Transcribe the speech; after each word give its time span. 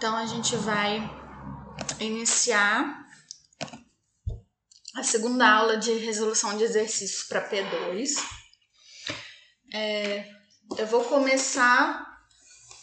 Então 0.00 0.16
a 0.16 0.24
gente 0.24 0.56
vai 0.56 0.98
iniciar 2.00 3.06
a 4.94 5.02
segunda 5.02 5.46
aula 5.46 5.76
de 5.76 5.92
resolução 5.92 6.56
de 6.56 6.64
exercícios 6.64 7.24
para 7.24 7.46
P2. 7.46 8.14
É, 9.74 10.26
eu 10.78 10.86
vou 10.86 11.04
começar 11.04 12.18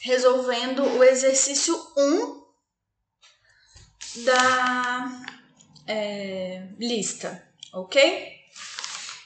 resolvendo 0.02 0.84
o 0.84 1.04
exercício 1.04 1.76
1 1.98 2.44
da 4.24 5.24
é, 5.88 6.68
lista, 6.78 7.52
ok? 7.74 8.32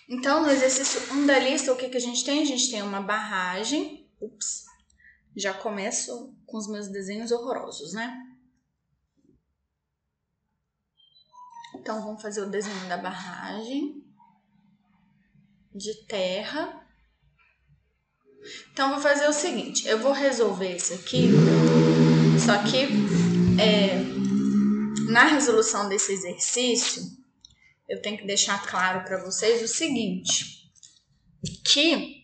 Então, 0.08 0.44
no 0.44 0.50
exercício 0.50 1.14
1 1.14 1.26
da 1.26 1.38
lista, 1.40 1.74
o 1.74 1.76
que, 1.76 1.90
que 1.90 1.98
a 1.98 2.02
gente 2.02 2.24
tem? 2.24 2.42
A 2.42 2.46
gente 2.46 2.72
tem 2.72 2.82
uma 2.82 3.02
barragem. 3.02 4.10
Ups, 4.22 4.71
já 5.36 5.54
começo 5.54 6.36
com 6.46 6.58
os 6.58 6.68
meus 6.68 6.88
desenhos 6.88 7.32
horrorosos, 7.32 7.94
né? 7.94 8.32
Então, 11.76 12.02
vamos 12.02 12.22
fazer 12.22 12.42
o 12.42 12.50
desenho 12.50 12.88
da 12.88 12.98
barragem 12.98 14.04
de 15.74 16.06
terra. 16.06 16.86
Então, 18.72 18.92
vou 18.92 19.00
fazer 19.00 19.28
o 19.28 19.34
seguinte: 19.34 19.88
eu 19.88 20.00
vou 20.00 20.12
resolver 20.12 20.76
isso 20.76 20.94
aqui, 20.94 21.30
só 22.44 22.62
que 22.64 22.88
é, 23.60 24.00
na 25.12 25.26
resolução 25.26 25.88
desse 25.88 26.12
exercício, 26.12 27.04
eu 27.88 28.02
tenho 28.02 28.18
que 28.18 28.26
deixar 28.26 28.66
claro 28.68 29.06
para 29.06 29.24
vocês 29.24 29.62
o 29.62 29.68
seguinte: 29.68 30.72
que 31.66 32.22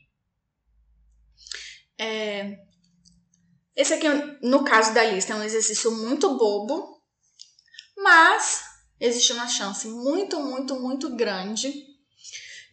é, 1.97 2.66
esse 3.77 3.93
aqui, 3.93 4.07
no 4.41 4.63
caso 4.63 4.91
da 4.91 5.03
lista, 5.03 5.33
é 5.33 5.35
um 5.35 5.43
exercício 5.43 5.91
muito 5.91 6.35
bobo, 6.35 6.99
mas 7.95 8.63
existe 8.99 9.31
uma 9.33 9.47
chance 9.47 9.87
muito, 9.87 10.39
muito, 10.39 10.79
muito 10.79 11.15
grande 11.15 11.85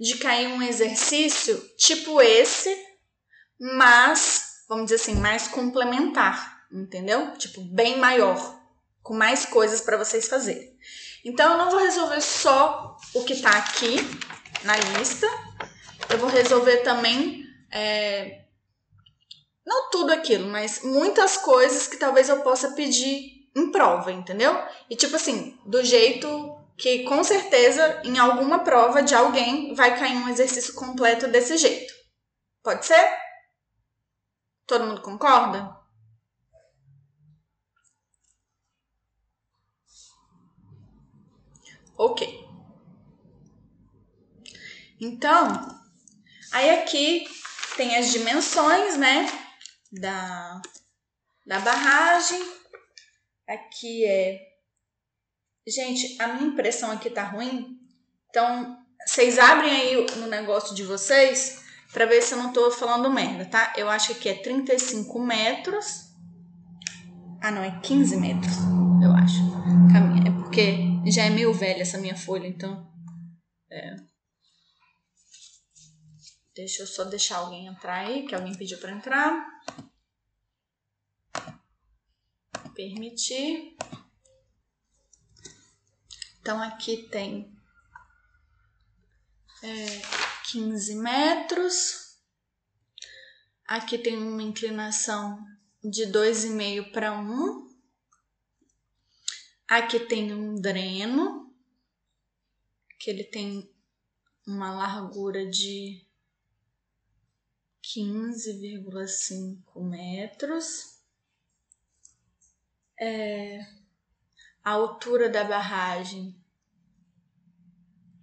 de 0.00 0.16
cair 0.16 0.48
um 0.48 0.62
exercício 0.62 1.56
tipo 1.77 2.22
esse, 2.22 2.74
mas, 3.61 4.64
vamos 4.66 4.86
dizer 4.86 4.96
assim, 4.96 5.14
mais 5.16 5.46
complementar, 5.46 6.64
entendeu? 6.72 7.36
Tipo, 7.36 7.61
bem 7.61 7.98
maior, 7.98 8.58
com 9.02 9.12
mais 9.12 9.44
coisas 9.44 9.83
para 9.83 9.98
vocês 9.98 10.27
fazerem. 10.27 10.74
Então, 11.22 11.52
eu 11.52 11.58
não 11.58 11.70
vou 11.70 11.80
resolver 11.80 12.22
só 12.22 12.96
o 13.12 13.24
que 13.24 13.34
está 13.34 13.50
aqui 13.50 13.96
na 14.62 14.74
lista, 14.98 15.27
eu 16.08 16.16
vou 16.16 16.30
resolver 16.30 16.78
também, 16.78 17.46
é, 17.70 18.44
não 19.67 19.91
tudo 19.91 20.12
aquilo, 20.12 20.48
mas 20.48 20.83
muitas 20.83 21.37
coisas 21.37 21.87
que 21.87 21.97
talvez 21.97 22.29
eu 22.29 22.43
possa 22.43 22.73
pedir 22.73 23.48
em 23.57 23.70
prova, 23.70 24.12
entendeu? 24.12 24.53
E 24.91 24.97
tipo 24.97 25.17
assim, 25.17 25.59
do 25.65 25.83
jeito 25.83 26.29
que 26.77 27.05
com 27.05 27.23
certeza 27.23 28.03
em 28.05 28.19
alguma 28.19 28.61
prova 28.61 29.03
de 29.03 29.15
alguém 29.15 29.75
vai 29.75 29.98
cair 29.98 30.17
um 30.17 30.29
exercício 30.29 30.75
completo 30.75 31.29
desse 31.29 31.57
jeito. 31.57 31.95
Pode 32.62 32.85
ser? 32.85 33.19
Todo 34.67 34.87
mundo 34.87 35.03
concorda? 35.03 35.77
Ok. 41.97 42.45
Então, 45.01 45.47
aí 46.53 46.70
aqui 46.70 47.25
tem 47.77 47.97
as 47.97 48.11
dimensões, 48.11 48.97
né, 48.97 49.27
da, 49.95 50.61
da 51.47 51.61
barragem. 51.61 52.41
Aqui 53.48 54.05
é. 54.05 54.41
Gente, 55.67 56.20
a 56.20 56.29
minha 56.29 56.48
impressão 56.48 56.91
aqui 56.91 57.08
tá 57.08 57.24
ruim. 57.24 57.79
Então, 58.29 58.79
vocês 59.07 59.39
abrem 59.39 59.70
aí 59.70 60.07
no 60.17 60.27
negócio 60.27 60.74
de 60.74 60.83
vocês 60.83 61.63
para 61.92 62.07
ver 62.07 62.23
se 62.23 62.35
eu 62.35 62.39
não 62.39 62.52
tô 62.52 62.70
falando 62.70 63.11
merda, 63.11 63.46
tá? 63.46 63.73
Eu 63.77 63.89
acho 63.89 64.14
que 64.17 64.29
é 64.29 64.35
35 64.35 65.18
metros. 65.20 66.13
Ah, 67.41 67.51
não, 67.51 67.63
é 67.63 67.80
15 67.80 68.17
metros, 68.17 68.57
eu 69.02 69.13
acho. 69.13 69.39
É 70.27 70.30
porque 70.42 71.11
já 71.11 71.24
é 71.24 71.30
meio 71.30 71.52
velha 71.52 71.83
essa 71.83 71.98
minha 71.98 72.17
folha, 72.17 72.47
então. 72.47 72.91
É. 73.70 73.97
Deixa 76.55 76.83
eu 76.83 76.86
só 76.86 77.05
deixar 77.05 77.39
alguém 77.39 77.67
entrar 77.67 78.07
aí, 78.07 78.27
que 78.27 78.35
alguém 78.35 78.55
pediu 78.55 78.79
para 78.79 78.92
entrar. 78.92 79.45
Permitir. 82.74 83.77
Então, 86.40 86.61
aqui 86.61 87.08
tem 87.08 87.57
é, 89.62 90.02
15 90.51 90.96
metros. 90.96 92.05
Aqui 93.67 93.96
tem 93.96 94.18
uma 94.18 94.42
inclinação 94.42 95.42
de 95.83 96.07
2,5 96.07 96.92
para 96.92 97.18
1. 97.18 97.74
Aqui 99.68 100.01
tem 100.01 100.35
um 100.35 100.55
dreno, 100.55 101.51
que 102.98 103.11
ele 103.11 103.24
tem 103.24 103.70
uma 104.46 104.74
largura 104.74 105.48
de 105.48 106.06
15,5 107.83 109.83
metros. 109.83 110.93
É, 113.00 113.60
a 114.62 114.70
altura 114.70 115.28
da 115.28 115.44
barragem 115.44 116.34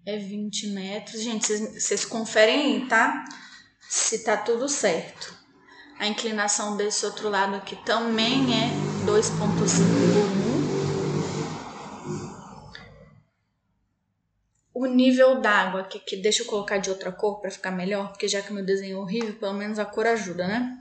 é 0.05 0.17
20 0.17 0.67
metros. 0.67 1.21
Gente, 1.21 1.55
vocês 1.55 2.05
conferem 2.05 2.75
aí, 2.75 2.87
tá? 2.87 3.23
Se 3.81 4.23
tá 4.23 4.37
tudo 4.37 4.67
certo. 4.67 5.35
A 5.99 6.07
inclinação 6.07 6.75
desse 6.77 7.05
outro 7.05 7.29
lado 7.29 7.55
aqui 7.55 7.75
também 7.85 8.45
é 8.55 8.69
2,5 9.05 9.37
por 9.37 9.67
1. 10.47 10.51
O 14.73 14.87
nível 14.87 15.39
d'água, 15.41 15.83
que 15.83 16.17
deixa 16.17 16.41
eu 16.41 16.47
colocar 16.47 16.79
de 16.79 16.89
outra 16.89 17.11
cor 17.11 17.39
para 17.39 17.51
ficar 17.51 17.69
melhor, 17.69 18.09
porque 18.09 18.27
já 18.27 18.41
que 18.41 18.51
meu 18.51 18.65
desenho 18.65 18.97
é 18.97 18.99
horrível, 18.99 19.35
pelo 19.35 19.53
menos 19.53 19.77
a 19.77 19.85
cor 19.85 20.07
ajuda, 20.07 20.47
né? 20.47 20.79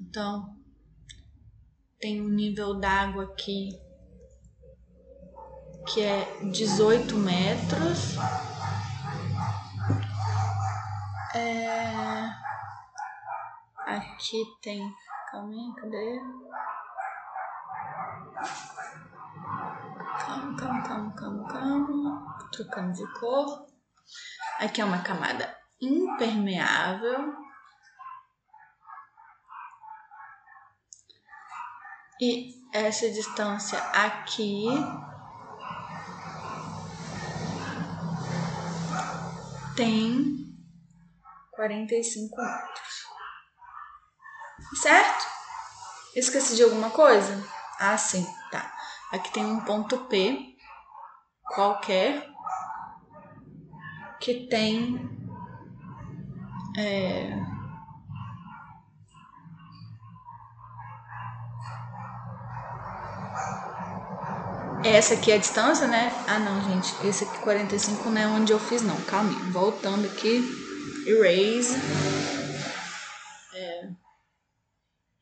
Então, 0.00 0.59
tem 2.00 2.20
um 2.22 2.28
nível 2.28 2.80
d'água 2.80 3.24
aqui 3.24 3.78
que 5.86 6.02
é 6.02 6.24
18 6.42 7.16
metros. 7.16 8.16
É... 11.34 12.30
Aqui 13.86 14.44
tem. 14.62 14.80
Calma 15.30 15.52
aí, 15.52 15.74
cadê? 15.76 16.20
Calma, 20.18 20.56
calma, 20.56 20.82
calma, 20.82 21.12
calma, 21.14 21.48
calma. 21.48 22.36
Trocando 22.52 22.92
de 22.92 23.12
cor. 23.18 23.66
Aqui 24.58 24.80
é 24.80 24.84
uma 24.84 25.02
camada 25.02 25.56
impermeável. 25.80 27.49
E 32.20 32.54
essa 32.72 33.08
distância 33.10 33.78
aqui 33.78 34.66
tem 39.74 40.54
45 41.52 42.36
metros. 42.36 43.06
Certo? 44.82 45.26
Esqueci 46.14 46.56
de 46.56 46.62
alguma 46.62 46.90
coisa? 46.90 47.42
Ah, 47.78 47.96
sim, 47.96 48.26
tá. 48.50 48.70
Aqui 49.12 49.32
tem 49.32 49.44
um 49.44 49.60
ponto 49.64 49.96
P 50.06 50.56
qualquer 51.54 52.28
que 54.20 54.46
tem 54.46 55.00
é, 56.76 57.30
Essa 64.84 65.12
aqui 65.12 65.30
é 65.30 65.34
a 65.34 65.38
distância, 65.38 65.86
né? 65.86 66.10
Ah, 66.26 66.38
não, 66.38 66.62
gente. 66.62 67.06
Esse 67.06 67.24
aqui 67.24 67.38
45 67.40 68.08
não 68.08 68.20
é 68.20 68.26
onde 68.26 68.52
eu 68.52 68.58
fiz, 68.58 68.80
não. 68.80 68.98
Calma. 69.02 69.30
Voltando 69.50 70.06
aqui. 70.06 70.40
Erase. 71.06 71.76
É, 73.54 73.90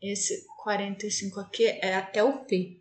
esse 0.01 0.47
45 0.63 1.41
aqui 1.41 1.67
é 1.67 1.97
até 1.97 2.23
o 2.23 2.45
P. 2.45 2.81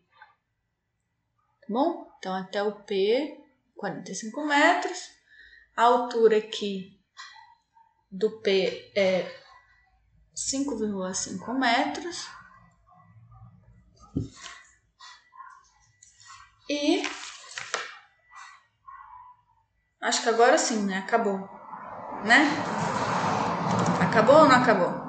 Tá 1.62 1.68
bom? 1.68 2.07
Então, 2.19 2.33
até 2.35 2.62
o 2.62 2.71
P, 2.83 3.39
45 3.75 4.45
metros. 4.45 5.09
A 5.75 5.83
altura 5.83 6.38
aqui 6.38 7.00
do 8.12 8.39
P 8.41 8.91
é 8.95 9.23
5,5 10.35 11.57
metros. 11.57 12.27
E 16.69 17.04
acho 20.02 20.22
que 20.22 20.30
agora 20.30 20.58
sim, 20.58 20.84
né? 20.86 20.98
Acabou. 20.98 21.50
Né? 22.24 22.46
Acabou 24.02 24.36
ou 24.38 24.48
não 24.48 24.56
acabou? 24.56 25.08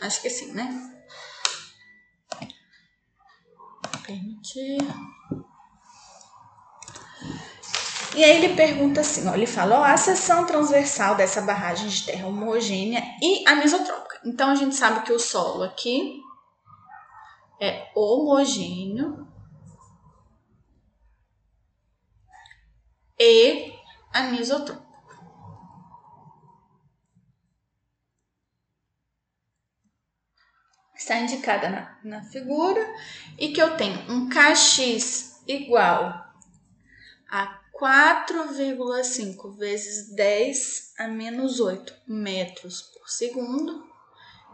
Acho 0.00 0.22
que 0.22 0.30
sim, 0.30 0.52
né? 0.52 0.94
Permitir. 4.06 4.78
E 8.14 8.24
aí 8.24 8.42
ele 8.42 8.56
pergunta 8.56 9.00
assim, 9.02 9.28
ó, 9.28 9.34
ele 9.34 9.46
fala, 9.46 9.80
ó, 9.80 9.84
a 9.84 9.96
seção 9.96 10.46
transversal 10.46 11.14
dessa 11.14 11.42
barragem 11.42 11.88
de 11.88 12.04
terra 12.04 12.26
homogênea 12.26 13.02
e 13.22 13.46
anisotrópica. 13.46 14.20
Então 14.24 14.50
a 14.50 14.54
gente 14.54 14.74
sabe 14.74 15.04
que 15.04 15.12
o 15.12 15.18
solo 15.18 15.62
aqui 15.64 16.22
é 17.60 17.90
homogêneo 17.94 19.26
e 23.18 23.72
anisotrópico. 24.12 24.88
Está 30.94 31.18
indicada 31.20 31.68
na, 31.68 31.98
na 32.04 32.22
figura 32.22 32.80
e 33.38 33.52
que 33.52 33.62
eu 33.62 33.76
tenho 33.76 33.98
um 34.10 34.28
Kx 34.28 35.42
igual 35.46 36.28
a 37.30 37.60
4,5 37.80 39.56
vezes 39.56 40.14
10 40.14 40.94
a 40.98 41.08
menos 41.08 41.60
8 41.60 41.94
metros 42.06 42.82
por 42.82 43.08
segundo 43.08 43.88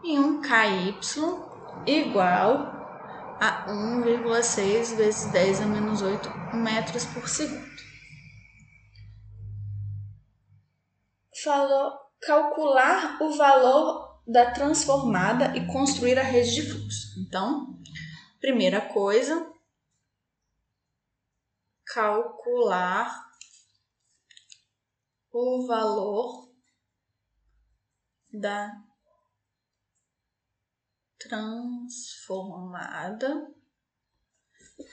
e 0.03 0.19
um 0.19 0.39
KY 0.39 0.99
igual 1.87 2.74
a 3.39 3.67
1,6 3.67 4.95
vezes 4.95 5.31
10 5.31 5.61
a 5.61 5.65
menos 5.65 6.01
8 6.01 6.29
metros 6.53 7.05
por 7.05 7.27
segundo. 7.27 7.75
Falou 11.43 11.93
calcular 12.21 13.21
o 13.21 13.37
valor 13.37 14.21
da 14.27 14.51
transformada 14.51 15.55
e 15.55 15.67
construir 15.67 16.17
a 16.17 16.23
rede 16.23 16.55
de 16.55 16.63
fluxo. 16.63 17.19
Então, 17.19 17.79
primeira 18.39 18.81
coisa, 18.81 19.51
calcular 21.85 23.25
o 25.31 25.67
valor 25.67 26.49
da 28.33 28.84
transformada 31.27 33.47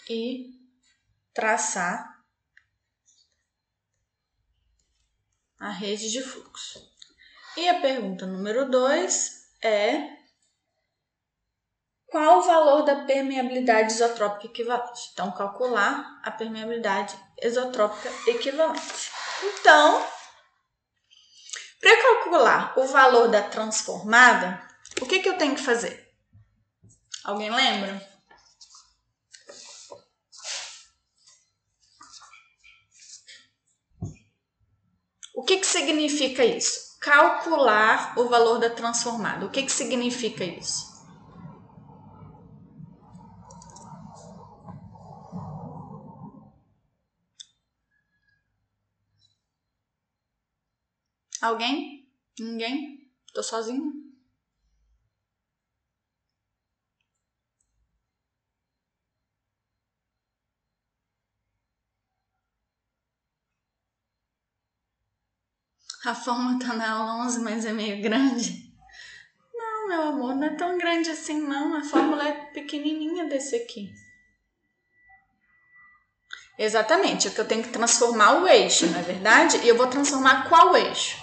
e 0.08 0.58
traçar 1.34 2.22
a 5.58 5.70
rede 5.70 6.10
de 6.10 6.22
fluxo. 6.22 6.90
E 7.56 7.68
a 7.68 7.80
pergunta 7.80 8.26
número 8.26 8.70
2 8.70 9.48
é 9.62 10.22
qual 12.06 12.40
o 12.40 12.42
valor 12.42 12.82
da 12.82 13.04
permeabilidade 13.04 13.92
isotrópica 13.92 14.46
equivalente? 14.46 15.10
Então, 15.12 15.32
calcular 15.32 16.20
a 16.22 16.30
permeabilidade 16.30 17.18
isotrópica 17.42 18.10
equivalente. 18.26 19.10
Então, 19.42 20.06
para 21.80 22.02
calcular 22.02 22.78
o 22.78 22.86
valor 22.86 23.28
da 23.28 23.42
transformada, 23.42 24.62
o 25.00 25.06
que, 25.06 25.20
que 25.20 25.28
eu 25.28 25.38
tenho 25.38 25.54
que 25.54 25.62
fazer? 25.62 26.01
Alguém 27.24 27.50
lembra? 27.50 28.12
O 35.34 35.44
que, 35.44 35.58
que 35.58 35.66
significa 35.66 36.44
isso? 36.44 36.98
Calcular 37.00 38.18
o 38.18 38.28
valor 38.28 38.58
da 38.58 38.70
transformada. 38.70 39.46
O 39.46 39.50
que, 39.50 39.62
que 39.62 39.72
significa 39.72 40.44
isso? 40.44 40.92
Alguém? 51.40 52.08
Ninguém? 52.38 53.10
Tô 53.32 53.42
sozinho? 53.42 54.11
A 66.04 66.14
forma 66.14 66.58
tá 66.58 66.74
na 66.74 66.90
aula 66.90 67.24
11, 67.26 67.40
mas 67.40 67.64
é 67.64 67.72
meio 67.72 68.02
grande. 68.02 68.72
Não, 69.54 69.88
meu 69.88 70.02
amor, 70.02 70.34
não 70.34 70.48
é 70.48 70.50
tão 70.50 70.76
grande 70.76 71.08
assim, 71.10 71.40
não. 71.40 71.76
A 71.76 71.84
fórmula 71.84 72.26
é 72.26 72.32
pequenininha 72.52 73.26
desse 73.26 73.54
aqui. 73.54 73.88
Exatamente, 76.58 77.28
é 77.28 77.30
que 77.30 77.40
eu 77.40 77.46
tenho 77.46 77.62
que 77.62 77.70
transformar 77.70 78.42
o 78.42 78.48
eixo, 78.48 78.86
não 78.86 78.98
é 78.98 79.02
verdade? 79.02 79.58
E 79.58 79.68
eu 79.68 79.76
vou 79.76 79.86
transformar 79.86 80.48
qual 80.48 80.76
eixo? 80.76 81.22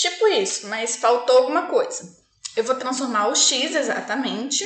Tipo 0.00 0.19
isso, 0.38 0.66
mas 0.68 0.96
faltou 0.96 1.38
alguma 1.38 1.68
coisa. 1.68 2.18
Eu 2.56 2.64
vou 2.64 2.74
transformar 2.74 3.28
o 3.28 3.34
x 3.34 3.74
exatamente. 3.74 4.64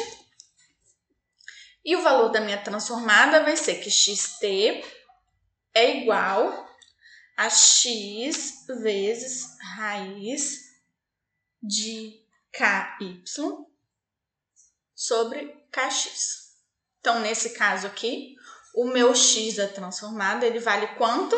E 1.85 1.95
o 1.97 2.03
valor 2.03 2.31
da 2.31 2.41
minha 2.41 2.63
transformada 2.63 3.43
vai 3.43 3.57
ser 3.57 3.77
que 3.77 3.91
xt 3.91 4.85
é 5.75 5.99
igual 5.99 6.69
a 7.37 7.51
x 7.51 8.65
vezes 8.81 9.59
raiz 9.77 10.61
de 11.63 12.23
ky 12.53 13.23
sobre 14.95 15.47
kx. 15.71 16.55
Então, 17.01 17.21
nesse 17.21 17.51
caso 17.51 17.87
aqui, 17.87 18.35
o 18.75 18.87
meu 18.87 19.15
x 19.15 19.57
da 19.57 19.69
transformada, 19.69 20.47
ele 20.47 20.59
vale 20.59 20.87
quanto? 20.97 21.37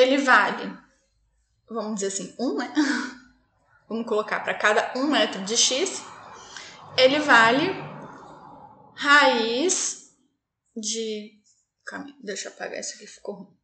Ele 0.00 0.18
vale, 0.18 0.76
vamos 1.68 1.94
dizer 1.94 2.08
assim, 2.08 2.34
um, 2.38 2.56
né? 2.56 2.72
Vamos 3.88 4.06
colocar 4.06 4.38
para 4.38 4.54
cada 4.54 4.92
um 4.96 5.08
metro 5.08 5.44
de 5.44 5.56
x, 5.56 6.00
ele 6.96 7.18
vale 7.18 7.74
raiz 8.94 10.16
de. 10.76 11.40
Calma, 11.84 12.14
deixa 12.22 12.48
eu 12.48 12.52
apagar 12.52 12.78
isso 12.78 12.94
aqui, 12.94 13.06
ficou 13.08 13.34
ruim. 13.34 13.56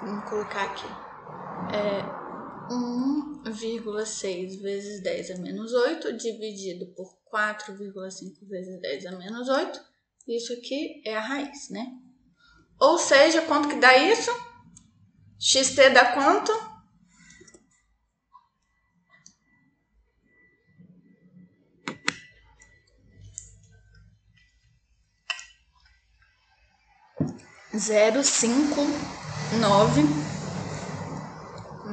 Vamos 0.00 0.28
colocar 0.28 0.64
aqui. 0.64 0.86
É 1.72 2.24
1,6 2.68 4.60
vezes 4.60 5.02
10 5.02 5.30
a 5.30 5.36
menos 5.36 5.72
8 5.72 6.16
dividido 6.16 6.86
por 6.94 7.16
4,5 7.32 8.46
vezes 8.48 8.80
10 8.80 9.06
a 9.06 9.12
menos 9.12 9.48
8 9.48 9.93
isso 10.26 10.52
aqui 10.52 11.02
é 11.04 11.16
a 11.16 11.20
raiz, 11.20 11.68
né? 11.70 11.86
Ou 12.80 12.98
seja, 12.98 13.42
quanto 13.42 13.68
que 13.68 13.76
dá 13.76 13.96
isso? 13.96 14.30
xt 15.38 15.90
dá 15.90 16.12
quanto? 16.12 16.52
Zero 27.76 28.22
cinco 28.22 28.80
nove 29.58 30.02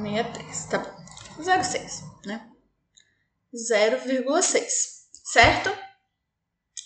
meia 0.00 0.24
três, 0.32 0.64
tá 0.66 0.78
bom? 0.78 1.42
Zero 1.42 1.64
seis, 1.64 2.02
né? 2.24 2.50
Zero 3.54 4.00
vírgula 4.00 4.42
seis, 4.42 5.08
certo? 5.24 5.70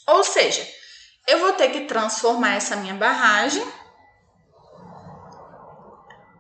Ou 0.09 0.25
seja, 0.25 0.67
eu 1.27 1.41
vou 1.41 1.53
ter 1.55 1.69
que 1.71 1.83
transformar 1.83 2.55
essa 2.55 2.77
minha 2.77 2.95
barragem 2.95 3.67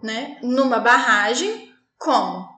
né, 0.02 0.38
numa 0.42 0.78
barragem 0.78 1.74
como 1.98 2.48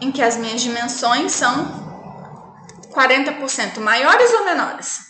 em 0.00 0.12
que 0.12 0.22
as 0.22 0.36
minhas 0.36 0.60
dimensões 0.60 1.32
são 1.32 1.90
40% 2.92 3.80
maiores 3.80 4.32
ou 4.32 4.44
menores? 4.44 5.09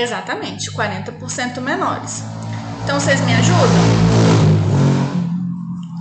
Exatamente, 0.00 0.70
40% 0.70 1.60
menores. 1.60 2.22
Então 2.82 2.98
vocês 2.98 3.20
me 3.20 3.34
ajudam 3.34 3.60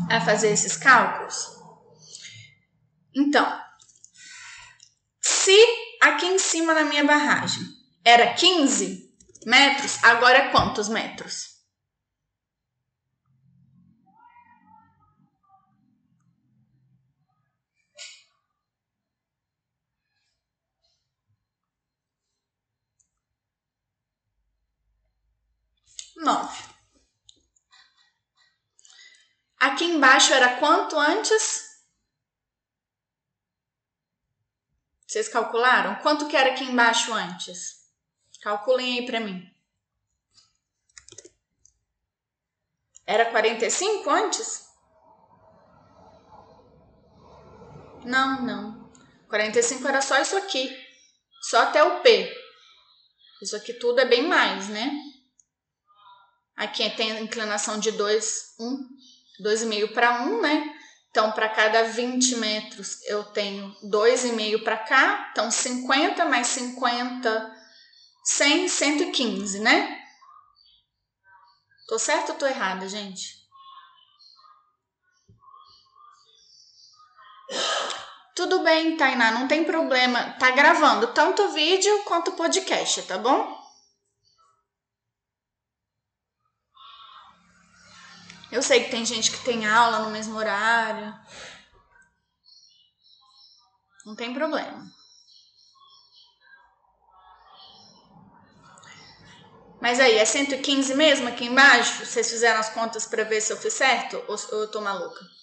a 0.10 0.22
fazer 0.22 0.51
esses 0.51 0.77
cálculos? 0.77 1.50
Então, 3.13 3.46
se 5.22 5.53
aqui 6.01 6.27
em 6.27 6.39
cima 6.39 6.74
na 6.74 6.86
minha 6.86 7.03
barragem 7.03 7.62
era 8.06 8.34
15 8.34 9.13
metros, 9.46 10.01
agora 10.01 10.38
é 10.38 10.48
quantos 10.50 10.88
metros? 10.88 11.49
Nove. 26.20 26.64
Aqui 29.58 29.86
embaixo 29.86 30.34
era 30.34 30.58
quanto 30.58 30.98
antes? 30.98 31.82
Vocês 35.08 35.28
calcularam? 35.28 35.96
Quanto 36.02 36.28
que 36.28 36.36
era 36.36 36.52
aqui 36.52 36.66
embaixo 36.66 37.14
antes? 37.14 37.90
Calculem 38.42 39.00
aí 39.00 39.06
para 39.06 39.20
mim. 39.20 39.50
Era 43.06 43.32
45 43.32 44.10
antes? 44.10 44.68
Não, 48.06 48.42
não. 48.42 48.92
45 49.30 49.88
era 49.88 50.02
só 50.02 50.22
isso 50.22 50.38
aqui. 50.38 50.70
Só 51.42 51.64
até 51.64 51.84
o 51.84 52.02
P. 52.02 52.32
Isso 53.42 53.56
aqui 53.56 53.74
tudo 53.74 54.00
é 54.00 54.06
bem 54.06 54.28
mais, 54.28 54.68
né? 54.68 55.09
Aqui 56.60 56.89
tem 56.89 57.13
a 57.13 57.22
inclinação 57.22 57.80
de 57.80 57.89
2, 57.94 58.56
1, 58.60 58.89
2,5 59.42 59.94
para 59.94 60.24
1, 60.24 60.42
né? 60.42 60.75
Então, 61.10 61.32
para 61.32 61.48
cada 61.48 61.86
20 61.86 62.36
metros, 62.36 63.01
eu 63.06 63.24
tenho 63.24 63.74
2,5 63.82 64.62
para 64.62 64.75
cá. 64.75 65.30
Então, 65.32 65.50
50 65.50 66.25
mais 66.25 66.48
50, 66.48 67.56
100, 68.25 68.68
115, 68.68 69.60
né? 69.62 70.01
Tô 71.88 71.98
certo 71.98 72.34
ou 72.34 72.36
tô 72.36 72.46
errada, 72.46 72.89
gente? 72.89 73.39
Tudo 78.36 78.60
bem, 78.60 78.98
Tainá, 78.98 79.32
não 79.32 79.48
tem 79.48 79.63
problema. 79.63 80.34
Tá 80.34 80.51
gravando 80.51 81.08
tanto 81.08 81.42
o 81.42 81.54
vídeo 81.54 82.04
quanto 82.04 82.32
o 82.32 82.36
podcast, 82.36 83.01
tá 83.04 83.18
bom? 83.18 83.59
Eu 88.51 88.63
sei 88.63 88.84
que 88.84 88.91
tem 88.91 89.06
gente 89.06 89.32
que 89.32 89.44
tem 89.44 89.68
aula 89.68 90.00
no 90.00 90.10
mesmo 90.10 90.36
horário. 90.36 91.13
Não 94.06 94.15
tem 94.15 94.34
problema. 94.34 94.91
Mas 99.79 100.00
aí, 100.00 100.18
é 100.18 100.25
115 100.25 100.94
mesmo 100.96 101.27
aqui 101.29 101.46
embaixo? 101.46 102.06
Vocês 102.06 102.29
fizeram 102.29 102.60
as 102.60 102.70
contas 102.70 103.06
para 103.06 103.24
ver 103.24 103.39
se 103.39 103.53
eu 103.53 103.58
fiz 103.58 103.74
certo 103.74 104.22
ou, 104.27 104.36
ou 104.51 104.62
eu 104.63 104.72
tô 104.72 104.82
maluca? 104.82 105.38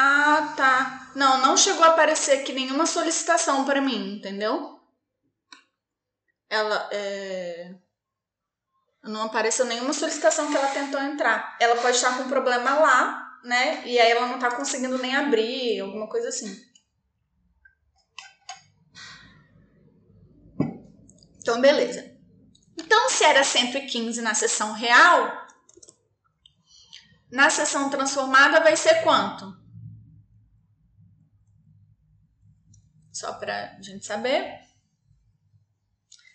Ah, 0.00 0.54
tá. 0.56 1.10
Não, 1.16 1.38
não 1.38 1.56
chegou 1.56 1.82
a 1.82 1.88
aparecer 1.88 2.38
aqui 2.38 2.52
nenhuma 2.52 2.86
solicitação 2.86 3.64
para 3.64 3.80
mim, 3.80 4.14
entendeu? 4.14 4.78
Ela 6.48 6.88
é... 6.92 7.74
não 9.02 9.24
apareceu 9.24 9.66
nenhuma 9.66 9.92
solicitação 9.92 10.48
que 10.48 10.56
ela 10.56 10.68
tentou 10.68 11.00
entrar. 11.02 11.56
Ela 11.58 11.82
pode 11.82 11.96
estar 11.96 12.16
com 12.16 12.22
um 12.22 12.28
problema 12.28 12.74
lá, 12.78 13.40
né? 13.42 13.84
E 13.88 13.98
aí 13.98 14.12
ela 14.12 14.28
não 14.28 14.38
tá 14.38 14.54
conseguindo 14.54 14.98
nem 14.98 15.16
abrir, 15.16 15.80
alguma 15.80 16.08
coisa 16.08 16.28
assim. 16.28 16.56
Então, 21.38 21.60
beleza. 21.60 22.16
Então, 22.78 23.10
se 23.10 23.24
era 23.24 23.42
115 23.42 24.22
na 24.22 24.32
sessão 24.32 24.74
real, 24.74 25.44
na 27.32 27.50
sessão 27.50 27.90
transformada 27.90 28.60
vai 28.60 28.76
ser 28.76 29.02
quanto? 29.02 29.58
Só 33.18 33.32
para 33.32 33.76
a 33.76 33.82
gente 33.82 34.06
saber. 34.06 34.60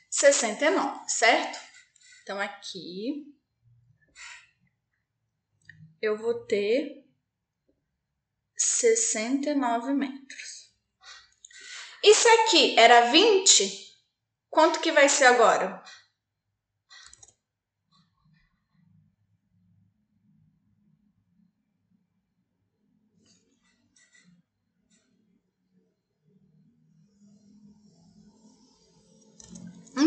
69, 0.09 1.09
certo? 1.09 1.57
Então, 2.21 2.37
aqui 2.41 3.33
eu 6.01 6.17
vou 6.17 6.45
ter 6.45 7.07
69 8.57 9.93
metros. 9.93 10.73
Se 12.03 12.27
aqui 12.27 12.77
era 12.77 13.11
20, 13.11 13.97
quanto 14.49 14.81
que 14.81 14.91
vai 14.91 15.07
ser 15.07 15.25
agora? 15.25 15.81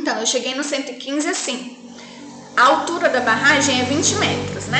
Então, 0.06 0.20
eu 0.20 0.26
cheguei 0.26 0.54
no 0.54 0.62
115 0.62 1.28
assim. 1.28 1.76
A 2.56 2.62
altura 2.62 3.08
da 3.08 3.22
barragem 3.22 3.80
é 3.80 3.84
20 3.86 4.14
metros, 4.14 4.66
né? 4.68 4.78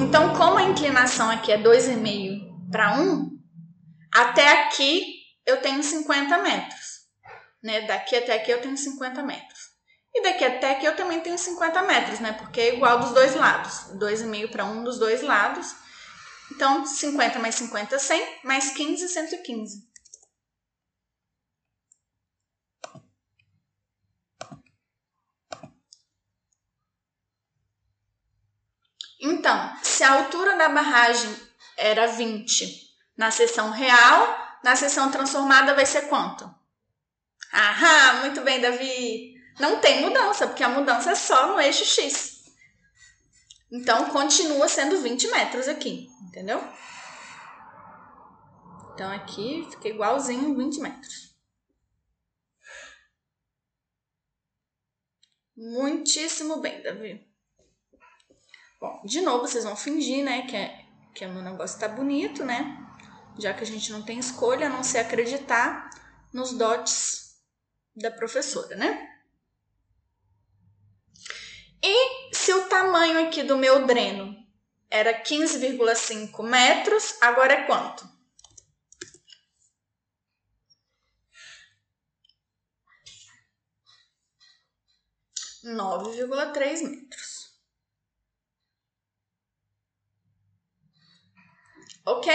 Então, 0.00 0.34
como 0.34 0.56
a 0.56 0.62
inclinação 0.62 1.28
aqui 1.28 1.52
é 1.52 1.62
2,5 1.62 2.70
para 2.70 2.98
1, 2.98 3.28
até 4.10 4.62
aqui 4.62 5.04
eu 5.44 5.60
tenho 5.60 5.82
50 5.82 6.38
metros. 6.38 6.80
Né? 7.62 7.82
Daqui 7.82 8.16
até 8.16 8.36
aqui 8.36 8.50
eu 8.52 8.62
tenho 8.62 8.74
50 8.74 9.22
metros. 9.22 9.60
E 10.14 10.22
daqui 10.22 10.46
até 10.46 10.70
aqui 10.70 10.86
eu 10.86 10.96
também 10.96 11.20
tenho 11.20 11.36
50 11.36 11.82
metros, 11.82 12.20
né? 12.20 12.32
Porque 12.32 12.62
é 12.62 12.74
igual 12.76 13.00
dos 13.00 13.12
dois 13.12 13.34
lados. 13.34 13.90
2,5 13.98 14.50
para 14.50 14.64
um 14.64 14.82
dos 14.82 14.98
dois 14.98 15.20
lados. 15.20 15.74
Então, 16.52 16.86
50 16.86 17.38
mais 17.38 17.54
50, 17.56 17.98
100, 17.98 18.38
mais 18.44 18.70
15, 18.70 19.08
115. 19.10 19.93
Então, 29.24 29.74
se 29.82 30.04
a 30.04 30.12
altura 30.12 30.54
da 30.54 30.68
barragem 30.68 31.34
era 31.78 32.08
20 32.08 32.94
na 33.16 33.30
seção 33.30 33.70
real, 33.70 34.58
na 34.62 34.76
seção 34.76 35.10
transformada 35.10 35.74
vai 35.74 35.86
ser 35.86 36.08
quanto? 36.08 36.44
Aham, 37.50 38.20
muito 38.20 38.42
bem, 38.42 38.60
Davi. 38.60 39.34
Não 39.58 39.80
tem 39.80 40.02
mudança, 40.02 40.46
porque 40.46 40.62
a 40.62 40.68
mudança 40.68 41.12
é 41.12 41.14
só 41.14 41.46
no 41.46 41.58
eixo 41.58 41.86
X. 41.86 42.44
Então, 43.72 44.10
continua 44.10 44.68
sendo 44.68 45.00
20 45.00 45.28
metros 45.28 45.68
aqui, 45.68 46.06
entendeu? 46.20 46.62
Então, 48.92 49.10
aqui 49.10 49.66
fica 49.70 49.88
igualzinho 49.88 50.54
20 50.54 50.80
metros. 50.80 51.34
Muitíssimo 55.56 56.58
bem, 56.58 56.82
Davi. 56.82 57.33
Bom, 58.84 59.00
de 59.02 59.22
novo 59.22 59.48
vocês 59.48 59.64
vão 59.64 59.74
fingir, 59.74 60.22
né, 60.22 60.42
que, 60.42 60.54
é, 60.54 60.84
que 61.14 61.24
o 61.24 61.32
meu 61.32 61.40
negócio 61.40 61.80
tá 61.80 61.88
bonito, 61.88 62.44
né? 62.44 62.86
Já 63.38 63.54
que 63.54 63.62
a 63.62 63.66
gente 63.66 63.90
não 63.90 64.02
tem 64.02 64.18
escolha 64.18 64.66
a 64.66 64.68
não 64.68 64.84
ser 64.84 64.98
acreditar 64.98 65.88
nos 66.30 66.52
dotes 66.52 67.40
da 67.96 68.10
professora, 68.10 68.76
né? 68.76 69.10
E 71.82 72.34
se 72.34 72.52
o 72.52 72.68
tamanho 72.68 73.26
aqui 73.26 73.42
do 73.42 73.56
meu 73.56 73.86
dreno 73.86 74.36
era 74.90 75.18
15,5 75.18 76.42
metros, 76.42 77.16
agora 77.22 77.54
é 77.54 77.66
quanto? 77.66 78.06
Nove 85.62 86.10
vírgula 86.10 86.52
três 86.52 86.82
metros. 86.82 87.33
Ok? 92.06 92.32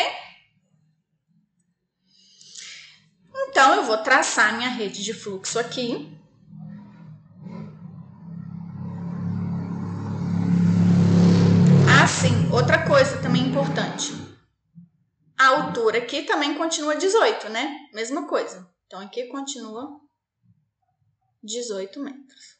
Então, 3.49 3.75
eu 3.75 3.83
vou 3.83 3.97
traçar 3.97 4.57
minha 4.57 4.69
rede 4.69 5.03
de 5.03 5.13
fluxo 5.13 5.59
aqui. 5.59 6.11
Ah, 11.87 12.07
sim, 12.07 12.51
outra 12.51 12.87
coisa 12.87 13.21
também 13.21 13.47
importante. 13.47 14.13
A 15.37 15.47
altura 15.47 15.99
aqui 15.99 16.23
também 16.23 16.57
continua 16.57 16.95
18, 16.95 17.49
né? 17.49 17.89
Mesma 17.93 18.27
coisa. 18.27 18.67
Então, 18.87 18.99
aqui 18.99 19.27
continua 19.27 19.99
18 21.43 21.99
metros. 21.99 22.58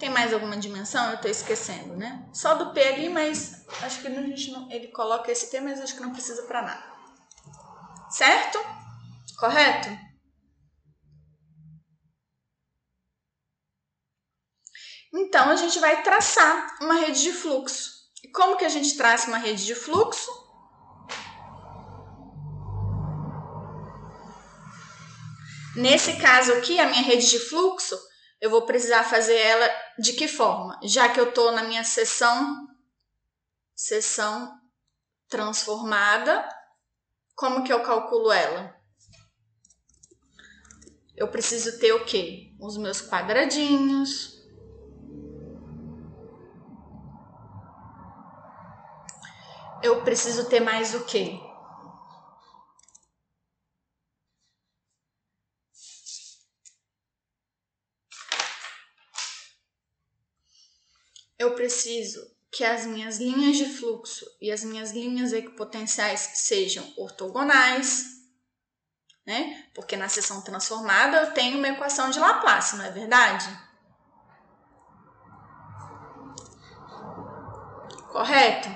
Tem 0.00 0.08
mais 0.08 0.32
alguma 0.32 0.56
dimensão? 0.56 1.10
Eu 1.10 1.20
tô 1.20 1.28
esquecendo, 1.28 1.94
né? 1.94 2.26
Só 2.32 2.54
do 2.54 2.72
P 2.72 2.82
ali, 2.82 3.10
mas 3.10 3.66
acho 3.82 4.00
que 4.00 4.08
a 4.08 4.10
gente 4.10 4.50
não, 4.50 4.72
ele 4.72 4.88
coloca 4.88 5.30
esse 5.30 5.50
P, 5.50 5.60
mas 5.60 5.78
acho 5.78 5.94
que 5.94 6.00
não 6.00 6.10
precisa 6.10 6.42
para 6.44 6.62
nada. 6.62 6.82
Certo? 8.08 8.58
Correto? 9.38 9.90
Então 15.12 15.50
a 15.50 15.56
gente 15.56 15.78
vai 15.78 16.02
traçar 16.02 16.78
uma 16.80 16.94
rede 16.94 17.20
de 17.20 17.32
fluxo. 17.34 17.90
E 18.24 18.28
como 18.30 18.56
que 18.56 18.64
a 18.64 18.70
gente 18.70 18.96
traça 18.96 19.28
uma 19.28 19.36
rede 19.36 19.66
de 19.66 19.74
fluxo? 19.74 20.30
Nesse 25.76 26.16
caso 26.16 26.54
aqui, 26.54 26.80
a 26.80 26.88
minha 26.88 27.02
rede 27.02 27.28
de 27.28 27.38
fluxo, 27.38 27.98
eu 28.40 28.48
vou 28.48 28.62
precisar 28.62 29.04
fazer 29.04 29.36
ela 29.36 29.68
de 29.98 30.14
que 30.14 30.26
forma? 30.26 30.80
Já 30.82 31.08
que 31.10 31.20
eu 31.20 31.28
estou 31.28 31.52
na 31.52 31.62
minha 31.62 31.84
seção, 31.84 32.66
seção 33.76 34.58
transformada, 35.28 36.48
como 37.34 37.62
que 37.62 37.72
eu 37.72 37.82
calculo 37.82 38.32
ela? 38.32 38.74
Eu 41.14 41.28
preciso 41.28 41.78
ter 41.78 41.92
o 41.92 42.04
quê? 42.06 42.54
Os 42.58 42.78
meus 42.78 43.02
quadradinhos. 43.02 44.40
Eu 49.82 50.02
preciso 50.02 50.48
ter 50.48 50.60
mais 50.60 50.94
o 50.94 51.04
quê? 51.04 51.38
eu 61.40 61.49
preciso 61.60 62.26
que 62.50 62.64
as 62.64 62.86
minhas 62.86 63.18
linhas 63.18 63.58
de 63.58 63.66
fluxo 63.66 64.24
e 64.40 64.50
as 64.50 64.64
minhas 64.64 64.92
linhas 64.92 65.30
equipotenciais 65.30 66.20
sejam 66.36 66.90
ortogonais, 66.96 68.06
né? 69.26 69.68
Porque 69.74 69.94
na 69.94 70.08
seção 70.08 70.40
transformada 70.40 71.18
eu 71.18 71.34
tenho 71.34 71.58
uma 71.58 71.68
equação 71.68 72.08
de 72.08 72.18
Laplace, 72.18 72.76
não 72.76 72.84
é 72.86 72.90
verdade? 72.90 73.46
Correto? 78.10 78.68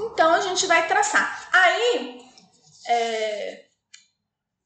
Então 0.00 0.32
a 0.32 0.40
gente 0.40 0.66
vai 0.66 0.88
traçar. 0.88 1.50
Aí, 1.52 2.26
é, 2.88 3.66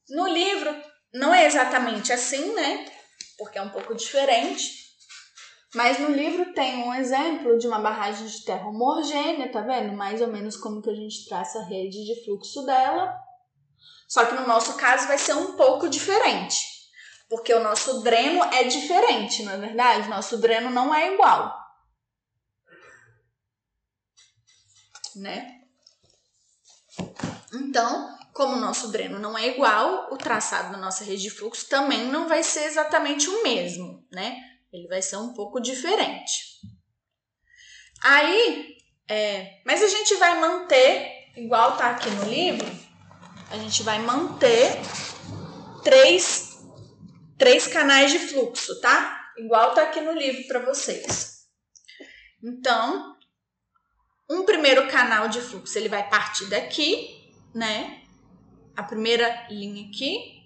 no 0.08 0.28
livro, 0.28 0.72
não 1.12 1.34
é 1.34 1.46
exatamente 1.46 2.12
assim, 2.12 2.54
né? 2.54 2.86
Porque 3.36 3.58
é 3.58 3.62
um 3.62 3.70
pouco 3.70 3.92
diferente. 3.96 4.87
Mas 5.74 5.98
no 5.98 6.08
livro 6.08 6.54
tem 6.54 6.82
um 6.82 6.94
exemplo 6.94 7.58
de 7.58 7.66
uma 7.66 7.78
barragem 7.78 8.26
de 8.26 8.42
terra 8.42 8.66
homogênea, 8.66 9.52
tá 9.52 9.60
vendo? 9.60 9.92
Mais 9.92 10.20
ou 10.20 10.28
menos 10.28 10.56
como 10.56 10.80
que 10.80 10.88
a 10.88 10.94
gente 10.94 11.28
traça 11.28 11.58
a 11.58 11.64
rede 11.64 12.04
de 12.04 12.24
fluxo 12.24 12.64
dela. 12.64 13.14
Só 14.08 14.24
que 14.24 14.34
no 14.34 14.46
nosso 14.46 14.74
caso 14.78 15.06
vai 15.06 15.18
ser 15.18 15.34
um 15.34 15.56
pouco 15.56 15.88
diferente. 15.88 16.78
Porque 17.28 17.52
o 17.52 17.62
nosso 17.62 18.02
dreno 18.02 18.42
é 18.44 18.64
diferente, 18.64 19.42
não 19.42 19.52
é 19.52 19.58
verdade? 19.58 20.08
Nosso 20.08 20.38
dreno 20.38 20.70
não 20.70 20.94
é 20.94 21.12
igual. 21.12 21.54
Né? 25.14 25.60
Então, 27.52 28.16
como 28.32 28.56
o 28.56 28.60
nosso 28.60 28.90
dreno 28.90 29.18
não 29.18 29.36
é 29.36 29.48
igual, 29.48 30.08
o 30.10 30.16
traçado 30.16 30.72
da 30.72 30.78
nossa 30.78 31.04
rede 31.04 31.24
de 31.24 31.30
fluxo 31.30 31.68
também 31.68 32.06
não 32.06 32.26
vai 32.26 32.42
ser 32.42 32.64
exatamente 32.64 33.28
o 33.28 33.42
mesmo, 33.42 34.06
né? 34.10 34.47
Ele 34.72 34.86
vai 34.88 35.00
ser 35.02 35.16
um 35.16 35.32
pouco 35.32 35.60
diferente. 35.60 36.60
Aí, 38.02 38.76
é, 39.08 39.60
mas 39.64 39.82
a 39.82 39.88
gente 39.88 40.14
vai 40.16 40.40
manter, 40.40 41.32
igual 41.36 41.76
tá 41.76 41.90
aqui 41.90 42.10
no 42.10 42.24
livro, 42.24 42.66
a 43.50 43.56
gente 43.56 43.82
vai 43.82 43.98
manter 43.98 44.72
três, 45.82 46.58
três 47.38 47.66
canais 47.66 48.12
de 48.12 48.18
fluxo, 48.18 48.80
tá? 48.80 49.32
Igual 49.38 49.74
tá 49.74 49.84
aqui 49.84 50.00
no 50.00 50.12
livro 50.12 50.46
para 50.46 50.64
vocês. 50.66 51.48
Então, 52.42 53.16
um 54.30 54.44
primeiro 54.44 54.86
canal 54.88 55.28
de 55.28 55.40
fluxo, 55.40 55.78
ele 55.78 55.88
vai 55.88 56.08
partir 56.08 56.46
daqui, 56.46 57.32
né? 57.54 58.04
A 58.76 58.82
primeira 58.82 59.48
linha 59.48 59.88
aqui. 59.88 60.38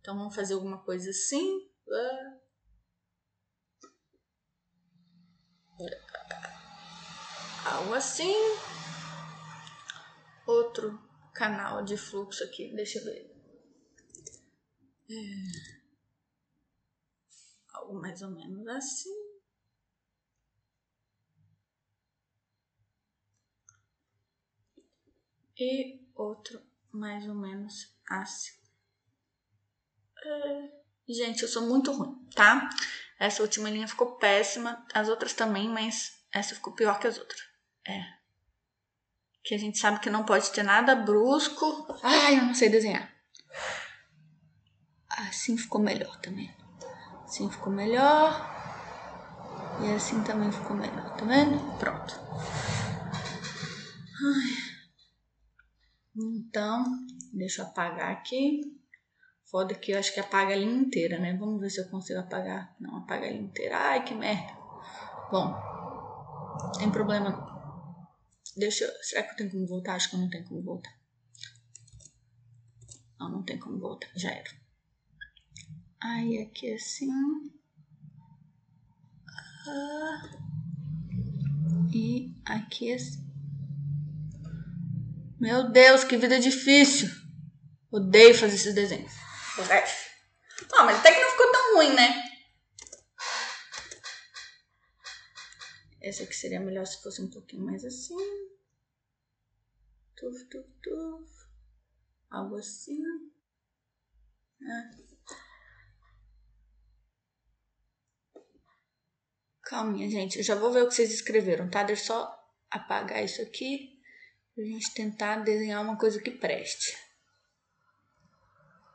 Então, 0.00 0.16
vamos 0.16 0.34
fazer 0.34 0.54
alguma 0.54 0.78
coisa 0.78 1.10
assim. 1.10 1.58
Uh, 1.86 2.44
algo 7.64 7.94
assim. 7.94 8.34
Outro 10.46 11.00
canal 11.32 11.82
de 11.82 11.96
fluxo 11.96 12.44
aqui, 12.44 12.74
deixa 12.74 12.98
eu 12.98 13.04
ver. 13.04 13.34
É, 15.10 15.14
algo 17.74 18.00
mais 18.00 18.22
ou 18.22 18.30
menos 18.30 18.66
assim. 18.68 19.10
E 25.58 26.00
outro 26.14 26.60
mais 26.92 27.26
ou 27.26 27.34
menos 27.34 27.96
assim. 28.08 28.52
É, 30.24 30.72
gente, 31.08 31.42
eu 31.42 31.48
sou 31.48 31.62
muito 31.62 31.92
ruim, 31.92 32.26
tá? 32.34 32.68
Essa 33.18 33.42
última 33.42 33.70
linha 33.70 33.86
ficou 33.86 34.16
péssima, 34.16 34.84
as 34.92 35.08
outras 35.08 35.34
também, 35.34 35.68
mas 35.68 36.24
essa 36.32 36.54
ficou 36.54 36.74
pior 36.74 36.98
que 36.98 37.06
as 37.06 37.18
outras. 37.18 37.53
É. 37.86 38.02
Que 39.42 39.54
a 39.54 39.58
gente 39.58 39.78
sabe 39.78 40.00
que 40.00 40.08
não 40.08 40.24
pode 40.24 40.50
ter 40.52 40.62
nada 40.62 40.94
brusco. 40.94 41.86
Ai, 42.02 42.38
eu 42.38 42.44
não 42.44 42.54
sei 42.54 42.68
desenhar. 42.70 43.12
Assim 45.08 45.56
ficou 45.56 45.80
melhor 45.80 46.18
também. 46.20 46.50
Assim 47.24 47.50
ficou 47.50 47.72
melhor. 47.72 48.52
E 49.82 49.92
assim 49.92 50.22
também 50.22 50.50
ficou 50.50 50.76
melhor, 50.76 51.16
tá 51.16 51.24
vendo? 51.24 51.58
Pronto. 51.78 52.14
Ai. 54.24 54.74
Então, 56.16 56.84
deixa 57.32 57.62
eu 57.62 57.66
apagar 57.66 58.12
aqui. 58.12 58.60
Foda 59.50 59.74
que 59.74 59.92
eu 59.92 59.98
acho 59.98 60.12
que 60.14 60.20
apaga 60.20 60.54
a 60.54 60.56
linha 60.56 60.80
inteira, 60.80 61.18
né? 61.18 61.36
Vamos 61.36 61.60
ver 61.60 61.70
se 61.70 61.80
eu 61.80 61.88
consigo 61.88 62.20
apagar. 62.20 62.74
Não, 62.80 62.98
apaga 62.98 63.26
a 63.26 63.30
linha 63.30 63.42
inteira. 63.42 63.76
Ai, 63.76 64.04
que 64.04 64.14
merda. 64.14 64.56
Bom, 65.30 65.54
tem 66.78 66.90
problema 66.90 67.30
não. 67.30 67.53
Deixa 68.56 68.84
eu... 68.84 68.92
Será 69.02 69.22
que 69.22 69.32
eu 69.32 69.36
tenho 69.36 69.50
como 69.50 69.66
voltar? 69.66 69.94
Acho 69.94 70.10
que 70.10 70.16
eu 70.16 70.20
não 70.20 70.30
tenho 70.30 70.44
como 70.44 70.62
voltar. 70.62 70.94
Não, 73.18 73.28
não 73.28 73.42
tem 73.42 73.58
como 73.58 73.78
voltar. 73.78 74.08
Já 74.14 74.30
era. 74.30 74.50
Aí 76.00 76.42
aqui 76.42 76.72
assim. 76.74 77.08
Ah, 79.66 80.30
e 81.92 82.34
aqui 82.44 82.92
assim. 82.92 83.24
Meu 85.40 85.70
Deus, 85.70 86.04
que 86.04 86.16
vida 86.16 86.38
difícil. 86.38 87.08
Odeio 87.90 88.34
fazer 88.34 88.56
esses 88.56 88.74
desenhos. 88.74 89.12
Ah, 90.72 90.84
mas 90.84 90.98
até 90.98 91.12
que 91.12 91.20
não 91.20 91.30
ficou 91.30 91.52
tão 91.52 91.76
ruim, 91.76 91.94
né? 91.94 92.23
Essa 96.04 96.24
aqui 96.24 96.36
seria 96.36 96.60
melhor 96.60 96.86
se 96.86 97.02
fosse 97.02 97.22
um 97.22 97.30
pouquinho 97.30 97.64
mais 97.64 97.82
assim. 97.82 98.14
Tuf, 100.14 100.44
tuf, 100.50 100.68
tuf. 100.82 101.32
Algo 102.30 102.56
assim. 102.56 103.02
É. 104.60 104.90
Calminha, 109.62 110.10
gente. 110.10 110.36
Eu 110.36 110.44
já 110.44 110.54
vou 110.54 110.70
ver 110.70 110.82
o 110.82 110.88
que 110.88 110.94
vocês 110.94 111.10
escreveram, 111.10 111.70
tá? 111.70 111.82
Deixa 111.82 112.02
eu 112.02 112.06
só 112.06 112.52
apagar 112.70 113.24
isso 113.24 113.40
aqui. 113.40 113.98
Pra 114.54 114.62
gente 114.62 114.92
tentar 114.92 115.42
desenhar 115.42 115.82
uma 115.82 115.96
coisa 115.96 116.20
que 116.20 116.30
preste. 116.30 116.94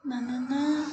Nananã. 0.06 0.86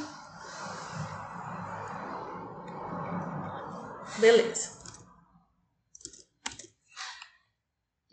Beleza. 4.18 4.86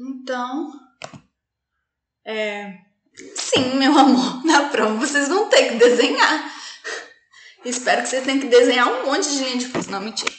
Então, 0.06 0.70
é, 2.26 2.78
sim, 3.36 3.76
meu 3.76 3.98
amor, 3.98 4.44
na 4.44 4.68
prova 4.68 4.96
vocês 4.96 5.30
vão 5.30 5.48
ter 5.48 5.70
que 5.70 5.76
desenhar. 5.78 6.54
Espero 7.64 8.02
que 8.02 8.10
vocês 8.10 8.26
tenham 8.26 8.42
que 8.42 8.50
desenhar 8.50 8.86
um 8.86 9.06
monte 9.06 9.30
de 9.30 9.38
linha 9.38 9.58
de 9.58 9.68
fluxo. 9.68 9.90
Não, 9.90 10.02
mentira. 10.02 10.30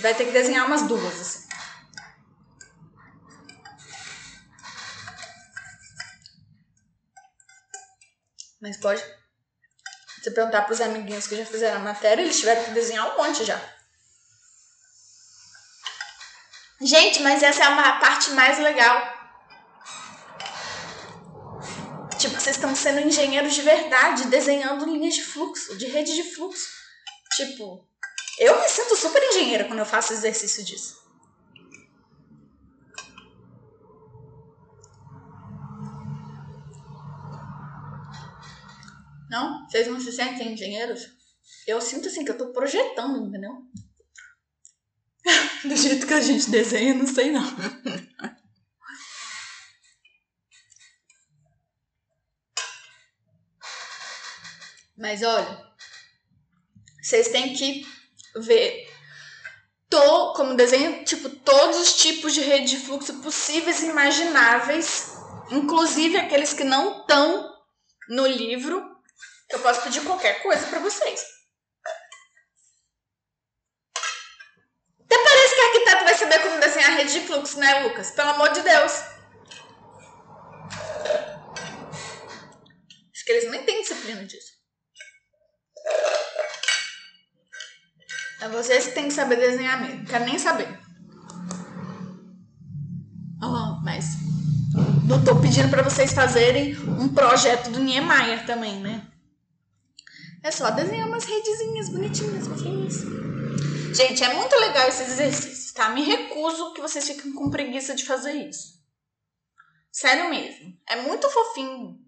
Vai 0.00 0.14
ter 0.14 0.24
que 0.24 0.32
desenhar 0.32 0.66
umas 0.66 0.82
duas, 0.88 1.20
assim. 1.20 1.48
Mas 8.62 8.78
pode. 8.78 9.02
Você 10.22 10.30
perguntar 10.30 10.62
para 10.62 10.72
os 10.72 10.80
amiguinhos 10.80 11.26
que 11.26 11.36
já 11.36 11.44
fizeram 11.44 11.80
a 11.80 11.84
matéria, 11.84 12.22
eles 12.22 12.38
tiveram 12.38 12.64
que 12.64 12.70
desenhar 12.70 13.12
um 13.12 13.18
monte 13.18 13.44
já. 13.44 13.60
Gente, 16.84 17.22
mas 17.22 17.42
essa 17.44 17.62
é 17.62 17.66
a 17.66 17.92
parte 17.98 18.32
mais 18.32 18.58
legal. 18.58 19.00
Tipo, 22.18 22.34
vocês 22.34 22.56
estão 22.56 22.74
sendo 22.74 23.00
engenheiros 23.00 23.54
de 23.54 23.62
verdade, 23.62 24.26
desenhando 24.26 24.84
linhas 24.84 25.14
de 25.14 25.22
fluxo, 25.22 25.76
de 25.78 25.86
rede 25.86 26.12
de 26.12 26.24
fluxo. 26.34 26.68
Tipo, 27.36 27.86
eu 28.38 28.60
me 28.60 28.68
sinto 28.68 28.96
super 28.96 29.22
engenheira 29.22 29.64
quando 29.64 29.78
eu 29.78 29.86
faço 29.86 30.12
exercício 30.12 30.64
disso. 30.64 31.00
Não? 39.30 39.68
Vocês 39.68 39.86
não 39.86 40.00
se 40.00 40.12
sentem 40.12 40.52
engenheiros? 40.52 41.08
Eu 41.64 41.80
sinto 41.80 42.08
assim 42.08 42.24
que 42.24 42.32
eu 42.32 42.38
tô 42.38 42.52
projetando, 42.52 43.24
entendeu? 43.24 43.52
Do 45.64 45.76
jeito 45.76 46.06
que 46.06 46.14
a 46.14 46.20
gente 46.20 46.50
desenha, 46.50 46.94
não 46.94 47.06
sei 47.06 47.30
não. 47.30 47.42
Mas 54.96 55.22
olha, 55.22 55.72
vocês 57.02 57.28
têm 57.28 57.54
que 57.54 57.86
ver 58.36 58.88
tô 59.88 60.32
como 60.32 60.54
desenho 60.56 61.04
tipo 61.04 61.28
todos 61.28 61.76
os 61.78 61.96
tipos 61.96 62.32
de 62.32 62.40
rede 62.40 62.76
de 62.76 62.78
fluxo 62.78 63.20
possíveis 63.20 63.82
e 63.82 63.86
imagináveis, 63.86 65.12
inclusive 65.50 66.16
aqueles 66.16 66.52
que 66.52 66.64
não 66.64 67.00
estão 67.00 67.52
no 68.08 68.26
livro 68.26 68.92
eu 69.50 69.60
posso 69.60 69.82
pedir 69.82 70.02
qualquer 70.04 70.42
coisa 70.42 70.66
para 70.66 70.78
vocês. 70.78 71.22
Até 75.04 75.22
parece 75.22 75.54
que 75.54 75.60
o 75.60 75.64
arquiteto 75.64 76.04
vai 76.04 76.11
saber 76.22 76.38
como 76.40 76.60
desenhar 76.60 76.96
rede 76.96 77.12
de 77.12 77.20
fluxo, 77.20 77.58
né, 77.58 77.80
Lucas? 77.80 78.10
Pelo 78.12 78.30
amor 78.30 78.52
de 78.52 78.60
Deus. 78.62 78.92
Acho 83.12 83.24
que 83.24 83.32
eles 83.32 83.50
nem 83.50 83.64
têm 83.64 83.82
disciplina 83.82 84.24
disso. 84.24 84.52
É 88.40 88.48
vocês 88.48 88.86
que 88.86 88.94
têm 88.94 89.08
que 89.08 89.14
saber 89.14 89.36
desenhar 89.36 89.80
mesmo. 89.80 90.04
Quero 90.06 90.24
nem 90.24 90.38
saber. 90.38 90.68
Oh, 93.40 93.80
mas 93.84 94.04
não 95.08 95.22
tô 95.24 95.40
pedindo 95.40 95.68
para 95.68 95.82
vocês 95.82 96.12
fazerem 96.12 96.76
um 96.78 97.08
projeto 97.08 97.70
do 97.70 97.80
Niemeyer 97.80 98.46
também, 98.46 98.80
né? 98.80 99.06
É 100.42 100.50
só 100.50 100.70
desenhar 100.70 101.06
umas 101.06 101.24
redezinhas 101.24 101.88
bonitinhas, 101.88 102.48
fofinhas. 102.48 103.04
Gente, 103.94 104.24
é 104.24 104.34
muito 104.34 104.54
legal 104.56 104.88
esses 104.88 105.08
exercícios, 105.08 105.72
tá? 105.72 105.90
Me 105.90 106.02
recuso 106.02 106.72
que 106.72 106.80
vocês 106.80 107.06
fiquem 107.06 107.32
com 107.32 107.50
preguiça 107.50 107.94
de 107.94 108.06
fazer 108.06 108.32
isso. 108.32 108.80
Sério 109.90 110.30
mesmo. 110.30 110.80
É 110.88 110.96
muito 110.96 111.28
fofinho. 111.28 112.00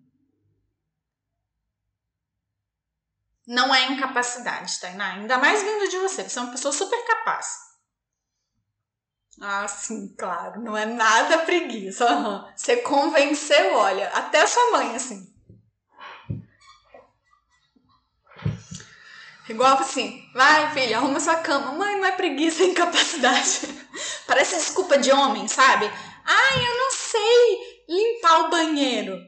Não 3.47 3.75
é 3.75 3.93
incapacidade, 3.93 4.81
Tainá. 4.81 5.15
Ainda 5.15 5.37
mais 5.37 5.63
vindo 5.63 5.91
de 5.91 5.99
você. 5.99 6.27
Você 6.27 6.39
é 6.39 6.43
uma 6.43 6.53
pessoa 6.53 6.73
super 6.73 7.07
capaz. 7.07 7.59
Ah, 9.41 9.69
sim, 9.69 10.15
claro. 10.17 10.63
Não 10.63 10.75
é 10.77 10.87
nada 10.87 11.39
preguiça. 11.39 12.11
Uhum. 12.11 12.53
Você 12.57 12.79
convenceu, 12.79 13.75
olha, 13.75 14.09
até 14.11 14.47
sua 14.47 14.71
mãe, 14.73 14.97
assim. 14.97 15.34
Igual 19.49 19.79
assim, 19.79 20.27
vai 20.33 20.73
filha, 20.73 20.97
arruma 20.97 21.21
sua 21.21 21.37
cama. 21.37 21.73
Mãe, 21.73 21.97
não 21.97 22.07
é 22.07 22.13
preguiça, 22.13 22.63
é 22.63 22.67
incapacidade. 22.67 23.61
Parece 24.27 24.57
desculpa 24.57 24.97
de 24.97 25.13
homem, 25.13 25.47
sabe? 25.49 25.91
Ai, 26.25 26.67
eu 26.67 26.79
não 26.79 26.91
sei 26.91 27.85
limpar 27.89 28.41
o 28.41 28.51
banheiro. 28.51 29.19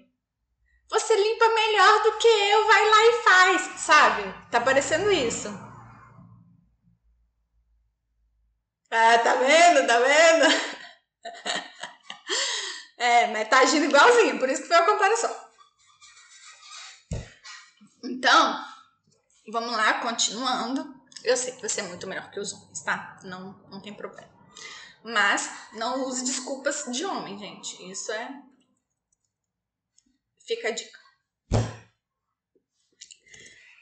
Você 0.88 1.14
limpa 1.14 1.48
melhor 1.48 2.02
do 2.04 2.18
que 2.18 2.28
eu, 2.28 2.66
vai 2.66 2.90
lá 2.90 3.06
e 3.06 3.22
faz, 3.22 3.62
sabe? 3.80 4.34
Tá 4.50 4.60
parecendo 4.60 5.10
isso. 5.10 5.48
Ah, 8.90 9.18
tá 9.18 9.34
vendo? 9.34 9.86
Tá 9.86 9.98
vendo? 9.98 10.76
É, 12.98 13.26
mas 13.26 13.46
tá 13.48 13.58
agindo 13.58 13.84
igualzinho, 13.84 14.38
por 14.38 14.48
isso 14.48 14.62
que 14.62 14.68
foi 14.68 14.76
a 14.78 14.86
comparação. 14.86 15.36
Então, 18.02 18.64
Vamos 19.48 19.72
lá, 19.72 20.00
continuando. 20.00 20.94
Eu 21.22 21.36
sei 21.36 21.54
que 21.54 21.62
você 21.62 21.80
é 21.80 21.84
muito 21.84 22.06
melhor 22.06 22.30
que 22.30 22.40
os 22.40 22.52
homens, 22.52 22.82
tá? 22.82 23.20
Não, 23.22 23.52
não 23.70 23.80
tem 23.80 23.94
problema. 23.94 24.28
Mas 25.04 25.48
não 25.72 26.04
use 26.04 26.24
desculpas 26.24 26.84
de 26.92 27.04
homem, 27.04 27.38
gente. 27.38 27.90
Isso 27.90 28.10
é. 28.10 28.42
Fica 30.44 30.68
a 30.68 30.70
dica. 30.72 30.98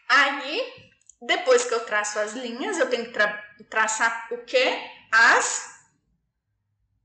Aí, 0.06 0.92
depois 1.22 1.64
que 1.64 1.72
eu 1.72 1.86
traço 1.86 2.18
as 2.18 2.34
linhas, 2.34 2.78
eu 2.78 2.90
tenho 2.90 3.06
que 3.06 3.12
tra 3.12 3.42
traçar 3.70 4.28
o 4.32 4.44
quê? 4.44 4.78
As 5.10 5.88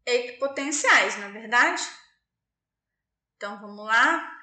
equipotenciais, 0.05 1.17
não 1.17 1.27
é 1.27 1.31
verdade? 1.31 1.81
Então 3.37 3.59
vamos 3.61 3.85
lá. 3.85 4.37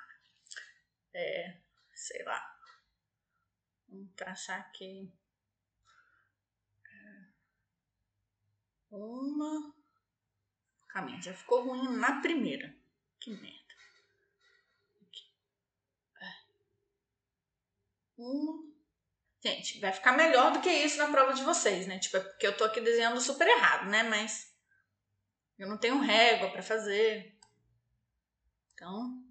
É, 1.14 1.58
sei 1.94 2.22
lá. 2.24 2.55
Vamos 3.96 4.12
traçar 4.14 4.60
aqui. 4.60 5.10
É, 6.84 7.26
uma. 8.90 9.74
Caminho, 10.88 11.22
já 11.22 11.32
ficou 11.32 11.66
ruim 11.66 11.96
na 11.96 12.20
primeira. 12.20 12.76
Que 13.18 13.30
merda. 13.30 13.74
É. 16.20 16.34
Uma. 18.18 18.66
Gente, 19.42 19.80
vai 19.80 19.92
ficar 19.92 20.12
melhor 20.12 20.52
do 20.52 20.60
que 20.60 20.70
isso 20.70 20.98
na 20.98 21.10
prova 21.10 21.32
de 21.32 21.42
vocês, 21.42 21.86
né? 21.86 21.98
Tipo, 21.98 22.18
é 22.18 22.20
porque 22.20 22.46
eu 22.46 22.56
tô 22.56 22.64
aqui 22.64 22.80
desenhando 22.80 23.20
super 23.20 23.46
errado, 23.46 23.88
né? 23.88 24.02
Mas 24.02 24.54
eu 25.58 25.68
não 25.68 25.78
tenho 25.78 26.00
régua 26.00 26.50
para 26.50 26.62
fazer. 26.62 27.38
Então, 28.74 29.25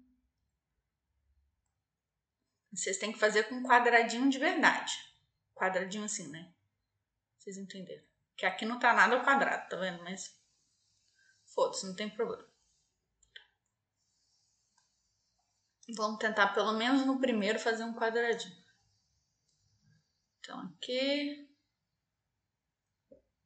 vocês 2.76 2.98
têm 2.98 3.12
que 3.12 3.18
fazer 3.18 3.44
com 3.44 3.54
um 3.54 3.62
quadradinho 3.62 4.28
de 4.28 4.38
verdade. 4.38 4.92
Quadradinho 5.54 6.04
assim, 6.04 6.28
né? 6.28 6.52
Vocês 7.38 7.56
entenderam. 7.56 8.04
Que 8.36 8.44
aqui 8.44 8.66
não 8.66 8.78
tá 8.78 8.92
nada 8.92 9.24
quadrado, 9.24 9.68
tá 9.68 9.76
vendo? 9.76 10.02
Mas 10.04 10.38
foda-se, 11.46 11.86
não 11.86 11.96
tem 11.96 12.10
problema. 12.10 12.46
Vamos 15.96 16.18
tentar 16.18 16.48
pelo 16.48 16.72
menos 16.74 17.06
no 17.06 17.18
primeiro 17.18 17.58
fazer 17.58 17.84
um 17.84 17.94
quadradinho. 17.94 18.62
Então 20.40 20.60
aqui. 20.60 21.48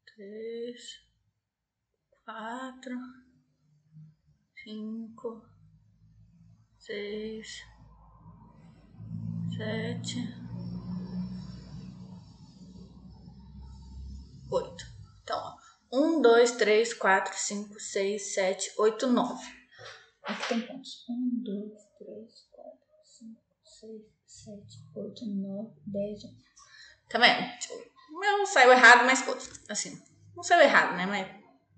Três. 0.06 1.06
Quatro. 2.24 2.98
Cinco. 4.56 5.46
Seis 6.78 7.62
sete, 9.60 10.16
oito. 14.50 14.84
Então, 15.22 15.36
ó, 15.38 15.56
um, 15.92 16.22
dois, 16.22 16.52
três, 16.52 16.94
quatro, 16.94 17.36
cinco, 17.36 17.78
seis, 17.78 18.32
sete, 18.32 18.72
oito, 18.78 19.06
nove. 19.06 19.44
Aqui 20.24 20.48
tem 20.48 20.62
pontos. 20.62 21.04
Um, 21.10 21.42
dois, 21.44 21.74
três, 21.98 22.48
quatro, 22.50 22.78
cinco, 23.04 23.42
seis, 23.62 24.02
sete, 24.26 24.82
oito, 24.94 25.26
nove, 25.26 25.74
dez, 25.86 26.24
onze. 26.24 26.44
Tá 27.10 27.18
vendo? 27.18 27.58
Tipo, 27.58 27.74
o 28.14 28.18
meu 28.18 28.46
saiu 28.46 28.72
errado, 28.72 29.04
mas 29.04 29.22
assim, 29.68 30.02
não 30.34 30.42
saiu 30.42 30.62
errado, 30.62 30.96
né? 30.96 31.04
Mas 31.04 31.28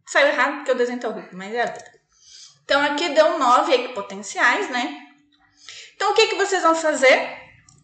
saiu 0.07 0.29
errado 0.29 0.59
porque 0.59 0.71
o 0.71 0.77
desenho 0.77 1.01
tá 1.01 1.09
horrível, 1.09 1.37
mas 1.37 1.53
é 1.53 1.63
a 1.63 1.67
vida. 1.67 2.01
Então 2.63 2.81
aqui 2.81 3.09
deu 3.09 3.41
nove 3.41 3.75
equipotenciais, 3.75 4.71
né? 4.71 5.15
Então 5.97 6.13
o 6.13 6.15
que, 6.15 6.29
que 6.29 6.37
vocês 6.37 6.63
vão 6.63 6.77
fazer? 6.77 7.42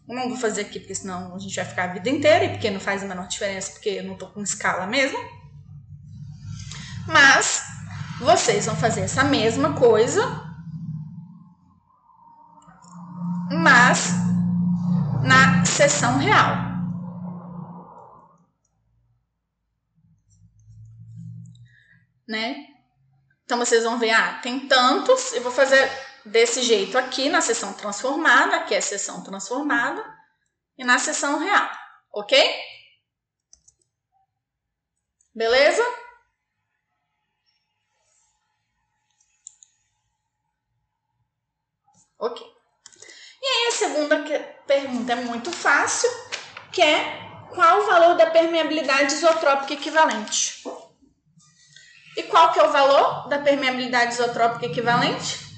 Não 0.09 0.27
vou 0.27 0.37
fazer 0.37 0.61
aqui, 0.61 0.79
porque 0.79 0.95
senão 0.95 1.35
a 1.35 1.37
gente 1.37 1.55
vai 1.55 1.65
ficar 1.65 1.83
a 1.83 1.93
vida 1.93 2.09
inteira, 2.09 2.45
e 2.45 2.49
porque 2.49 2.71
não 2.71 2.79
faz 2.79 3.03
a 3.03 3.05
menor 3.05 3.27
diferença, 3.27 3.73
porque 3.73 3.89
eu 3.89 4.03
não 4.03 4.17
tô 4.17 4.25
com 4.25 4.41
escala 4.41 4.87
mesmo. 4.87 5.19
Mas 7.05 7.61
vocês 8.19 8.65
vão 8.65 8.75
fazer 8.75 9.01
essa 9.01 9.23
mesma 9.23 9.75
coisa, 9.75 10.21
mas 13.51 14.13
na 15.23 15.63
sessão 15.63 16.17
real. 16.17 16.57
Né? 22.27 22.65
Então 23.45 23.59
vocês 23.59 23.83
vão 23.83 23.99
ver, 23.99 24.09
ah, 24.09 24.39
tem 24.41 24.67
tantos, 24.67 25.33
eu 25.33 25.43
vou 25.43 25.51
fazer 25.51 26.08
desse 26.25 26.61
jeito 26.61 26.97
aqui 26.97 27.29
na 27.29 27.41
sessão 27.41 27.73
transformada, 27.73 28.63
que 28.63 28.75
é 28.75 28.77
a 28.77 28.81
sessão 28.81 29.23
transformada, 29.23 30.03
e 30.77 30.83
na 30.83 30.99
sessão 30.99 31.39
real, 31.39 31.69
ok? 32.13 32.37
Beleza? 35.33 35.83
Ok. 42.17 42.45
E 43.41 43.45
aí 43.45 43.67
a 43.67 43.71
segunda 43.71 44.19
pergunta 44.67 45.13
é 45.13 45.15
muito 45.15 45.51
fácil, 45.51 46.09
que 46.71 46.81
é 46.81 47.29
qual 47.49 47.79
o 47.79 47.85
valor 47.85 48.15
da 48.15 48.29
permeabilidade 48.29 49.13
isotrópica 49.13 49.73
equivalente? 49.73 50.61
E 52.17 52.23
qual 52.23 52.51
que 52.51 52.59
é 52.59 52.63
o 52.63 52.71
valor 52.71 53.27
da 53.29 53.39
permeabilidade 53.39 54.13
isotrópica 54.13 54.65
equivalente? 54.65 55.48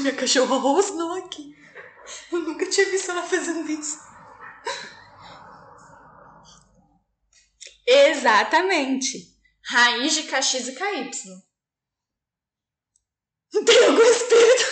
Minha 0.00 0.14
cachorra 0.16 0.56
rosnou 0.56 1.12
aqui. 1.14 1.54
Eu 2.32 2.40
nunca 2.40 2.68
tinha 2.68 2.86
visto 2.86 3.10
ela 3.10 3.22
fazendo 3.22 3.70
isso. 3.70 3.98
Exatamente. 7.86 9.36
Raiz 9.62 10.14
de 10.14 10.22
KX 10.24 10.68
e 10.68 10.74
KY. 10.74 11.10
Tem 13.64 13.84
algum 13.84 14.02
espírito? 14.02 14.64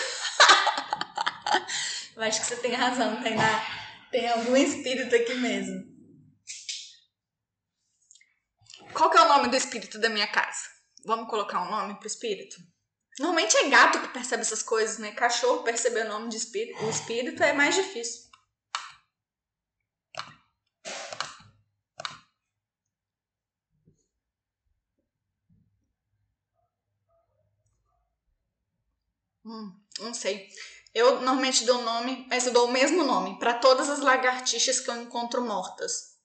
Eu 2.15 2.23
acho 2.23 2.41
que 2.41 2.47
você 2.47 2.55
tem 2.57 2.73
razão, 2.73 3.21
Tainá. 3.21 3.63
Tem 4.11 4.27
algum 4.29 4.55
espírito 4.55 5.15
aqui 5.15 5.35
mesmo. 5.35 5.87
Qual 8.93 9.09
que 9.09 9.17
é 9.17 9.21
o 9.21 9.27
nome 9.27 9.49
do 9.49 9.55
espírito 9.55 9.99
da 9.99 10.09
minha 10.09 10.27
casa? 10.27 10.67
Vamos 11.05 11.29
colocar 11.29 11.61
um 11.61 11.69
nome 11.69 11.97
pro 11.99 12.07
espírito? 12.07 12.57
Normalmente 13.19 13.57
é 13.57 13.69
gato 13.69 13.99
que 13.99 14.07
percebe 14.13 14.41
essas 14.41 14.63
coisas, 14.63 14.97
né? 14.97 15.11
Cachorro 15.11 15.61
perceber 15.63 16.05
o 16.05 16.09
nome 16.09 16.29
de 16.29 16.37
espírito, 16.37 16.81
o 16.85 16.89
espírito 16.89 17.43
é 17.43 17.51
mais 17.51 17.75
difícil. 17.75 18.29
Hum, 29.45 29.77
não 29.99 30.13
sei. 30.13 30.47
Eu 30.93 31.15
normalmente 31.15 31.65
dou 31.65 31.81
nome, 31.81 32.25
mas 32.29 32.47
eu 32.47 32.53
dou 32.53 32.67
o 32.67 32.71
mesmo 32.71 33.03
nome 33.03 33.37
para 33.37 33.53
todas 33.55 33.89
as 33.89 33.99
lagartixas 33.99 34.79
que 34.79 34.89
eu 34.89 35.01
encontro 35.01 35.41
mortas. 35.41 36.17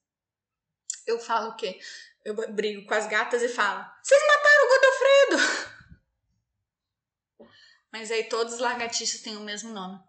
Eu 1.05 1.19
falo 1.19 1.51
o 1.51 1.57
quê? 1.57 1.81
Eu 2.25 2.35
brigo 2.53 2.87
com 2.87 2.95
as 2.95 3.09
gatas 3.09 3.43
e 3.43 3.49
falo: 3.49 3.85
Vocês 4.03 4.21
mataram 4.29 4.65
o 4.65 4.69
Godofredo! 4.69 5.65
Mas 7.95 8.11
aí 8.11 8.25
todos 8.25 8.55
os 8.55 8.59
lagartixas 8.59 9.21
têm 9.21 9.37
o 9.37 9.41
mesmo 9.45 9.73
nome. 9.73 10.03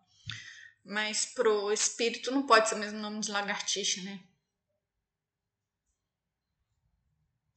Mas 0.83 1.27
pro 1.27 1.71
espírito 1.71 2.31
não 2.31 2.47
pode 2.47 2.67
ser 2.67 2.73
o 2.73 2.79
mesmo 2.79 2.97
nome 2.97 3.19
de 3.19 3.29
lagartixa, 3.29 4.01
né? 4.01 4.23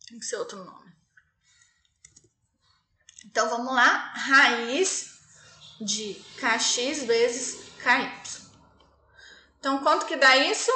Tem 0.06 0.18
que 0.18 0.26
ser 0.26 0.36
outro 0.36 0.62
nome. 0.62 0.92
Então 3.24 3.48
vamos 3.48 3.74
lá. 3.74 4.12
Raiz 4.12 5.18
de 5.80 6.22
kx 6.36 7.04
vezes 7.04 7.64
ky. 7.78 8.42
Então 9.58 9.82
quanto 9.82 10.04
que 10.04 10.16
dá 10.16 10.36
isso? 10.36 10.70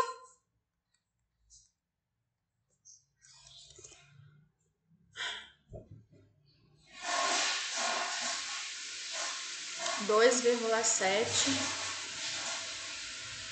2,7 10.07 11.83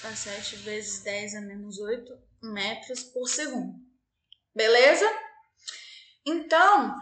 a 0.04 0.16
7 0.16 0.56
vezes 0.56 1.02
10 1.02 1.34
a 1.36 1.40
menos 1.40 1.78
8 1.78 2.12
metros 2.42 3.02
por 3.02 3.28
segundo. 3.28 3.74
Beleza? 4.54 5.06
Então, 6.26 6.96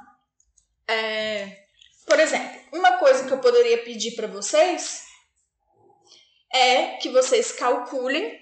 é, 0.86 1.66
por 2.06 2.18
exemplo, 2.18 2.60
uma 2.72 2.98
coisa 2.98 3.24
que 3.26 3.32
eu 3.32 3.40
poderia 3.40 3.84
pedir 3.84 4.14
para 4.16 4.26
vocês 4.26 5.06
é 6.52 6.96
que 6.96 7.10
vocês 7.10 7.52
calculem 7.52 8.40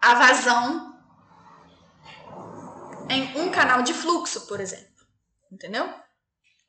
a 0.00 0.14
vazão 0.14 0.92
em 3.08 3.38
um 3.40 3.50
canal 3.50 3.82
de 3.82 3.94
fluxo, 3.94 4.46
por 4.46 4.60
exemplo. 4.60 5.06
Entendeu? 5.50 6.01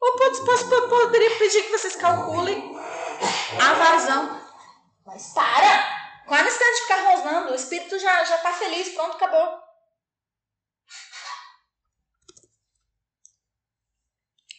Ou 0.04 0.18
posso, 0.18 0.44
posso, 0.44 0.90
poderia 0.90 1.38
pedir 1.38 1.64
que 1.64 1.72
vocês 1.72 1.96
calculem 1.96 2.76
a 3.58 3.74
vazão. 3.74 4.42
Mas 5.06 5.34
para! 5.34 6.04
Qual 6.26 6.40
a 6.40 6.44
necessidade 6.44 6.76
de 6.76 6.82
ficar 6.82 7.02
rosnando? 7.10 7.52
O 7.52 7.56
espírito 7.56 7.98
já, 7.98 8.24
já 8.26 8.38
tá 8.40 8.52
feliz, 8.54 8.90
pronto, 8.90 9.16
acabou. 9.16 9.64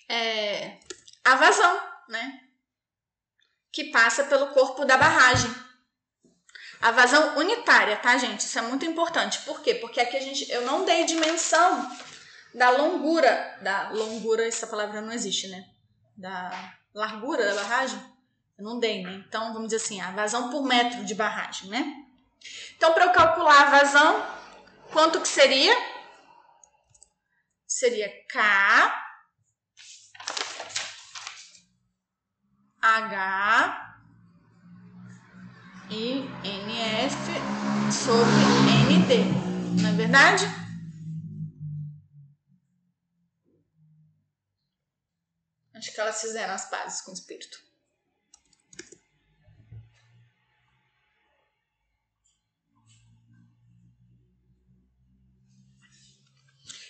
É, 0.08 0.78
a 1.24 1.34
vazão, 1.34 1.82
né? 2.08 2.40
Que 3.70 3.84
passa 3.84 4.24
pelo 4.24 4.48
corpo 4.48 4.86
da 4.86 4.96
barragem. 4.96 5.54
A 6.80 6.90
vazão 6.90 7.36
unitária, 7.36 7.98
tá, 7.98 8.16
gente? 8.16 8.40
Isso 8.40 8.58
é 8.58 8.62
muito 8.62 8.86
importante. 8.86 9.42
Por 9.42 9.60
quê? 9.60 9.74
Porque 9.74 10.00
aqui 10.00 10.16
a 10.16 10.20
gente, 10.20 10.50
eu 10.50 10.62
não 10.62 10.86
dei 10.86 11.04
dimensão 11.04 11.90
da 12.54 12.70
longura, 12.70 13.58
da 13.60 13.90
longura, 13.90 14.46
essa 14.46 14.66
palavra 14.66 15.00
não 15.00 15.12
existe, 15.12 15.48
né? 15.48 15.66
Da 16.16 16.72
largura 16.94 17.44
da 17.44 17.54
barragem, 17.60 17.98
eu 18.56 18.64
não 18.64 18.78
dei, 18.78 19.02
né? 19.02 19.24
Então, 19.26 19.52
vamos 19.52 19.68
dizer 19.68 19.84
assim, 19.84 20.00
a 20.00 20.12
vazão 20.12 20.50
por 20.50 20.62
metro 20.62 21.04
de 21.04 21.14
barragem, 21.14 21.68
né? 21.68 22.04
Então, 22.76 22.92
para 22.92 23.06
eu 23.06 23.12
calcular 23.12 23.62
a 23.62 23.70
vazão, 23.70 24.24
quanto 24.92 25.20
que 25.20 25.28
seria? 25.28 25.74
Seria 27.66 28.08
K 28.28 29.02
H 32.80 33.96
e 35.90 36.18
NF 36.44 37.16
sobre 37.90 38.30
ND, 38.92 39.82
não 39.82 39.88
é 39.88 39.92
verdade? 39.92 40.63
Que 45.92 46.00
elas 46.00 46.20
fizeram 46.20 46.54
as 46.54 46.68
pazes 46.68 47.00
com 47.02 47.10
o 47.10 47.14
espírito. 47.14 47.62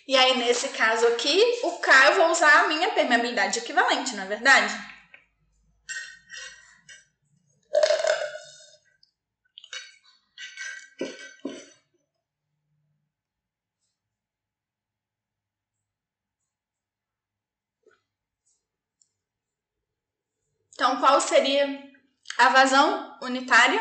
E 0.06 0.16
aí, 0.16 0.36
nesse 0.36 0.68
caso 0.68 1.06
aqui, 1.08 1.60
o 1.62 1.78
K 1.78 2.08
eu 2.08 2.16
vou 2.16 2.30
usar 2.30 2.64
a 2.64 2.68
minha 2.68 2.90
permeabilidade 2.92 3.58
equivalente, 3.58 4.14
não 4.14 4.24
é 4.24 4.26
verdade? 4.26 4.93
Então, 20.74 20.98
qual 20.98 21.20
seria 21.20 21.88
a 22.36 22.48
vazão 22.48 23.16
unitária? 23.22 23.80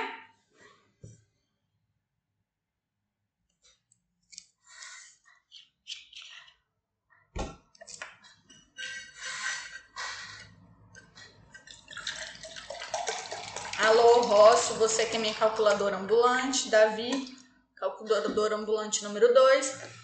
Alô, 13.79 14.21
Rosso, 14.21 14.75
você 14.75 15.07
que 15.07 15.17
é 15.17 15.19
minha 15.19 15.33
calculadora 15.33 15.97
ambulante. 15.97 16.69
Davi, 16.69 17.35
calculador 17.75 18.53
ambulante 18.53 19.03
número 19.03 19.33
2. 19.33 20.03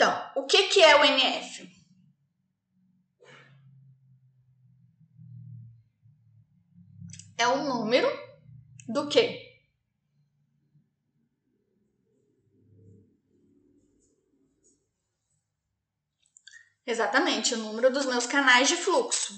Então, 0.00 0.30
o 0.34 0.46
que, 0.80 0.84
é 0.84 0.96
o 0.96 1.04
NF? 1.04 1.70
É 7.36 7.46
o 7.46 7.64
número 7.64 8.08
do 8.88 9.06
quê? 9.06 9.60
Exatamente, 16.86 17.54
o 17.54 17.58
número 17.58 17.92
dos 17.92 18.06
meus 18.06 18.26
canais 18.26 18.66
de 18.68 18.76
fluxo. 18.76 19.34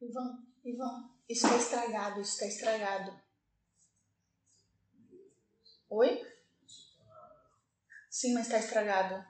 Ivan, 0.00 0.46
Ivan, 0.64 1.11
isso 1.32 1.46
está 1.46 1.56
estragado, 1.56 2.20
isso 2.20 2.32
está 2.32 2.46
estragado. 2.46 3.20
Oi? 5.88 6.22
Sim, 8.10 8.34
mas 8.34 8.46
está 8.46 8.58
estragado. 8.58 9.24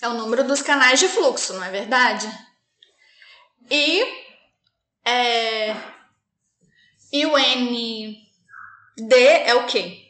É 0.00 0.08
o 0.08 0.14
número 0.14 0.46
dos 0.46 0.62
canais 0.62 1.00
de 1.00 1.08
fluxo, 1.08 1.54
não 1.54 1.64
é 1.64 1.70
verdade? 1.70 2.26
E 3.68 4.04
é... 5.04 5.72
E 7.12 7.26
o 7.26 7.36
ND 7.36 8.18
é 9.46 9.54
o 9.54 9.66
quê? 9.66 10.04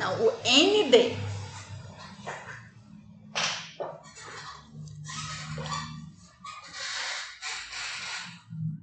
Não, 0.00 0.14
o 0.18 0.39
ND. 0.50 1.16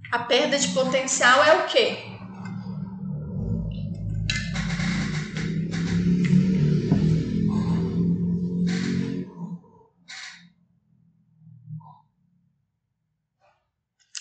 A 0.09 0.19
perda 0.19 0.57
de 0.57 0.69
potencial 0.69 1.43
é 1.43 1.53
o 1.55 1.67
quê? 1.67 1.97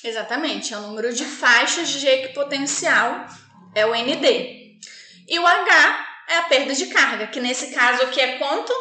Exatamente, 0.02 0.74
é 0.74 0.78
o 0.78 0.80
número 0.80 1.14
de 1.14 1.24
faixas 1.24 1.90
de 1.90 2.09
equipotencial, 2.09 3.24
é 3.72 3.87
o 3.87 3.94
ND. 3.94 4.80
E 5.28 5.38
o 5.38 5.46
H 5.46 6.06
é 6.28 6.38
a 6.38 6.42
perda 6.44 6.74
de 6.74 6.86
carga, 6.86 7.26
que 7.26 7.40
nesse 7.40 7.72
caso 7.72 8.02
aqui 8.02 8.20
é 8.20 8.38
quanto? 8.38 8.72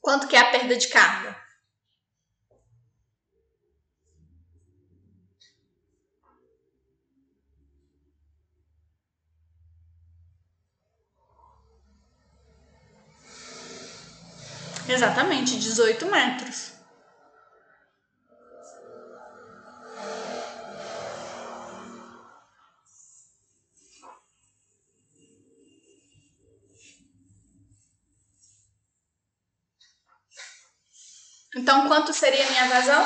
Quanto 0.00 0.28
que 0.28 0.36
é 0.36 0.40
a 0.40 0.50
perda 0.50 0.76
de 0.76 0.88
carga? 0.88 1.36
Exatamente, 14.88 15.58
18 15.58 16.06
metros. 16.06 16.75
Então, 31.66 31.88
quanto 31.88 32.12
seria 32.12 32.46
a 32.46 32.48
minha 32.48 32.68
vazão? 32.68 33.04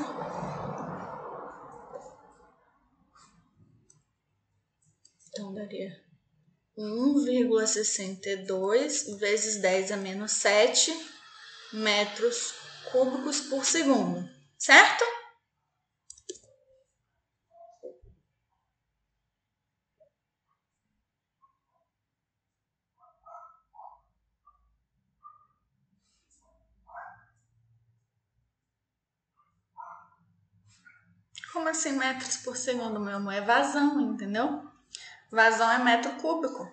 Então, 5.30 5.54
daria 5.54 6.04
1,62 6.78 9.18
vezes 9.18 9.62
10 9.62 9.94
a 9.94 9.98
menos 9.98 10.34
7 10.34 10.92
metros 11.72 12.54
cúbicos 12.92 13.40
por 13.40 13.64
segundo, 13.64 14.30
certo? 14.58 15.23
Como 31.74 31.82
assim 31.82 31.98
metros 31.98 32.38
por 32.38 32.56
segundo, 32.56 33.00
meu 33.00 33.16
amor? 33.16 33.34
É 33.34 33.42
vazão, 33.42 34.00
entendeu? 34.00 34.64
Vazão 35.32 35.72
é 35.72 35.80
metro 35.80 36.12
cúbico. 36.22 36.72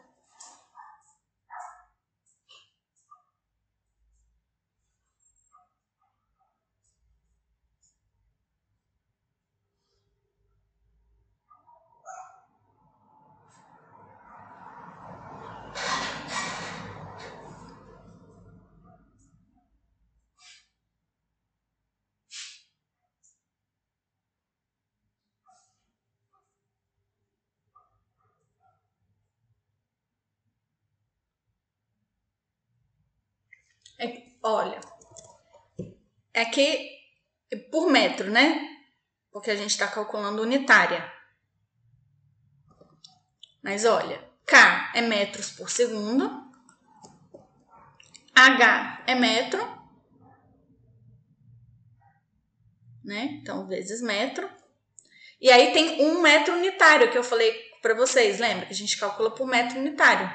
Olha, 34.51 34.81
é 36.33 36.45
que 36.45 36.99
por 37.71 37.91
metro, 37.91 38.31
né? 38.31 38.69
Porque 39.31 39.51
a 39.51 39.57
gente 39.57 39.71
está 39.71 39.87
calculando 39.89 40.43
unitária. 40.43 41.13
Mas 43.63 43.85
olha, 43.85 44.25
K 44.47 44.93
é 44.95 45.01
metros 45.01 45.51
por 45.51 45.71
segundo, 45.71 46.51
H 48.35 49.05
é 49.07 49.15
metro, 49.15 49.61
né? 53.05 53.25
Então, 53.41 53.67
vezes 53.67 54.01
metro. 54.01 54.49
E 55.41 55.51
aí 55.51 55.73
tem 55.73 56.03
um 56.03 56.21
metro 56.21 56.55
unitário 56.55 57.11
que 57.11 57.19
eu 57.19 57.25
falei 57.25 57.53
para 57.83 57.95
vocês, 57.95 58.39
lembra? 58.39 58.67
Que 58.67 58.73
a 58.73 58.77
gente 58.77 58.99
calcula 58.99 59.31
por 59.31 59.47
metro 59.47 59.79
unitário. 59.79 60.31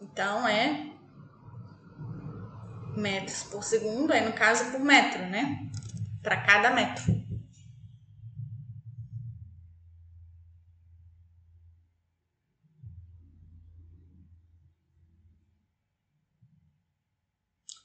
Então, 0.00 0.46
é 0.46 0.90
metros 2.96 3.42
por 3.44 3.62
segundo, 3.62 4.12
aí 4.12 4.24
no 4.24 4.32
caso 4.32 4.70
por 4.70 4.80
metro, 4.80 5.20
né? 5.26 5.70
Para 6.22 6.40
cada 6.42 6.70
metro. 6.70 7.20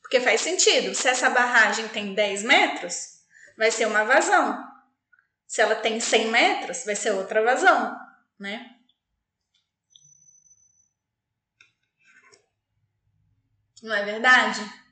Porque 0.02 0.20
faz 0.20 0.42
sentido. 0.42 0.94
Se 0.94 1.08
essa 1.10 1.30
barragem 1.30 1.88
tem 1.90 2.14
10 2.14 2.44
metros, 2.44 3.24
vai 3.58 3.72
ser 3.72 3.88
uma 3.88 4.04
vazão. 4.04 4.64
Se 5.48 5.62
ela 5.62 5.76
tem 5.76 6.00
100 6.00 6.32
metros, 6.32 6.86
vai 6.86 6.96
ser 6.96 7.12
outra 7.12 7.44
vazão, 7.44 7.96
né? 8.40 8.76
Não 13.82 13.94
é 13.94 14.04
verdade? 14.04 14.85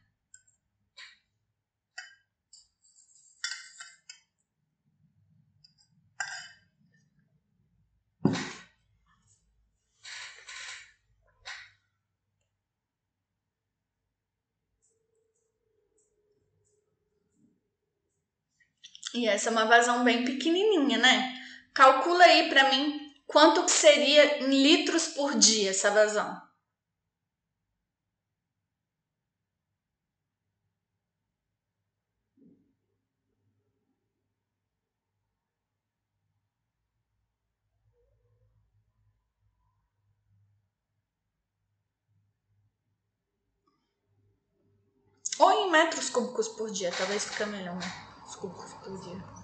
E 19.14 19.28
essa 19.28 19.49
é 19.49 19.51
uma 19.51 19.66
vazão 19.66 20.03
bem 20.03 20.26
pequenininha, 20.26 20.97
né? 20.97 21.34
Calcula 21.74 22.24
aí 22.26 22.49
para 22.49 22.70
mim 22.70 22.99
quanto 23.26 23.64
que 23.64 23.72
seria 23.72 24.43
em 24.43 24.61
litros 24.61 25.07
por 25.07 25.36
dia 25.36 25.70
essa 25.70 25.89
vazão. 25.91 26.41
Ou 45.38 45.51
em 45.51 45.70
metros 45.70 46.09
cúbicos 46.09 46.47
por 46.47 46.72
dia, 46.72 46.91
talvez 46.97 47.26
fica 47.26 47.45
melhor, 47.45 47.76
né? 47.76 48.12
Desculpa, 48.43 48.65
explodiu. 48.65 49.42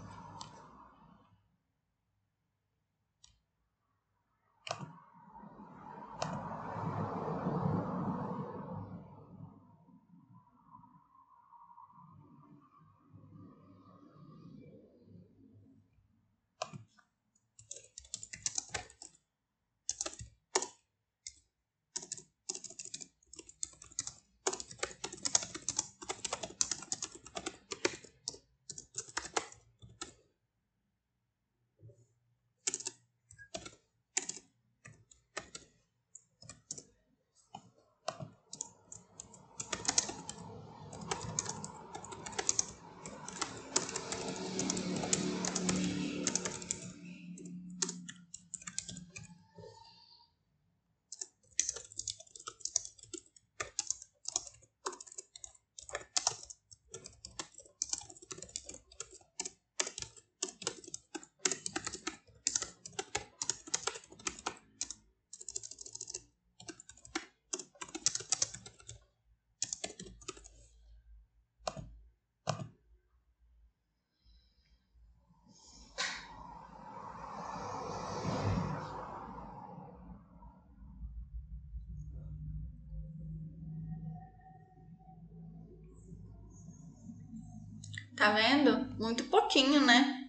Tá 88.20 88.32
vendo? 88.32 88.94
Muito 89.00 89.24
pouquinho, 89.30 89.80
né? 89.80 90.28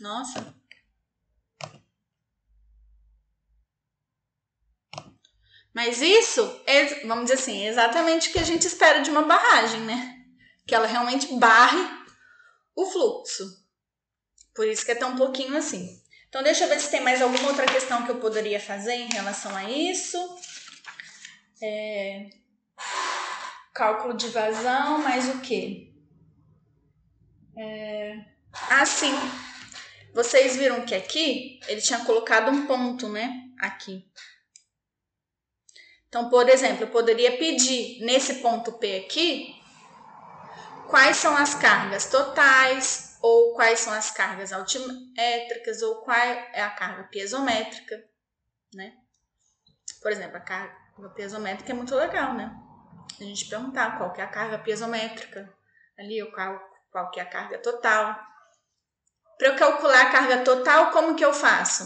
Nossa. 0.00 0.52
Mas 5.72 6.02
isso, 6.02 6.42
vamos 7.06 7.26
dizer 7.26 7.34
assim, 7.34 7.62
é 7.62 7.68
exatamente 7.68 8.28
o 8.28 8.32
que 8.32 8.40
a 8.40 8.44
gente 8.44 8.66
espera 8.66 9.00
de 9.00 9.10
uma 9.10 9.22
barragem, 9.22 9.82
né? 9.82 10.24
Que 10.66 10.74
ela 10.74 10.88
realmente 10.88 11.32
barre 11.38 11.78
o 12.74 12.84
fluxo. 12.86 13.64
Por 14.52 14.66
isso 14.66 14.84
que 14.84 14.90
é 14.90 14.96
tão 14.96 15.14
pouquinho 15.14 15.56
assim. 15.56 16.02
Então, 16.28 16.42
deixa 16.42 16.64
eu 16.64 16.68
ver 16.68 16.80
se 16.80 16.90
tem 16.90 17.00
mais 17.00 17.22
alguma 17.22 17.50
outra 17.50 17.64
questão 17.64 18.04
que 18.04 18.10
eu 18.10 18.18
poderia 18.18 18.58
fazer 18.58 18.94
em 18.94 19.08
relação 19.08 19.54
a 19.54 19.70
isso. 19.70 20.18
É... 21.62 22.28
Cálculo 23.72 24.14
de 24.14 24.26
vazão, 24.30 24.98
mais 24.98 25.28
o 25.28 25.40
quê? 25.42 25.89
É... 27.56 28.24
Ah, 28.70 28.84
sim. 28.84 29.12
Vocês 30.12 30.56
viram 30.56 30.84
que 30.84 30.94
aqui 30.94 31.60
ele 31.68 31.80
tinha 31.80 32.04
colocado 32.04 32.50
um 32.50 32.66
ponto, 32.66 33.08
né? 33.08 33.48
Aqui. 33.58 34.04
Então, 36.08 36.28
por 36.28 36.48
exemplo, 36.48 36.84
eu 36.84 36.88
poderia 36.88 37.38
pedir 37.38 38.04
nesse 38.04 38.36
ponto 38.36 38.72
P 38.72 39.04
aqui 39.06 39.54
quais 40.88 41.16
são 41.16 41.36
as 41.36 41.54
cargas 41.54 42.06
totais, 42.06 43.16
ou 43.22 43.54
quais 43.54 43.78
são 43.78 43.92
as 43.92 44.10
cargas 44.10 44.52
altimétricas, 44.52 45.82
ou 45.82 46.02
qual 46.02 46.16
é 46.16 46.60
a 46.60 46.70
carga 46.70 47.04
piezométrica, 47.04 48.04
né? 48.74 48.94
Por 50.02 50.10
exemplo, 50.10 50.36
a 50.36 50.40
carga 50.40 51.08
piezométrica 51.14 51.70
é 51.70 51.74
muito 51.74 51.94
legal, 51.94 52.34
né? 52.34 52.52
A 53.20 53.24
gente 53.24 53.48
perguntar 53.48 53.98
qual 53.98 54.12
que 54.12 54.20
é 54.20 54.24
a 54.24 54.28
carga 54.28 54.58
piezométrica 54.58 55.52
ali, 55.96 56.20
ou 56.22 56.32
qual 56.32 56.69
qual 56.90 57.10
que 57.10 57.20
é 57.20 57.22
a 57.22 57.26
carga 57.26 57.58
total. 57.58 58.20
Para 59.38 59.48
eu 59.48 59.56
calcular 59.56 60.02
a 60.02 60.10
carga 60.10 60.44
total, 60.44 60.90
como 60.90 61.16
que 61.16 61.24
eu 61.24 61.32
faço? 61.32 61.84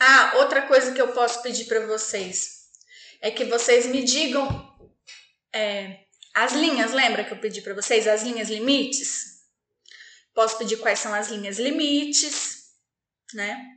Ah, 0.00 0.29
outra 0.40 0.62
coisa 0.62 0.92
que 0.92 1.00
eu 1.00 1.12
posso 1.12 1.42
pedir 1.42 1.66
para 1.66 1.86
vocês 1.86 2.70
é 3.20 3.30
que 3.30 3.44
vocês 3.44 3.86
me 3.86 4.02
digam 4.02 4.46
é, 5.52 6.04
As 6.34 6.52
linhas, 6.52 6.92
lembra 6.92 7.24
que 7.24 7.32
eu 7.32 7.40
pedi 7.40 7.60
para 7.60 7.74
vocês 7.74 8.06
as 8.06 8.22
linhas 8.22 8.48
limites? 8.48 9.40
Posso 10.32 10.56
pedir 10.58 10.78
quais 10.78 10.98
são 10.98 11.12
as 11.12 11.28
linhas 11.28 11.58
limites, 11.58 12.72
né? 13.34 13.76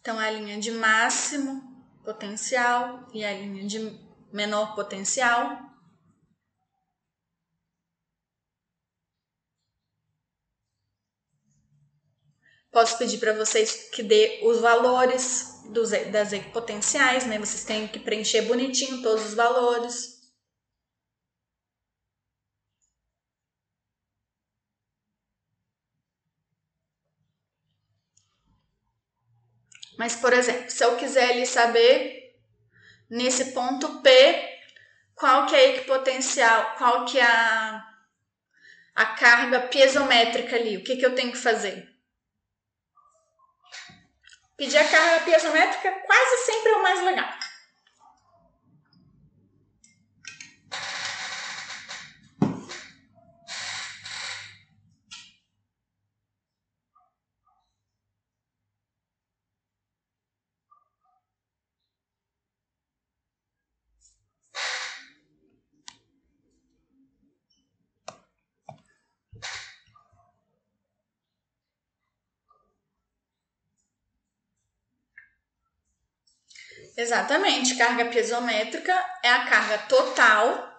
Então, 0.00 0.18
a 0.18 0.28
linha 0.30 0.58
de 0.58 0.72
máximo 0.72 1.86
potencial 2.04 3.08
e 3.14 3.24
a 3.24 3.32
linha 3.32 3.64
de 3.64 3.78
menor 4.32 4.74
potencial. 4.74 5.71
Posso 12.72 12.96
pedir 12.96 13.18
para 13.18 13.34
vocês 13.34 13.90
que 13.92 14.02
dê 14.02 14.40
os 14.42 14.60
valores 14.60 15.62
dos, 15.66 15.90
das 16.10 16.32
equipotenciais, 16.32 17.26
né? 17.26 17.38
Vocês 17.38 17.64
têm 17.64 17.86
que 17.86 17.98
preencher 17.98 18.42
bonitinho 18.42 19.02
todos 19.02 19.26
os 19.26 19.34
valores. 19.34 20.22
Mas, 29.98 30.16
por 30.16 30.32
exemplo, 30.32 30.70
se 30.70 30.82
eu 30.82 30.96
quiser 30.96 31.30
ali 31.30 31.46
saber 31.46 32.34
nesse 33.10 33.52
ponto 33.52 34.00
P 34.00 34.10
qual 35.14 35.46
que 35.46 35.54
é 35.54 35.58
a 35.58 35.68
equipotencial, 35.68 36.74
qual 36.76 37.04
que 37.04 37.18
é 37.18 37.22
a, 37.22 37.86
a 38.94 39.06
carga 39.14 39.60
piezométrica 39.68 40.56
ali, 40.56 40.78
o 40.78 40.82
que, 40.82 40.96
que 40.96 41.04
eu 41.04 41.14
tenho 41.14 41.32
que 41.32 41.38
fazer? 41.38 41.91
Pedir 44.62 44.78
a 44.78 44.84
carga 44.84 45.24
piezométrica 45.24 45.90
quase 46.06 46.36
sempre 46.44 46.70
é 46.70 46.76
o 46.76 46.82
mais 46.84 47.02
legal. 47.02 47.26
Exatamente, 76.96 77.76
carga 77.76 78.04
piezométrica 78.06 78.92
é 79.22 79.30
a 79.30 79.46
carga 79.46 79.78
total 79.88 80.72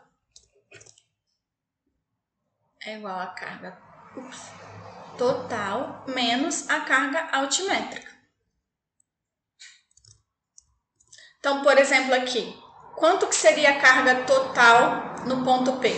é 2.85 2.97
igual 2.97 3.19
a 3.19 3.27
carga 3.27 3.77
ups, 4.15 4.51
total 5.17 6.03
menos 6.07 6.69
a 6.69 6.81
carga 6.81 7.29
altimétrica. 7.31 8.11
Então, 11.39 11.63
por 11.63 11.77
exemplo, 11.77 12.13
aqui, 12.13 12.55
quanto 12.95 13.27
que 13.27 13.35
seria 13.35 13.71
a 13.71 13.79
carga 13.81 14.23
total 14.25 15.15
no 15.25 15.43
ponto 15.43 15.79
P? 15.79 15.93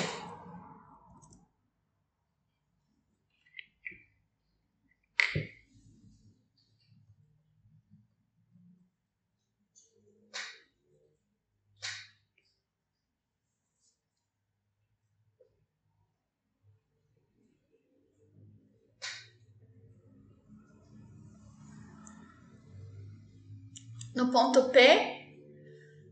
No 24.16 24.25
ponto 24.36 24.70
P, 24.70 24.82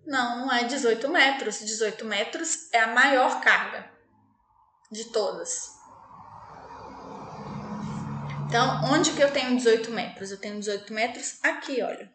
não, 0.06 0.46
não 0.46 0.54
é 0.54 0.64
18 0.64 1.10
metros. 1.10 1.60
18 1.60 2.06
metros 2.06 2.72
é 2.72 2.80
a 2.80 2.88
maior 2.88 3.42
carga 3.42 3.92
de 4.90 5.12
todas. 5.12 5.68
Então, 8.48 8.86
onde 8.94 9.12
que 9.12 9.22
eu 9.22 9.30
tenho 9.34 9.58
18 9.58 9.92
metros? 9.92 10.32
Eu 10.32 10.40
tenho 10.40 10.58
18 10.58 10.94
metros 10.94 11.44
aqui, 11.44 11.82
olha. 11.82 12.10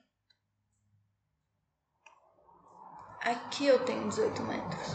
Aqui 3.21 3.67
eu 3.67 3.85
tenho 3.85 4.09
18 4.09 4.43
metros. 4.45 4.89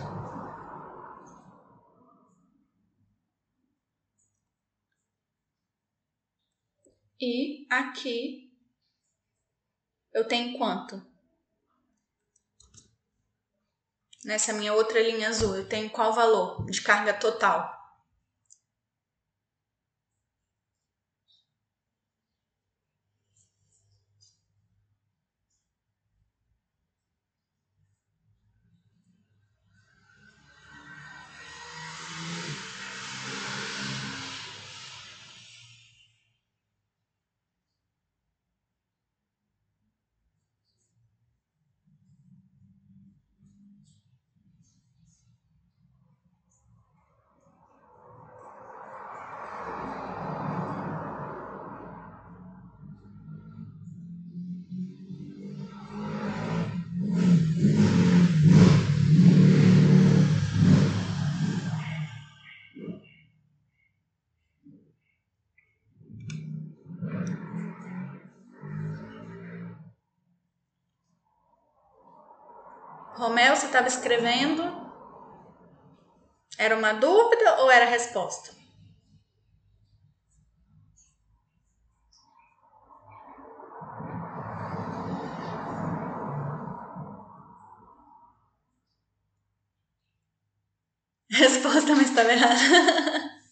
E 7.22 7.68
aqui 7.70 8.43
eu 10.14 10.28
tenho 10.28 10.57
quanto? 10.57 11.01
Nessa 14.24 14.53
minha 14.53 14.74
outra 14.74 15.01
linha 15.01 15.28
azul, 15.30 15.55
eu 15.55 15.68
tenho 15.68 15.89
qual 15.89 16.14
valor 16.14 16.66
de 16.66 16.82
carga 16.82 17.14
total? 17.14 17.72
Romeu, 73.34 73.55
você 73.55 73.65
estava 73.65 73.88
escrevendo? 73.88 74.61
Era 76.57 76.75
uma 76.75 76.93
dúvida 76.93 77.57
ou 77.61 77.69
era 77.69 77.86
resposta? 77.86 78.51
Resposta, 91.29 91.95
mas 91.95 92.09
estava 92.09 92.31
errada. 92.31 92.55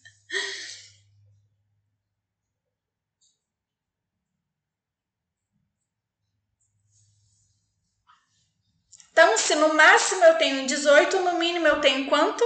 Então, 9.10 9.36
se 9.38 9.51
no 9.62 9.74
máximo 9.74 10.24
eu 10.24 10.34
tenho 10.34 10.66
18, 10.66 11.20
no 11.20 11.38
mínimo 11.38 11.66
eu 11.68 11.80
tenho 11.80 12.06
quanto? 12.06 12.44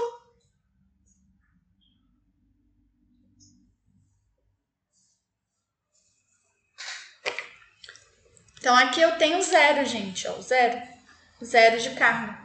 Então, 8.59 8.77
aqui 8.77 9.01
eu 9.01 9.17
tenho 9.17 9.41
zero, 9.43 9.85
gente, 9.85 10.27
ó, 10.29 10.41
zero. 10.41 10.83
Zero 11.43 11.81
de 11.81 11.91
carga. 11.91 12.37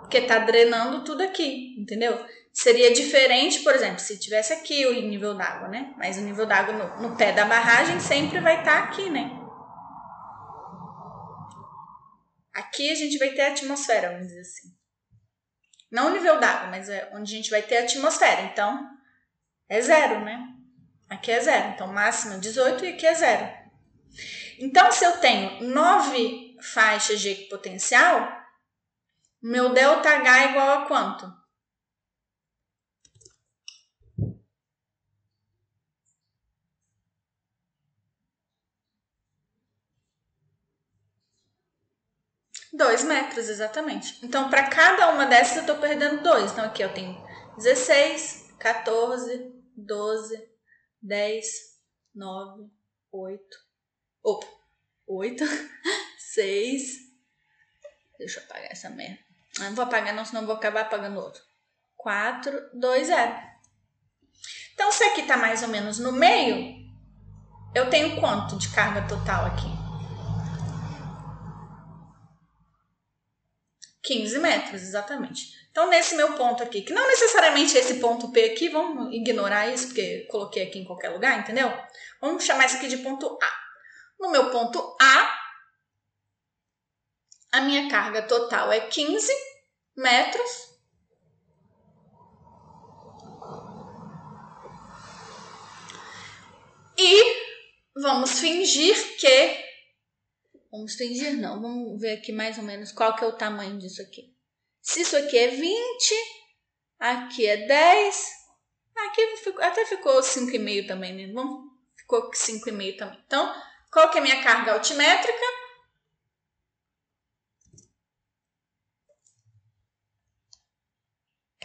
Porque 0.00 0.20
tá 0.22 0.38
drenando 0.40 1.02
tudo 1.02 1.22
aqui, 1.22 1.76
entendeu? 1.78 2.22
Seria 2.52 2.92
diferente, 2.92 3.60
por 3.60 3.74
exemplo, 3.74 4.00
se 4.00 4.18
tivesse 4.18 4.52
aqui 4.52 4.84
o 4.84 4.92
nível 4.92 5.34
d'água, 5.34 5.68
né? 5.68 5.94
Mas 5.96 6.18
o 6.18 6.20
nível 6.20 6.46
d'água 6.46 6.74
no, 6.74 7.08
no, 7.08 7.16
pé 7.16 7.32
da 7.32 7.44
barragem 7.44 7.98
sempre 8.00 8.40
vai 8.40 8.58
estar 8.58 8.82
tá 8.82 8.84
aqui, 8.84 9.08
né? 9.08 9.39
Aqui 12.70 12.88
a 12.88 12.94
gente 12.94 13.18
vai 13.18 13.30
ter 13.30 13.42
atmosfera, 13.42 14.10
vamos 14.10 14.28
dizer 14.28 14.42
assim. 14.42 14.68
Não 15.90 16.06
o 16.06 16.10
nível 16.12 16.38
d'água, 16.38 16.68
mas 16.68 16.88
é 16.88 17.10
onde 17.12 17.34
a 17.34 17.36
gente 17.36 17.50
vai 17.50 17.62
ter 17.62 17.78
atmosfera. 17.78 18.42
Então, 18.42 18.88
é 19.68 19.80
zero, 19.80 20.24
né? 20.24 20.40
Aqui 21.08 21.32
é 21.32 21.40
zero. 21.40 21.70
Então, 21.70 21.92
máxima 21.92 22.38
18 22.38 22.84
e 22.84 22.88
aqui 22.90 23.04
é 23.04 23.14
zero. 23.14 23.52
Então, 24.60 24.92
se 24.92 25.04
eu 25.04 25.18
tenho 25.18 25.64
9 25.64 26.58
faixas 26.62 27.20
de 27.20 27.30
equipotencial, 27.30 28.40
meu 29.42 29.74
ΔH 29.74 30.28
é 30.28 30.50
igual 30.50 30.70
a 30.70 30.86
quanto? 30.86 31.39
Dois 42.80 43.04
metros, 43.04 43.50
exatamente. 43.50 44.18
Então, 44.24 44.48
para 44.48 44.66
cada 44.70 45.10
uma 45.10 45.26
dessas, 45.26 45.56
eu 45.56 45.60
estou 45.60 45.76
perdendo 45.76 46.22
dois. 46.22 46.50
Então, 46.50 46.64
aqui 46.64 46.82
eu 46.82 46.90
tenho 46.94 47.14
16, 47.58 48.54
14, 48.58 49.52
12, 49.76 50.48
10, 51.02 51.46
9, 52.14 52.70
8. 53.12 53.42
Opa, 54.24 54.46
8, 55.06 55.44
6. 56.32 56.82
Deixa 58.18 58.40
eu 58.40 58.44
apagar 58.44 58.72
essa 58.72 58.88
merda. 58.88 59.18
Eu 59.58 59.64
não 59.64 59.74
vou 59.74 59.84
apagar, 59.84 60.14
não, 60.14 60.24
senão 60.24 60.46
vou 60.46 60.54
acabar 60.54 60.80
apagando 60.80 61.20
outro. 61.20 61.42
4, 61.98 62.70
2, 62.72 63.06
0. 63.08 63.42
Então, 64.72 64.90
se 64.90 65.04
aqui 65.04 65.24
tá 65.24 65.36
mais 65.36 65.62
ou 65.62 65.68
menos 65.68 65.98
no 65.98 66.12
meio, 66.12 66.76
eu 67.74 67.90
tenho 67.90 68.18
quanto 68.18 68.56
de 68.56 68.70
carga 68.70 69.06
total 69.06 69.44
aqui? 69.44 69.79
15 74.10 74.40
metros, 74.40 74.82
exatamente. 74.82 75.56
Então, 75.70 75.88
nesse 75.88 76.16
meu 76.16 76.32
ponto 76.32 76.64
aqui, 76.64 76.82
que 76.82 76.92
não 76.92 77.06
necessariamente 77.06 77.78
esse 77.78 78.00
ponto 78.00 78.32
P 78.32 78.42
aqui, 78.46 78.68
vamos 78.68 79.14
ignorar 79.14 79.68
isso, 79.68 79.86
porque 79.86 80.26
coloquei 80.28 80.64
aqui 80.64 80.80
em 80.80 80.84
qualquer 80.84 81.10
lugar, 81.10 81.38
entendeu? 81.38 81.72
Vamos 82.20 82.42
chamar 82.42 82.66
isso 82.66 82.76
aqui 82.76 82.88
de 82.88 82.96
ponto 82.96 83.38
A. 83.40 83.52
No 84.18 84.32
meu 84.32 84.50
ponto 84.50 84.96
A, 85.00 85.38
a 87.52 87.60
minha 87.60 87.88
carga 87.88 88.22
total 88.22 88.72
é 88.72 88.80
15 88.80 89.32
metros. 89.96 90.70
E 96.98 97.46
vamos 97.94 98.40
fingir 98.40 99.16
que 99.18 99.69
Vamos 100.70 100.94
fingir 100.94 101.36
não, 101.36 101.60
vamos 101.60 102.00
ver 102.00 102.18
aqui 102.18 102.30
mais 102.30 102.56
ou 102.56 102.62
menos 102.64 102.92
qual 102.92 103.16
que 103.16 103.24
é 103.24 103.26
o 103.26 103.36
tamanho 103.36 103.76
disso 103.78 104.00
aqui. 104.00 104.32
Se 104.80 105.00
isso 105.02 105.16
aqui 105.16 105.36
é 105.36 105.48
20, 105.48 106.14
aqui 106.98 107.46
é 107.46 107.66
10, 107.66 108.30
aqui 108.96 109.20
até 109.60 109.84
ficou 109.86 110.20
5,5 110.20 110.86
também, 110.86 111.12
né? 111.14 111.32
Vamos, 111.32 111.72
ficou 111.96 112.30
5,5 112.30 112.96
também. 112.96 113.22
Então, 113.26 113.62
qual 113.90 114.10
que 114.10 114.18
é 114.18 114.20
a 114.20 114.24
minha 114.24 114.42
carga 114.42 114.72
altimétrica? 114.72 115.44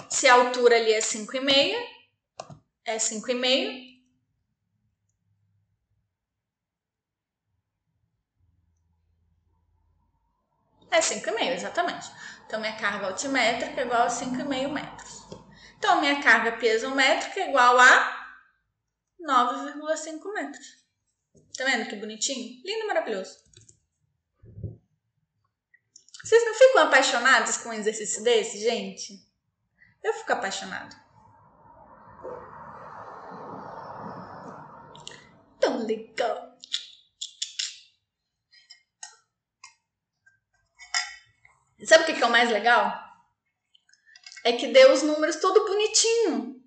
Se 0.10 0.28
a 0.28 0.34
altura 0.34 0.78
ali 0.78 0.94
é 0.94 1.00
5,5, 1.00 1.76
é 2.86 2.98
5,5. 2.98 3.95
É 10.96 11.00
5,5, 11.00 11.52
exatamente. 11.52 12.10
Então, 12.46 12.62
minha 12.62 12.78
carga 12.78 13.08
altimétrica 13.08 13.82
é 13.82 13.84
igual 13.84 14.04
a 14.04 14.08
5,5 14.08 14.72
metros. 14.72 15.28
Então, 15.78 16.00
minha 16.00 16.24
carga 16.24 16.54
piezométrica 16.54 17.42
é 17.42 17.50
igual 17.50 17.78
a 17.78 18.38
9,5 19.20 20.34
metros. 20.34 20.86
Tá 21.58 21.66
vendo 21.66 21.90
que 21.90 21.98
bonitinho? 21.98 22.62
Lindo, 22.64 22.88
maravilhoso. 22.88 23.38
Vocês 26.24 26.46
não 26.46 26.54
ficam 26.54 26.84
apaixonados 26.84 27.58
com 27.58 27.70
um 27.70 27.74
exercício 27.74 28.24
desse, 28.24 28.58
gente? 28.60 29.22
Eu 30.02 30.14
fico 30.14 30.32
apaixonado. 30.32 30.96
Tão 35.60 35.86
legal. 35.86 36.45
Sabe 41.84 42.04
o 42.04 42.06
que 42.16 42.24
é 42.24 42.26
o 42.26 42.30
mais 42.30 42.50
legal? 42.50 43.04
É 44.44 44.54
que 44.54 44.68
deu 44.68 44.94
os 44.94 45.04
números 45.04 45.36
todo 45.38 45.66
bonitinho. 45.66 46.64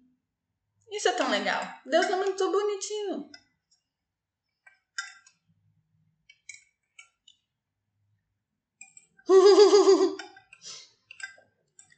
Isso 0.91 1.09
é 1.09 1.13
tão 1.13 1.31
legal. 1.31 1.63
Deu 1.87 2.01
os 2.01 2.11
números 2.11 2.37
todo 2.37 2.53
bonitinho. 2.53 3.31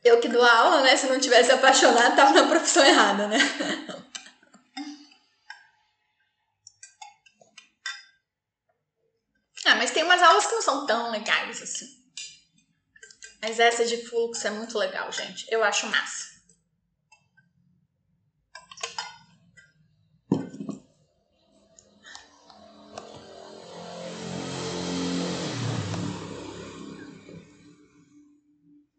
Eu 0.03 0.19
que 0.21 0.29
dou 0.29 0.43
aula, 0.45 0.83
né? 0.83 0.97
Se 0.97 1.07
não 1.07 1.21
tivesse 1.21 1.53
apaixonado, 1.53 2.17
tava 2.17 2.33
na 2.33 2.49
profissão 2.49 2.85
errada, 2.85 3.29
né? 3.29 3.37
ah, 9.67 9.75
mas 9.77 9.91
tem 9.91 10.03
umas 10.03 10.23
aulas 10.23 10.47
que 10.47 10.55
não 10.55 10.63
são 10.63 10.87
tão 10.87 11.11
legais 11.11 11.63
assim. 11.63 12.00
Mas 13.43 13.59
essa 13.59 13.87
de 13.87 13.97
fluxo 14.07 14.47
é 14.47 14.51
muito 14.51 14.77
legal, 14.77 15.11
gente. 15.11 15.47
Eu 15.51 15.65
acho 15.65 15.87
massa. 15.87 16.41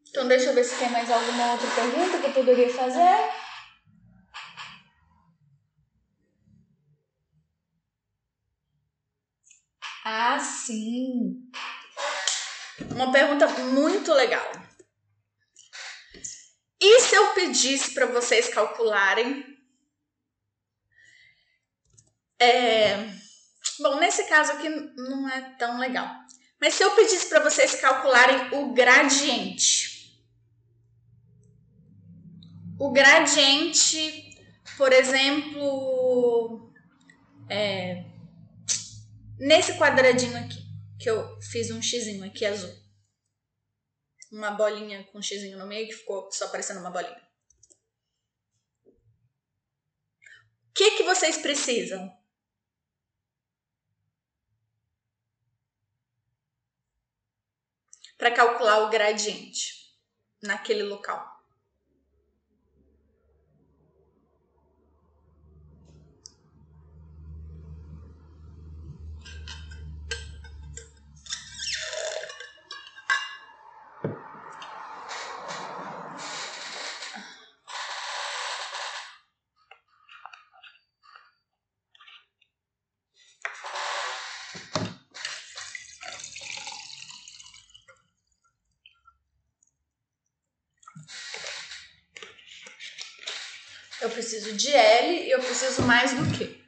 Então, 0.09 0.27
deixa 0.27 0.49
eu 0.49 0.55
ver 0.55 0.63
se 0.63 0.77
tem 0.77 0.89
mais 0.89 1.09
alguma 1.09 1.53
outra 1.53 1.67
pergunta 1.69 2.19
que 2.19 2.27
eu 2.27 2.33
poderia 2.33 2.69
fazer. 2.73 3.31
Ah, 10.03 10.39
sim 10.39 11.51
uma 12.89 13.11
pergunta 13.11 13.47
muito 13.47 14.13
legal. 14.13 14.51
E 16.79 17.01
se 17.01 17.15
eu 17.15 17.33
pedisse 17.33 17.93
para 17.93 18.07
vocês 18.07 18.49
calcularem? 18.49 19.45
É, 22.39 22.95
bom, 23.79 23.99
nesse 23.99 24.23
caso 24.23 24.53
aqui 24.53 24.67
não 24.69 25.29
é 25.29 25.41
tão 25.59 25.79
legal. 25.79 26.07
Mas 26.59 26.73
se 26.73 26.83
eu 26.83 26.95
pedisse 26.95 27.29
para 27.29 27.43
vocês 27.43 27.75
calcularem 27.75 28.59
o 28.59 28.73
gradiente, 28.73 29.91
o 32.79 32.91
gradiente, 32.91 34.35
por 34.75 34.91
exemplo, 34.91 36.73
é, 37.47 38.05
nesse 39.37 39.77
quadradinho 39.77 40.35
aqui, 40.35 40.60
que 41.01 41.09
eu 41.09 41.41
fiz 41.41 41.71
um 41.71 41.81
xizinho 41.81 42.23
aqui 42.23 42.45
azul 42.45 42.81
uma 44.31 44.51
bolinha 44.51 45.03
com 45.05 45.19
um 45.19 45.21
xizinho 45.21 45.57
no 45.57 45.67
meio 45.67 45.87
que 45.87 45.93
ficou 45.93 46.31
só 46.31 46.47
parecendo 46.49 46.79
uma 46.79 46.89
bolinha. 46.89 47.29
O 50.69 50.73
que, 50.73 50.91
que 50.97 51.03
vocês 51.03 51.37
precisam? 51.37 52.09
Para 58.17 58.33
calcular 58.33 58.85
o 58.85 58.89
gradiente 58.89 59.93
naquele 60.41 60.83
local. 60.83 61.30
Eu 94.01 94.09
preciso 94.09 94.53
de 94.53 94.73
L 94.73 95.27
e 95.27 95.29
eu 95.29 95.39
preciso 95.39 95.83
mais 95.83 96.11
do 96.13 96.37
que? 96.37 96.59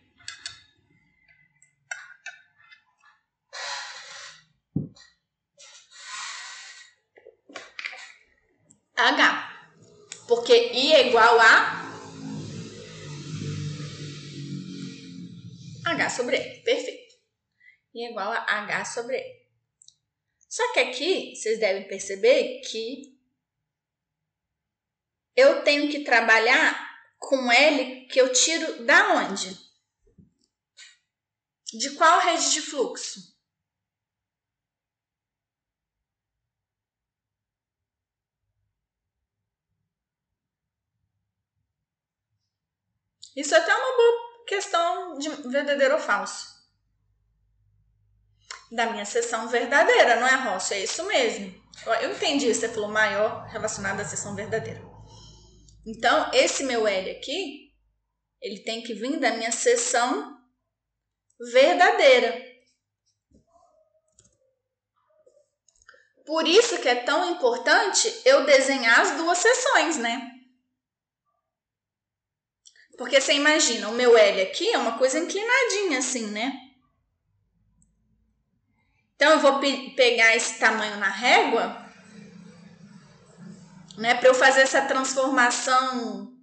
H. 8.95 9.49
Porque 10.27 10.53
I 10.53 10.93
é 10.93 11.07
igual 11.07 11.39
a 11.39 11.81
H 15.85 16.09
sobre 16.11 16.37
E. 16.37 16.61
Perfeito. 16.63 17.15
E 17.93 18.05
é 18.05 18.11
igual 18.11 18.31
a 18.31 18.43
H 18.43 18.85
sobre 18.85 19.17
E. 19.17 19.43
Só 20.47 20.71
que 20.71 20.79
aqui, 20.81 21.35
vocês 21.35 21.59
devem 21.59 21.87
perceber 21.87 22.61
que 22.61 23.19
eu 25.35 25.63
tenho 25.63 25.89
que 25.89 26.03
trabalhar 26.03 26.82
com 27.23 27.51
L 27.51 28.05
que 28.07 28.19
eu 28.19 28.31
tiro 28.33 28.85
da 28.85 29.13
onde? 29.15 29.57
De 31.73 31.91
qual 31.91 32.19
rede 32.19 32.51
de 32.51 32.61
fluxo? 32.61 33.33
Isso 43.35 43.55
é 43.55 43.57
até 43.57 43.73
uma 43.73 43.97
boa 43.97 44.45
questão 44.45 45.17
de 45.17 45.29
verdadeiro 45.49 45.95
ou 45.95 45.99
falso. 45.99 46.53
Da 48.71 48.91
minha 48.91 49.05
sessão 49.05 49.47
verdadeira, 49.47 50.17
não 50.17 50.27
é, 50.27 50.35
Rocha? 50.35 50.75
É 50.75 50.83
isso 50.83 51.03
mesmo. 51.05 51.63
Eu 52.01 52.11
entendi, 52.11 52.53
você 52.53 52.69
falou 52.69 52.89
maior 52.89 53.47
relacionado 53.47 54.01
à 54.01 54.05
sessão 54.05 54.35
verdadeira. 54.35 54.92
Então, 55.85 56.31
esse 56.33 56.63
meu 56.63 56.87
L 56.87 57.11
aqui, 57.11 57.73
ele 58.41 58.59
tem 58.59 58.81
que 58.81 58.93
vir 58.93 59.19
da 59.19 59.31
minha 59.31 59.51
sessão 59.51 60.37
verdadeira. 61.51 62.53
Por 66.25 66.47
isso 66.47 66.79
que 66.81 66.87
é 66.87 67.03
tão 67.03 67.31
importante 67.31 68.21
eu 68.23 68.45
desenhar 68.45 69.01
as 69.01 69.17
duas 69.17 69.37
sessões, 69.37 69.97
né? 69.97 70.31
Porque 72.97 73.19
você 73.19 73.33
imagina, 73.33 73.89
o 73.89 73.93
meu 73.93 74.17
L 74.17 74.41
aqui 74.41 74.69
é 74.69 74.77
uma 74.77 74.97
coisa 74.97 75.19
inclinadinha 75.19 75.99
assim, 75.99 76.27
né? 76.27 76.53
Então 79.15 79.31
eu 79.31 79.39
vou 79.39 79.59
pe 79.59 79.91
pegar 79.95 80.35
esse 80.35 80.59
tamanho 80.59 80.97
na 80.97 81.09
régua, 81.09 81.82
né, 83.97 84.15
para 84.15 84.29
eu 84.29 84.33
fazer 84.33 84.61
essa 84.61 84.81
transformação 84.85 86.33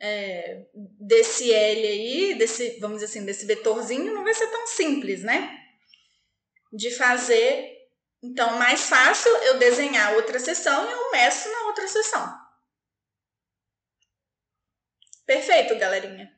é, 0.00 0.66
desse 1.00 1.52
L 1.52 1.86
aí, 1.86 2.34
desse, 2.34 2.78
vamos 2.80 3.00
dizer 3.00 3.06
assim, 3.06 3.24
desse 3.24 3.46
vetorzinho, 3.46 4.12
não 4.12 4.24
vai 4.24 4.34
ser 4.34 4.48
tão 4.48 4.66
simples, 4.66 5.22
né? 5.22 5.58
De 6.72 6.90
fazer. 6.90 7.72
Então, 8.22 8.58
mais 8.58 8.88
fácil 8.88 9.30
eu 9.38 9.58
desenhar 9.58 10.14
outra 10.14 10.38
seção 10.38 10.88
e 10.88 10.92
eu 10.92 11.10
meço 11.12 11.50
na 11.50 11.66
outra 11.66 11.86
seção. 11.88 12.44
Perfeito, 15.26 15.76
galerinha. 15.78 16.34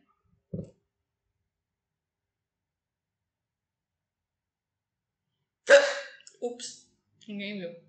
Ups, 6.40 6.88
ninguém 7.26 7.58
viu. 7.58 7.85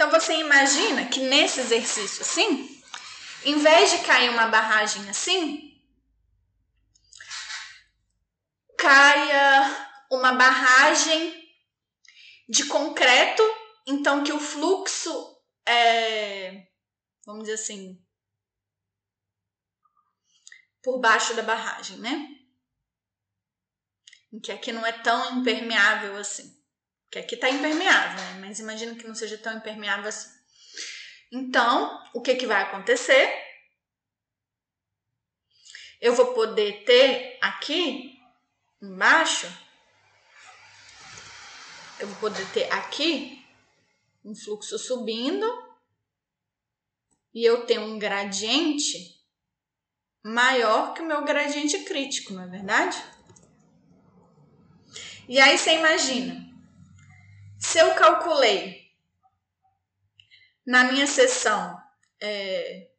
Então 0.00 0.10
você 0.10 0.34
imagina 0.36 1.10
que 1.10 1.20
nesse 1.20 1.60
exercício 1.60 2.22
assim, 2.22 2.82
em 3.44 3.58
vez 3.58 3.90
de 3.90 3.98
cair 3.98 4.30
uma 4.30 4.46
barragem 4.46 5.10
assim, 5.10 5.78
caia 8.78 10.06
uma 10.10 10.32
barragem 10.32 11.54
de 12.48 12.64
concreto, 12.64 13.42
então 13.86 14.24
que 14.24 14.32
o 14.32 14.40
fluxo 14.40 15.38
é, 15.68 16.66
vamos 17.26 17.42
dizer 17.42 17.56
assim, 17.56 18.02
por 20.82 20.98
baixo 20.98 21.34
da 21.34 21.42
barragem, 21.42 21.98
né? 21.98 22.26
Que 24.42 24.50
aqui 24.50 24.72
não 24.72 24.86
é 24.86 24.92
tão 24.92 25.40
impermeável 25.40 26.16
assim. 26.16 26.58
Que 27.10 27.18
aqui 27.18 27.36
tá 27.36 27.50
impermeável, 27.50 28.22
né? 28.24 28.40
Mas 28.40 28.60
imagina 28.60 28.94
que 28.94 29.06
não 29.06 29.14
seja 29.14 29.36
tão 29.38 29.56
impermeável 29.56 30.08
assim. 30.08 30.30
Então, 31.32 32.02
o 32.14 32.20
que 32.20 32.34
que 32.34 32.46
vai 32.46 32.62
acontecer? 32.62 33.32
Eu 36.00 36.14
vou 36.14 36.32
poder 36.32 36.84
ter 36.84 37.38
aqui 37.40 38.18
embaixo 38.80 39.46
eu 42.00 42.08
vou 42.08 42.16
poder 42.16 42.46
ter 42.52 42.72
aqui 42.72 43.44
um 44.24 44.34
fluxo 44.34 44.78
subindo 44.78 45.46
e 47.32 47.44
eu 47.44 47.66
tenho 47.66 47.82
um 47.82 47.98
gradiente 47.98 49.20
maior 50.24 50.94
que 50.94 51.02
o 51.02 51.06
meu 51.06 51.24
gradiente 51.24 51.84
crítico, 51.84 52.32
não 52.32 52.42
é 52.44 52.46
verdade? 52.46 52.96
E 55.28 55.38
aí 55.38 55.56
você 55.56 55.74
imagina, 55.76 56.49
se 57.60 57.78
eu 57.78 57.94
calculei 57.94 58.90
na 60.66 60.84
minha 60.84 61.06
sessão 61.06 61.78
é, 62.20 62.90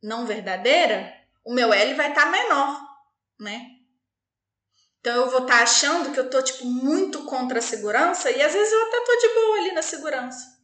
não 0.00 0.24
verdadeira, 0.24 1.14
o 1.44 1.52
meu 1.52 1.72
L 1.72 1.94
vai 1.94 2.10
estar 2.10 2.26
tá 2.26 2.30
menor, 2.30 2.80
né? 3.40 3.76
Então 5.00 5.16
eu 5.16 5.30
vou 5.30 5.42
estar 5.42 5.58
tá 5.58 5.62
achando 5.62 6.12
que 6.12 6.20
eu 6.20 6.30
tô 6.30 6.40
tipo 6.42 6.64
muito 6.64 7.24
contra 7.24 7.58
a 7.58 7.62
segurança 7.62 8.30
e 8.30 8.40
às 8.40 8.52
vezes 8.52 8.72
eu 8.72 8.82
até 8.86 9.00
tô 9.04 9.16
de 9.16 9.34
boa 9.34 9.58
ali 9.58 9.72
na 9.72 9.82
segurança. 9.82 10.58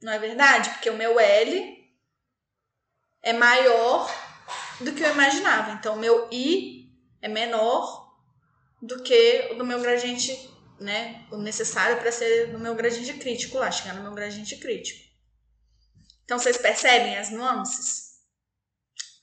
Não 0.00 0.12
é 0.12 0.18
verdade? 0.18 0.70
Porque 0.70 0.90
o 0.90 0.96
meu 0.96 1.18
L 1.20 1.92
é 3.22 3.32
maior 3.32 4.10
do 4.80 4.92
que 4.92 5.02
eu 5.02 5.12
imaginava. 5.12 5.72
Então 5.72 5.94
o 5.94 5.98
meu 5.98 6.28
I 6.32 6.81
é 7.22 7.28
menor 7.28 8.12
do 8.82 9.02
que 9.02 9.48
o 9.52 9.54
do 9.54 9.64
meu 9.64 9.80
gradiente, 9.80 10.50
né? 10.80 11.24
O 11.30 11.36
necessário 11.36 11.98
para 11.98 12.10
ser 12.10 12.48
no 12.48 12.58
meu 12.58 12.74
gradiente 12.74 13.14
crítico 13.14 13.58
lá, 13.58 13.70
chegar 13.70 13.94
no 13.94 14.02
meu 14.02 14.12
gradiente 14.12 14.56
crítico. 14.56 15.00
Então 16.24 16.38
vocês 16.38 16.56
percebem 16.56 17.16
as 17.16 17.30
nuances? 17.30 18.12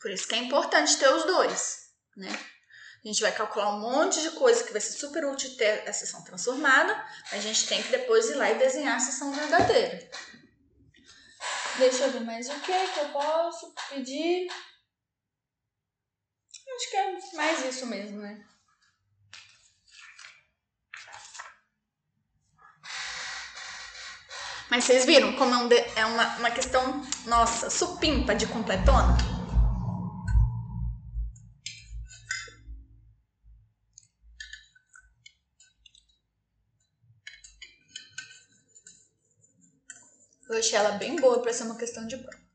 Por 0.02 0.10
isso 0.10 0.28
que 0.28 0.36
é 0.36 0.38
importante 0.38 0.98
ter 0.98 1.10
os 1.10 1.26
dois, 1.26 1.92
né? 2.16 2.32
A 3.04 3.08
gente 3.08 3.22
vai 3.22 3.32
calcular 3.32 3.74
um 3.76 3.80
monte 3.80 4.22
de 4.22 4.32
coisa 4.32 4.64
que 4.64 4.72
vai 4.72 4.82
ser 4.82 4.94
super 4.94 5.26
útil 5.26 5.56
ter 5.56 5.88
a 5.88 5.94
sessão 5.94 6.22
transformada, 6.24 6.94
a 7.32 7.38
gente 7.38 7.68
tem 7.68 7.82
que 7.82 7.90
depois 7.90 8.30
ir 8.30 8.36
lá 8.36 8.52
e 8.52 8.58
desenhar 8.58 8.98
a 8.98 9.00
sessão 9.00 9.32
verdadeira. 9.32 10.10
Deixa 11.78 12.04
eu 12.04 12.12
ver 12.12 12.20
mais 12.22 12.50
o 12.50 12.60
que 12.60 12.88
que 12.88 13.00
eu 13.00 13.10
posso 13.10 13.74
pedir. 13.90 14.50
Acho 16.80 16.92
que 16.92 16.96
é 16.96 17.36
mais 17.36 17.66
isso 17.66 17.86
mesmo, 17.88 18.22
né? 18.22 18.42
Mas 24.70 24.86
vocês 24.86 25.04
viram 25.04 25.36
como 25.36 25.54
é, 25.54 25.58
um 25.58 25.68
de, 25.68 25.76
é 25.76 26.06
uma, 26.06 26.38
uma 26.38 26.52
questão, 26.52 27.04
nossa, 27.26 27.70
supimpa 27.70 28.34
de 28.34 28.48
completona? 28.48 29.18
Eu 40.50 40.58
achei 40.58 40.78
ela 40.78 40.92
bem 40.92 41.18
boa 41.18 41.42
para 41.42 41.52
ser 41.52 41.64
uma 41.64 41.78
questão 41.78 42.08
de 42.08 42.16
prova. 42.16 42.49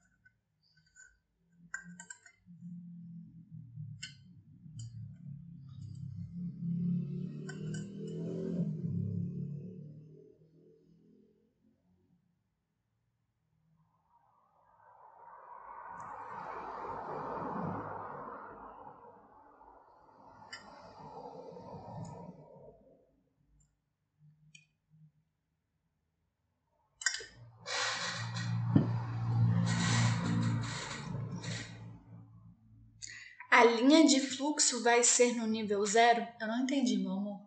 Fluxo 34.54 34.82
vai 34.82 35.02
ser 35.02 35.34
no 35.34 35.46
nível 35.46 35.84
zero? 35.84 36.26
Eu 36.40 36.46
não 36.46 36.62
entendi, 36.62 36.96
meu 36.96 37.12
amor. 37.12 37.44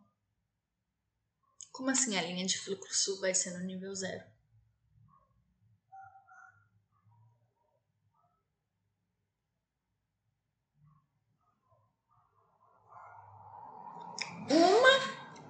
Como 1.71 1.89
assim 1.89 2.17
a 2.17 2.21
linha 2.21 2.45
de 2.45 2.59
fluxo 2.59 3.21
vai 3.21 3.33
ser 3.33 3.51
no 3.51 3.63
nível 3.63 3.95
zero? 3.95 4.23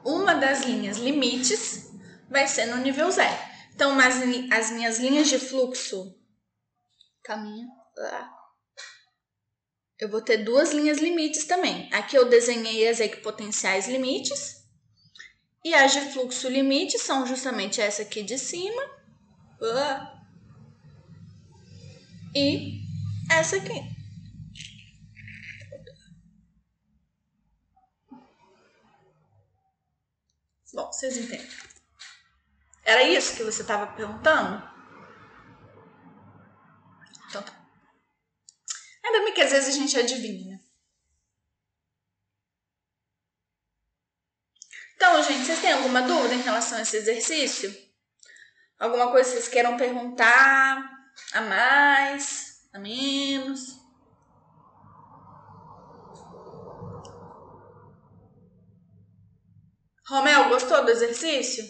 Uma 0.04 0.36
das 0.36 0.64
linhas 0.64 0.98
limites 0.98 1.92
vai 2.30 2.48
ser 2.48 2.68
no 2.68 2.78
nível 2.78 3.10
zero. 3.12 3.38
Então, 3.74 4.00
as, 4.00 4.16
as 4.52 4.72
minhas 4.72 5.00
linhas 5.00 5.28
de 5.28 5.40
fluxo 5.40 6.18
caminha 7.24 7.68
lá. 7.96 8.37
Eu 10.00 10.10
vou 10.10 10.22
ter 10.22 10.38
duas 10.38 10.72
linhas 10.72 11.00
limites 11.00 11.46
também. 11.46 11.92
Aqui 11.92 12.16
eu 12.16 12.30
desenhei 12.30 12.88
as 12.88 13.00
equipotenciais 13.00 13.88
limites. 13.88 14.64
E 15.64 15.74
as 15.74 15.92
de 15.92 16.02
fluxo 16.12 16.48
limite 16.48 17.00
são 17.00 17.26
justamente 17.26 17.82
essa 17.82 18.04
aqui 18.04 18.22
de 18.22 18.38
cima. 18.38 18.82
E 22.36 22.82
essa 23.32 23.58
aqui. 23.58 23.98
Bom, 30.74 30.92
vocês 30.92 31.18
entendem. 31.18 31.50
Era 32.84 33.02
isso 33.04 33.36
que 33.36 33.44
você 33.44 33.64
estava 33.64 33.88
perguntando? 33.88 34.64
Então 37.28 37.42
tá. 37.42 37.68
Ainda 39.08 39.24
bem 39.24 39.34
que 39.34 39.42
às 39.42 39.52
vezes 39.52 39.74
a 39.74 39.78
gente 39.78 39.98
adivinha, 39.98 40.58
né? 40.58 40.60
Então, 44.96 45.24
gente, 45.24 45.46
vocês 45.46 45.62
têm 45.62 45.72
alguma 45.72 46.02
dúvida 46.02 46.34
em 46.34 46.42
relação 46.42 46.78
a 46.78 46.82
esse 46.82 46.98
exercício? 46.98 47.74
Alguma 48.78 49.10
coisa 49.10 49.30
que 49.30 49.36
vocês 49.36 49.48
queiram 49.48 49.78
perguntar 49.78 50.92
a 51.32 51.42
mais, 51.42 52.68
a 52.74 52.80
menos? 52.80 53.78
Romel, 60.06 60.50
gostou 60.50 60.84
do 60.84 60.92
exercício? 60.92 61.64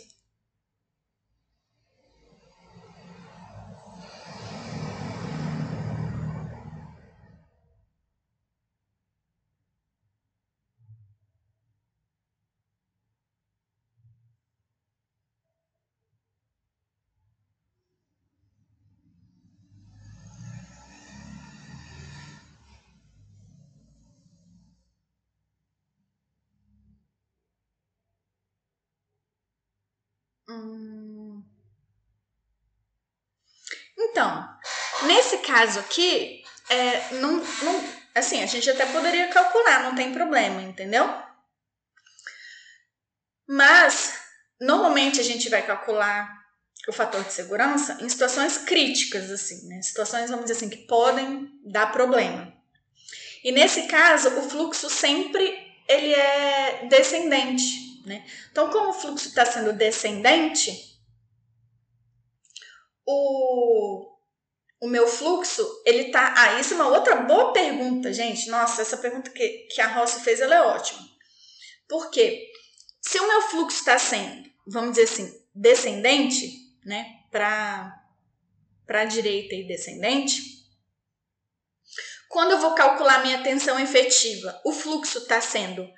Então, 33.97 34.58
nesse 35.03 35.39
caso 35.39 35.80
aqui, 35.80 36.43
é, 36.70 37.14
não, 37.16 37.38
não, 37.38 37.89
assim, 38.14 38.43
a 38.43 38.45
gente 38.45 38.70
até 38.70 38.86
poderia 38.86 39.28
calcular, 39.30 39.84
não 39.84 39.95
tem 39.95 40.14
problema, 40.14 40.62
entendeu? 40.62 41.08
Mas, 43.47 44.20
normalmente 44.60 45.20
a 45.20 45.24
gente 45.24 45.49
vai 45.49 45.66
calcular 45.66 46.38
o 46.88 46.93
fator 46.93 47.24
de 47.24 47.34
segurança 47.34 47.97
em 48.01 48.08
situações 48.08 48.58
críticas, 48.60 49.30
assim, 49.32 49.68
né? 49.68 49.82
Situações, 49.82 50.30
vamos 50.30 50.45
dizer 50.45 50.58
assim, 50.58 50.70
que 50.70 50.86
podem 50.88 51.49
dar 51.66 51.91
problema. 51.91 52.53
E 53.43 53.51
nesse 53.51 53.88
caso, 53.88 54.30
o 54.39 54.49
fluxo 54.49 54.89
sempre 54.89 55.68
ele 55.88 56.14
é 56.14 56.86
descendente. 56.89 57.87
Né? 58.08 58.26
Então, 58.49 58.70
como 58.72 58.91
o 58.91 58.93
fluxo 58.93 59.28
está 59.28 59.45
sendo 59.45 59.74
descendente, 59.74 60.97
o, 63.05 64.18
o 64.80 64.88
meu 64.88 65.10
fluxo, 65.10 65.62
ele 65.86 66.05
tá. 66.05 66.34
Ah, 66.38 66.58
isso 66.58 66.74
é 66.74 66.78
uma 66.78 66.88
outra 66.88 67.18
boa 67.18 67.51
pergunta, 67.51 68.14
gente. 68.14 68.49
Nossa, 68.49 68.82
essa 68.82 68.95
pergunta 68.95 69.30
que, 69.30 69.68
que 69.70 69.82
a 69.82 69.88
Rossi 69.88 70.22
fez, 70.22 70.39
ela 70.39 70.55
é 70.55 70.62
ótima. 70.62 71.01
Por 71.86 72.10
quê? 72.10 72.49
Se 73.01 73.20
o 73.20 73.28
meu 73.28 73.41
fluxo 73.41 73.80
está 73.80 73.99
sendo, 73.99 74.49
vamos 74.66 74.91
dizer 74.91 75.03
assim, 75.03 75.45
descendente, 75.53 76.78
né, 76.86 77.24
para 77.30 78.01
a 78.88 79.05
direita 79.05 79.53
e 79.53 79.68
descendente, 79.68 80.66
quando 82.30 82.51
eu 82.51 82.60
vou 82.60 82.74
calcular 82.74 83.22
minha 83.22 83.43
tensão 83.43 83.78
efetiva, 83.78 84.62
o 84.64 84.72
fluxo 84.72 85.18
está 85.18 85.41
sendo 85.41 85.89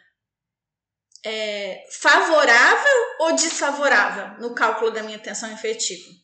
é, 1.25 1.85
favorável 1.91 3.15
ou 3.19 3.35
desfavorável 3.35 4.39
no 4.39 4.53
cálculo 4.53 4.91
da 4.91 5.03
minha 5.03 5.19
tensão 5.19 5.51
efetiva? 5.51 6.18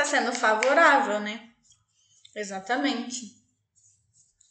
Está 0.00 0.04
sendo 0.04 0.32
favorável, 0.32 1.20
né? 1.20 1.50
Exatamente. 2.34 3.36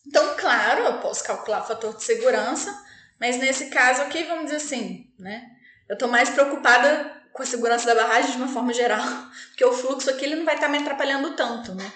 Então, 0.06 0.36
claro, 0.38 0.84
eu 0.84 1.00
posso 1.00 1.24
calcular 1.24 1.62
o 1.62 1.68
fator 1.68 1.96
de 1.96 2.04
segurança, 2.04 2.72
mas 3.20 3.38
nesse 3.38 3.70
caso 3.70 4.02
aqui, 4.04 4.24
vamos 4.24 4.46
dizer 4.46 4.58
assim, 4.58 5.12
né? 5.18 5.50
Eu 5.88 5.94
estou 5.94 6.08
mais 6.08 6.30
preocupada 6.30 7.24
com 7.34 7.42
a 7.42 7.46
segurança 7.46 7.86
da 7.86 7.96
barragem 7.96 8.32
de 8.32 8.38
uma 8.38 8.48
forma 8.48 8.74
geral, 8.74 9.04
porque 9.50 9.66
o 9.66 9.74
fluxo 9.74 10.10
aqui 10.10 10.26
ele 10.26 10.36
não 10.36 10.46
vai 10.46 10.56
estar 10.56 10.68
tá 10.68 10.72
me 10.72 10.80
atrapalhando 10.80 11.36
tanto, 11.36 11.74
né? 11.74 11.92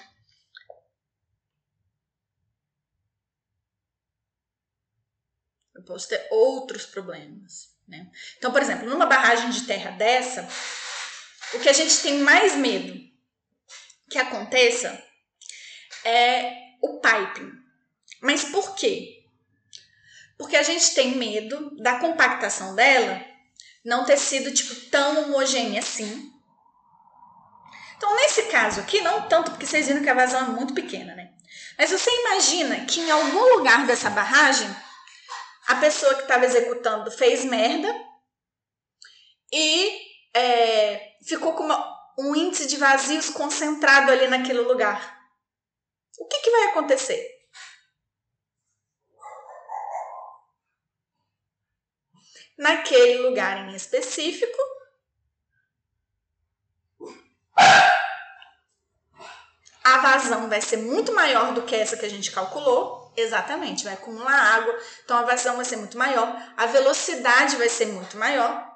Eu 5.75 5.83
posso 5.83 6.07
ter 6.07 6.27
outros 6.31 6.85
problemas, 6.85 7.75
né? 7.87 8.09
Então, 8.37 8.51
por 8.51 8.61
exemplo, 8.61 8.87
numa 8.87 9.05
barragem 9.05 9.49
de 9.49 9.65
terra 9.65 9.91
dessa, 9.91 10.47
o 11.53 11.59
que 11.59 11.69
a 11.69 11.73
gente 11.73 12.01
tem 12.01 12.19
mais 12.19 12.55
medo 12.55 13.12
que 14.13 14.19
aconteça 14.19 15.03
é 16.05 16.53
o 16.81 16.99
piping. 16.99 17.51
Mas 18.21 18.43
por 18.43 18.75
quê? 18.75 19.25
Porque 20.37 20.55
a 20.55 20.61
gente 20.61 20.93
tem 20.93 21.15
medo 21.15 21.75
da 21.81 21.97
compactação 21.97 22.75
dela 22.75 23.25
não 23.83 24.05
ter 24.05 24.17
sido 24.17 24.53
tipo 24.53 24.75
tão 24.91 25.23
homogênea 25.23 25.79
assim. 25.79 26.31
Então, 27.97 28.15
nesse 28.17 28.43
caso 28.43 28.81
aqui, 28.81 29.01
não 29.01 29.27
tanto 29.27 29.51
porque 29.51 29.65
vocês 29.65 29.87
viram 29.87 30.03
que 30.03 30.09
a 30.09 30.13
vazão 30.13 30.41
é 30.41 30.49
muito 30.49 30.75
pequena, 30.75 31.15
né? 31.15 31.33
Mas 31.77 31.89
você 31.89 32.09
imagina 32.11 32.85
que 32.85 32.99
em 32.99 33.09
algum 33.09 33.57
lugar 33.57 33.87
dessa 33.87 34.11
barragem, 34.11 34.69
a 35.67 35.75
pessoa 35.75 36.13
que 36.15 36.21
estava 36.21 36.45
executando 36.45 37.09
fez 37.09 37.43
merda 37.45 37.93
e 39.51 40.01
é, 40.35 41.13
ficou 41.25 41.53
com 41.53 41.63
uma 41.63 42.02
um 42.17 42.35
índice 42.35 42.67
de 42.67 42.77
vazios 42.77 43.29
concentrado 43.29 44.11
ali 44.11 44.27
naquele 44.27 44.61
lugar. 44.61 45.21
O 46.19 46.25
que, 46.27 46.39
que 46.39 46.51
vai 46.51 46.63
acontecer? 46.65 47.29
Naquele 52.57 53.27
lugar 53.27 53.67
em 53.67 53.75
específico, 53.75 54.57
a 59.83 59.97
vazão 59.97 60.47
vai 60.47 60.61
ser 60.61 60.77
muito 60.77 61.13
maior 61.13 61.53
do 61.53 61.63
que 61.63 61.75
essa 61.75 61.97
que 61.97 62.05
a 62.05 62.09
gente 62.09 62.31
calculou. 62.31 63.11
Exatamente, 63.15 63.83
vai 63.83 63.93
acumular 63.93 64.55
água, 64.55 64.75
então 65.03 65.17
a 65.17 65.23
vazão 65.23 65.55
vai 65.55 65.65
ser 65.65 65.75
muito 65.75 65.97
maior, 65.97 66.35
a 66.57 66.65
velocidade 66.65 67.57
vai 67.57 67.69
ser 67.69 67.85
muito 67.87 68.17
maior. 68.17 68.72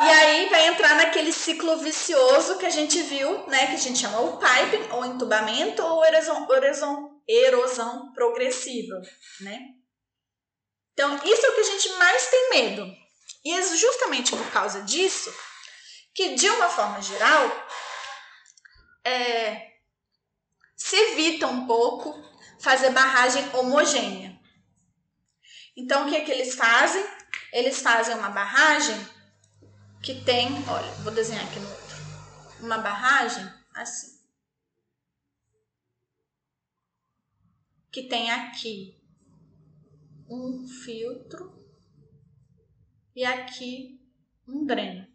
E 0.00 0.04
aí 0.04 0.48
vai 0.48 0.66
entrar 0.66 0.96
naquele 0.96 1.32
ciclo 1.32 1.76
vicioso 1.78 2.58
que 2.58 2.66
a 2.66 2.70
gente 2.70 3.00
viu, 3.02 3.46
né? 3.46 3.68
Que 3.68 3.74
a 3.74 3.78
gente 3.78 4.00
chama 4.00 4.20
o 4.20 4.38
pipe, 4.38 4.92
ou 4.92 5.04
entubamento, 5.04 5.82
ou 5.84 6.04
erosão, 6.04 6.48
erosão, 6.52 7.22
erosão 7.28 8.12
progressiva, 8.12 9.00
né? 9.40 9.60
Então, 10.92 11.16
isso 11.24 11.46
é 11.46 11.48
o 11.48 11.54
que 11.54 11.60
a 11.60 11.64
gente 11.64 11.88
mais 11.90 12.26
tem 12.26 12.50
medo. 12.50 12.96
E 13.44 13.52
é 13.52 13.62
justamente 13.76 14.34
por 14.34 14.50
causa 14.50 14.82
disso 14.82 15.32
que, 16.12 16.34
de 16.34 16.48
uma 16.48 16.68
forma 16.68 17.00
geral, 17.00 17.66
é, 19.04 19.74
se 20.76 20.96
evita 20.96 21.46
um 21.46 21.66
pouco 21.66 22.14
fazer 22.60 22.90
barragem 22.90 23.48
homogênea. 23.54 24.40
Então, 25.76 26.06
o 26.06 26.10
que, 26.10 26.16
é 26.16 26.24
que 26.24 26.32
eles 26.32 26.54
fazem? 26.54 27.04
Eles 27.52 27.80
fazem 27.80 28.14
uma 28.16 28.30
barragem 28.30 29.13
que 30.04 30.22
tem, 30.22 30.48
olha, 30.68 30.92
vou 31.02 31.12
desenhar 31.12 31.42
aqui 31.46 31.58
no 31.58 31.68
outro, 31.68 31.96
uma 32.60 32.76
barragem 32.76 33.42
assim. 33.74 34.22
Que 37.90 38.02
tem 38.02 38.30
aqui 38.30 39.02
um 40.28 40.68
filtro 40.68 41.58
e 43.16 43.24
aqui 43.24 43.98
um 44.46 44.66
dreno. 44.66 45.06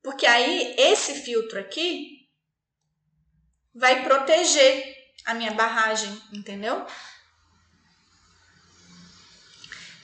Porque 0.00 0.26
aí 0.26 0.76
esse 0.78 1.22
filtro 1.22 1.58
aqui 1.58 2.30
vai 3.74 4.04
proteger 4.04 4.94
a 5.24 5.34
minha 5.34 5.54
barragem, 5.54 6.12
entendeu? 6.32 6.86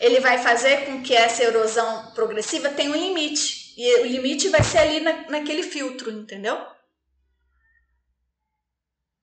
Ele 0.01 0.19
vai 0.19 0.39
fazer 0.39 0.87
com 0.87 1.03
que 1.03 1.15
essa 1.15 1.43
erosão 1.45 2.11
progressiva 2.13 2.71
tenha 2.71 2.91
um 2.91 2.97
limite. 2.97 3.75
E 3.77 4.01
o 4.01 4.07
limite 4.07 4.49
vai 4.49 4.63
ser 4.63 4.79
ali 4.79 5.01
na, 5.01 5.29
naquele 5.29 5.63
filtro, 5.63 6.11
entendeu? 6.11 6.59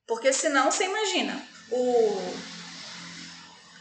Porque 0.05 0.31
senão 0.31 0.71
você 0.71 0.85
imagina 0.85 1.45
o, 1.69 2.21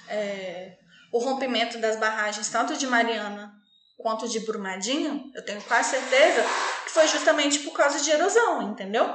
é, 0.09 0.77
o 1.13 1.19
rompimento 1.19 1.79
das 1.79 1.97
barragens, 1.97 2.49
tanto 2.49 2.77
de 2.77 2.87
Mariana 2.87 3.55
quanto 3.97 4.29
de 4.29 4.41
Brumadinho, 4.41 5.31
eu 5.35 5.45
tenho 5.45 5.63
quase 5.63 5.91
certeza 5.91 6.43
que 6.85 6.91
foi 6.91 7.09
justamente 7.09 7.61
por 7.61 7.73
causa 7.73 8.01
de 8.01 8.11
erosão, 8.11 8.71
entendeu? 8.71 9.09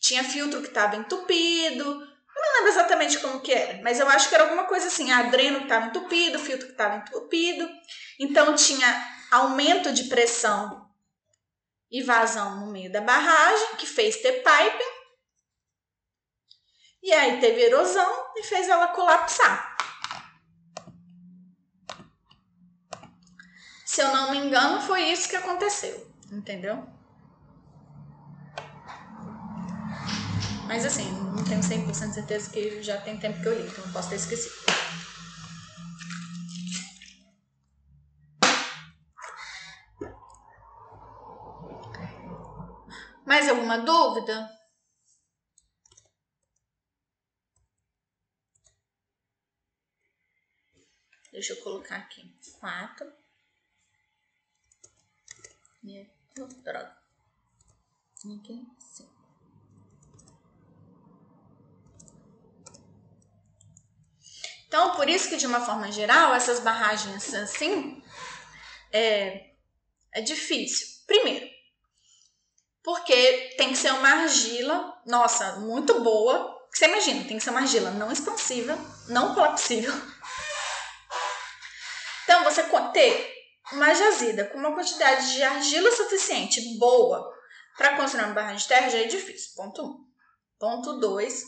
Tinha 0.00 0.22
filtro 0.24 0.60
que 0.60 0.68
estava 0.68 0.96
entupido, 0.96 2.06
lembro 2.58 2.68
exatamente 2.68 3.18
como 3.18 3.40
que 3.40 3.52
era, 3.52 3.80
mas 3.82 4.00
eu 4.00 4.08
acho 4.08 4.28
que 4.28 4.34
era 4.34 4.44
alguma 4.44 4.64
coisa 4.64 4.88
assim, 4.88 5.10
a 5.10 5.22
dreno 5.24 5.58
que 5.58 5.64
estava 5.64 5.86
entupido, 5.86 6.38
filtro 6.38 6.66
que 6.66 6.72
estava 6.72 6.96
entupido, 6.96 7.68
então 8.18 8.54
tinha 8.54 8.86
aumento 9.30 9.92
de 9.92 10.04
pressão 10.04 10.88
e 11.90 12.02
vazão 12.02 12.60
no 12.60 12.72
meio 12.72 12.90
da 12.90 13.00
barragem, 13.00 13.76
que 13.76 13.86
fez 13.86 14.16
ter 14.16 14.42
piping, 14.42 14.98
e 17.02 17.12
aí 17.12 17.40
teve 17.40 17.62
erosão 17.62 18.32
e 18.36 18.42
fez 18.42 18.68
ela 18.68 18.88
colapsar. 18.88 19.76
Se 23.86 24.02
eu 24.02 24.08
não 24.08 24.30
me 24.32 24.38
engano, 24.38 24.80
foi 24.80 25.04
isso 25.04 25.28
que 25.28 25.36
aconteceu, 25.36 26.12
entendeu? 26.30 26.86
Mas 30.66 30.84
assim, 30.84 31.17
tenho 31.48 31.62
100% 31.62 32.08
de 32.08 32.14
certeza 32.14 32.50
que 32.50 32.82
já 32.82 33.00
tem 33.00 33.18
tempo 33.18 33.40
que 33.40 33.48
eu 33.48 33.54
li, 33.58 33.66
então 33.66 33.84
não 33.84 33.92
posso 33.92 34.10
ter 34.10 34.16
esquecido. 34.16 34.54
Mais 43.26 43.48
alguma 43.48 43.78
dúvida? 43.78 44.50
Deixa 51.32 51.52
eu 51.52 51.62
colocar 51.62 51.96
aqui. 51.96 52.34
Quatro. 52.58 53.12
E 55.84 56.06
oh, 56.40 56.46
droga. 56.62 56.96
Aqui, 58.18 58.66
cinco. 58.78 59.18
Então, 64.68 64.94
por 64.94 65.08
isso 65.08 65.28
que, 65.28 65.36
de 65.36 65.46
uma 65.46 65.60
forma 65.60 65.90
geral, 65.90 66.34
essas 66.34 66.60
barragens 66.60 67.34
assim 67.34 68.00
é, 68.92 69.50
é 70.12 70.20
difícil. 70.20 70.86
Primeiro, 71.06 71.48
porque 72.82 73.54
tem 73.56 73.70
que 73.70 73.76
ser 73.78 73.92
uma 73.92 74.08
argila, 74.08 75.02
nossa, 75.04 75.56
muito 75.56 76.00
boa. 76.00 76.56
Você 76.70 76.84
imagina, 76.84 77.24
tem 77.24 77.38
que 77.38 77.42
ser 77.42 77.50
uma 77.50 77.60
argila 77.60 77.90
não 77.92 78.12
expansiva, 78.12 78.78
não 79.08 79.34
colapsível 79.34 79.92
então, 82.28 82.44
você 82.44 82.62
ter 82.92 83.34
uma 83.72 83.94
jazida 83.94 84.44
com 84.44 84.58
uma 84.58 84.74
quantidade 84.74 85.32
de 85.32 85.42
argila 85.42 85.90
suficiente 85.90 86.78
boa 86.78 87.34
para 87.74 87.96
construir 87.96 88.24
uma 88.24 88.34
barragem 88.34 88.58
de 88.58 88.68
terra 88.68 88.90
já 88.90 88.98
é 88.98 89.04
difícil. 89.04 89.52
Ponto 89.56 89.82
1. 89.82 89.86
Um. 89.86 90.06
Ponto 90.58 91.00
2. 91.00 91.42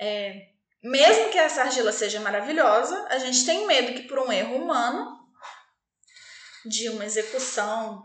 É, 0.00 0.48
mesmo 0.84 1.30
que 1.30 1.38
essa 1.38 1.62
argila 1.62 1.90
seja 1.92 2.20
maravilhosa, 2.20 3.06
a 3.08 3.18
gente 3.18 3.46
tem 3.46 3.66
medo 3.66 3.94
que 3.94 4.06
por 4.06 4.18
um 4.18 4.30
erro 4.30 4.56
humano 4.56 5.18
de 6.66 6.90
uma 6.90 7.06
execução, 7.06 8.04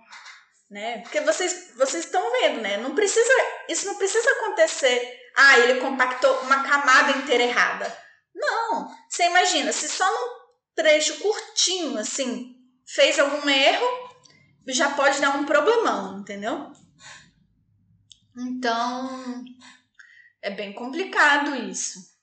né? 0.72 1.00
Porque 1.00 1.20
vocês 1.22 1.74
vocês 1.76 2.06
estão 2.06 2.32
vendo, 2.40 2.62
né? 2.62 2.78
Não 2.78 2.96
precisa 2.96 3.30
isso 3.68 3.86
não 3.86 3.96
precisa 3.96 4.30
acontecer. 4.32 5.20
Ah, 5.36 5.60
ele 5.60 5.82
compactou 5.82 6.40
uma 6.42 6.64
camada 6.64 7.18
inteira 7.18 7.44
errada. 7.44 7.98
Não. 8.34 8.90
Você 9.10 9.26
imagina, 9.26 9.74
se 9.74 9.90
só 9.90 10.10
não 10.10 10.40
trecho 10.74 11.20
curtinho, 11.20 11.98
assim, 11.98 12.56
fez 12.86 13.20
algum 13.20 13.50
erro, 13.50 13.88
já 14.68 14.92
pode 14.92 15.20
dar 15.20 15.36
um 15.36 15.46
problemão, 15.46 16.20
entendeu? 16.20 16.72
Então, 18.38 19.44
é 20.42 20.50
bem 20.50 20.74
complicado 20.74 21.56
isso. 21.56 22.19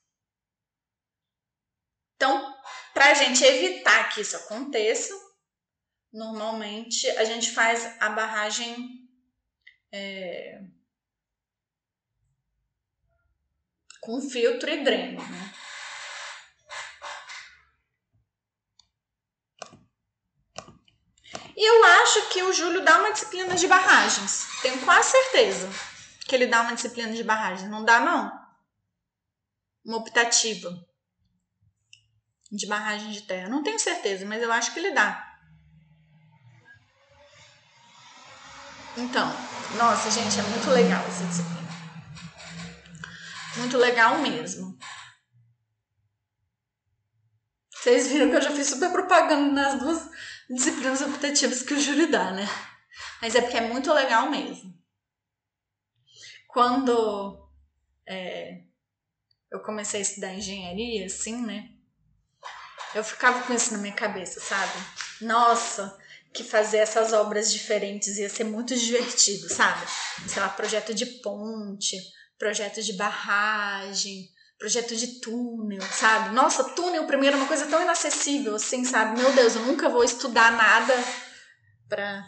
Então, 2.17 2.57
para 2.95 3.11
a 3.11 3.14
gente 3.14 3.45
evitar 3.45 4.09
que 4.09 4.23
isso 4.23 4.37
aconteça, 4.37 5.14
normalmente 6.12 7.09
a 7.11 7.25
gente 7.25 7.51
faz 7.51 7.85
a 8.01 8.09
barragem 8.09 9.07
é, 9.93 10.62
com 14.01 14.21
filtro 14.21 14.71
e 14.71 14.83
dreno, 14.83 15.23
né? 15.29 15.55
E 21.55 21.64
eu 21.64 21.85
acho 21.85 22.29
que 22.29 22.43
o 22.43 22.53
Júlio 22.53 22.85
dá 22.85 22.99
uma 22.99 23.12
disciplina 23.12 23.55
de 23.55 23.67
barragens. 23.67 24.47
Tenho 24.61 24.85
quase 24.85 25.11
certeza 25.11 25.69
que 26.27 26.35
ele 26.35 26.47
dá 26.47 26.61
uma 26.61 26.75
disciplina 26.75 27.12
de 27.12 27.25
barragens. 27.25 27.71
Não 27.71 27.83
dá, 27.83 28.01
não? 28.01 28.31
Uma 29.85 29.97
optativa 29.99 30.87
de 32.51 32.66
barragem 32.66 33.11
de 33.11 33.22
terra. 33.22 33.49
Não 33.49 33.62
tenho 33.62 33.78
certeza, 33.78 34.24
mas 34.24 34.42
eu 34.42 34.53
acho 34.53 34.72
que 34.72 34.78
ele 34.78 34.92
dá. 34.92 35.22
Então, 38.97 39.28
nossa, 39.76 40.11
gente, 40.11 40.38
é 40.38 40.42
muito 40.42 40.70
legal 40.70 41.05
essa 41.07 41.24
disciplina. 41.24 41.68
Muito 43.57 43.76
legal 43.76 44.18
mesmo. 44.18 44.76
Vocês 47.70 48.09
viram 48.09 48.30
que 48.30 48.36
eu 48.36 48.42
já 48.42 48.51
fiz 48.51 48.68
super 48.68 48.90
propaganda 48.90 49.53
nas 49.53 49.78
duas 49.78 50.11
disciplinas 50.49 51.01
optativas 51.03 51.62
que 51.62 51.74
o 51.74 51.80
Júlio 51.80 52.11
dá, 52.11 52.32
né? 52.32 52.47
Mas 53.20 53.34
é 53.34 53.40
porque 53.40 53.57
é 53.57 53.68
muito 53.68 53.92
legal 53.92 54.30
mesmo. 54.30 54.74
Quando 56.49 57.51
é, 58.09 58.62
eu 59.51 59.61
comecei 59.61 60.01
a 60.01 60.03
estudar 60.03 60.34
engenharia, 60.34 61.07
assim, 61.07 61.44
né? 61.44 61.76
Eu 62.95 63.05
ficava 63.05 63.43
com 63.43 63.53
isso 63.53 63.72
na 63.72 63.78
minha 63.78 63.95
cabeça, 63.95 64.41
sabe? 64.41 64.72
Nossa, 65.20 65.97
que 66.32 66.45
fazer 66.45 66.78
essas 66.78 67.12
obras 67.12 67.51
diferentes 67.51 68.18
ia 68.18 68.28
ser 68.28 68.45
muito 68.45 68.76
divertido, 68.76 69.49
sabe? 69.49 69.87
Sei 70.28 70.41
lá, 70.41 70.49
projeto 70.49 70.95
de 70.95 71.07
ponte, 71.07 71.97
projeto 72.39 72.82
de 72.82 72.93
barragem, 72.93 74.28
projeto 74.59 74.95
de 74.95 75.20
túnel, 75.20 75.82
sabe? 75.82 76.34
Nossa, 76.34 76.64
túnel 76.64 77.07
primeiro 77.07 77.37
é 77.37 77.41
uma 77.41 77.49
coisa 77.49 77.66
tão 77.66 77.82
inacessível, 77.82 78.55
assim, 78.55 78.84
sabe? 78.84 79.18
Meu 79.18 79.32
Deus, 79.32 79.57
eu 79.57 79.62
nunca 79.62 79.89
vou 79.89 80.05
estudar 80.05 80.53
nada 80.53 80.95
pra. 81.89 82.24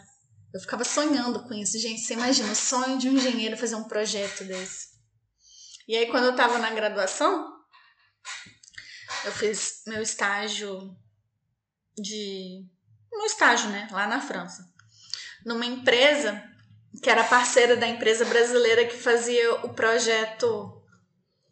Eu 0.51 0.59
ficava 0.59 0.83
sonhando 0.83 1.43
com 1.43 1.53
isso, 1.53 1.77
gente. 1.77 2.01
Você 2.01 2.13
imagina 2.13 2.51
o 2.51 2.55
sonho 2.55 2.97
de 2.97 3.07
um 3.07 3.13
engenheiro 3.13 3.55
fazer 3.55 3.75
um 3.75 3.83
projeto 3.83 4.43
desse. 4.43 4.89
E 5.87 5.95
aí, 5.95 6.07
quando 6.07 6.25
eu 6.25 6.35
tava 6.35 6.57
na 6.57 6.71
graduação, 6.71 7.47
eu 9.25 9.31
fiz 9.31 9.83
meu 9.87 10.01
estágio 10.01 10.95
de. 11.97 12.65
Meu 13.11 13.25
estágio, 13.25 13.69
né? 13.69 13.87
Lá 13.91 14.07
na 14.07 14.21
França. 14.21 14.71
Numa 15.45 15.65
empresa 15.65 16.43
que 17.01 17.09
era 17.09 17.23
parceira 17.23 17.77
da 17.77 17.87
empresa 17.87 18.25
brasileira 18.25 18.85
que 18.85 18.97
fazia 18.97 19.65
o 19.65 19.73
projeto 19.73 20.81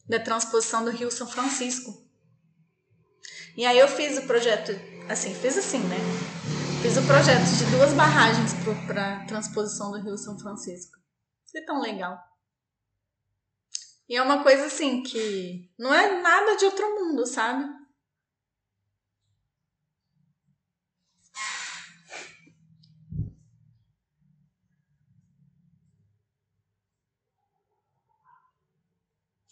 da 0.07 0.19
transposição 0.19 0.83
do 0.83 0.91
Rio 0.91 1.11
São 1.11 1.27
Francisco. 1.27 2.05
E 3.55 3.65
aí 3.65 3.77
eu 3.77 3.87
fiz 3.87 4.17
o 4.17 4.27
projeto, 4.27 4.71
assim, 5.09 5.33
fiz 5.33 5.57
assim, 5.57 5.79
né? 5.79 5.97
Fiz 6.81 6.95
o 6.95 7.01
projeto 7.05 7.43
de 7.43 7.65
duas 7.71 7.93
barragens 7.93 8.53
para 8.85 9.25
transposição 9.25 9.91
do 9.91 9.99
Rio 9.99 10.17
São 10.17 10.37
Francisco. 10.37 10.97
Foi 11.51 11.61
tão 11.61 11.81
legal. 11.81 12.17
E 14.09 14.15
é 14.15 14.21
uma 14.21 14.41
coisa 14.41 14.65
assim 14.67 15.03
que 15.03 15.69
não 15.77 15.93
é 15.93 16.21
nada 16.21 16.55
de 16.55 16.65
outro 16.65 16.95
mundo, 16.95 17.25
sabe? 17.25 17.65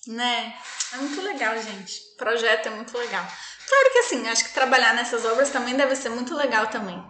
Né? 0.08 0.56
É 0.93 0.97
muito 0.97 1.22
legal, 1.22 1.62
gente. 1.62 2.14
O 2.14 2.18
projeto 2.18 2.68
é 2.68 2.70
muito 2.70 2.97
legal. 2.97 3.26
Claro 3.68 3.91
que 3.91 3.97
assim, 3.99 4.28
acho 4.28 4.45
que 4.45 4.53
trabalhar 4.53 4.93
nessas 4.93 5.26
obras 5.26 5.49
também 5.49 5.76
deve 5.76 5.95
ser 5.95 6.10
muito 6.10 6.36
legal 6.36 6.68
também. 6.68 7.03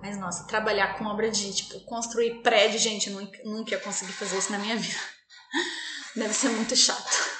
Mas 0.00 0.18
nossa, 0.18 0.46
trabalhar 0.46 0.98
com 0.98 1.06
obra 1.06 1.30
de 1.30 1.54
tipo 1.54 1.80
construir 1.86 2.42
prédio, 2.42 2.78
gente, 2.78 3.08
eu 3.10 3.16
nunca 3.44 3.70
ia 3.72 3.80
conseguir 3.80 4.12
fazer 4.12 4.38
isso 4.38 4.52
na 4.52 4.58
minha 4.58 4.76
vida. 4.76 4.98
Deve 6.16 6.32
ser 6.32 6.48
muito 6.50 6.76
chato. 6.76 7.34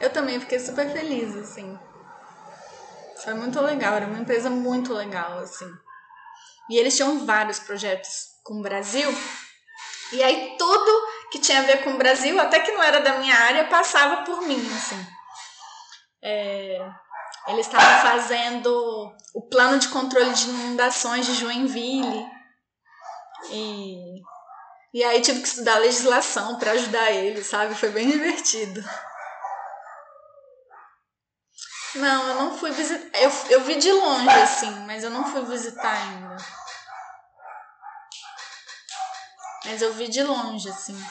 Eu 0.00 0.10
também 0.10 0.40
fiquei 0.40 0.58
super 0.58 0.90
feliz, 0.92 1.36
assim. 1.36 1.78
Foi 3.24 3.34
muito 3.34 3.60
legal, 3.60 3.94
era 3.94 4.06
uma 4.06 4.18
empresa 4.18 4.48
muito 4.48 4.92
legal, 4.92 5.38
assim. 5.38 5.70
E 6.70 6.76
eles 6.78 6.96
tinham 6.96 7.24
vários 7.26 7.58
projetos 7.58 8.28
com 8.44 8.60
o 8.60 8.62
Brasil. 8.62 9.10
E 10.12 10.22
aí 10.22 10.56
tudo 10.56 11.06
que 11.30 11.38
tinha 11.38 11.60
a 11.60 11.64
ver 11.64 11.82
com 11.82 11.90
o 11.90 11.98
Brasil, 11.98 12.38
até 12.40 12.60
que 12.60 12.72
não 12.72 12.82
era 12.82 13.00
da 13.00 13.18
minha 13.18 13.34
área, 13.34 13.68
passava 13.68 14.22
por 14.24 14.40
mim, 14.42 14.60
assim. 14.74 15.06
É, 16.22 16.90
eles 17.48 17.66
estavam 17.66 18.02
fazendo 18.02 19.16
o 19.34 19.42
plano 19.42 19.78
de 19.78 19.88
controle 19.88 20.32
de 20.32 20.50
inundações 20.50 21.26
de 21.26 21.34
Joinville. 21.34 22.26
E, 23.50 24.20
e 24.92 25.02
aí 25.02 25.20
tive 25.22 25.40
que 25.40 25.48
estudar 25.48 25.78
legislação 25.78 26.58
para 26.58 26.72
ajudar 26.72 27.10
eles, 27.10 27.46
sabe? 27.46 27.74
Foi 27.74 27.88
bem 27.88 28.10
divertido. 28.10 28.84
Não, 31.94 32.28
eu 32.28 32.34
não 32.34 32.58
fui 32.58 32.70
visitar. 32.70 33.18
Eu, 33.18 33.30
eu 33.48 33.60
vi 33.62 33.76
de 33.76 33.90
longe, 33.90 34.28
assim, 34.28 34.70
mas 34.86 35.02
eu 35.02 35.10
não 35.10 35.24
fui 35.24 35.42
visitar 35.46 35.90
ainda. 35.90 36.36
Mas 39.64 39.80
eu 39.80 39.92
vi 39.94 40.08
de 40.08 40.22
longe, 40.22 40.68
assim. 40.68 41.02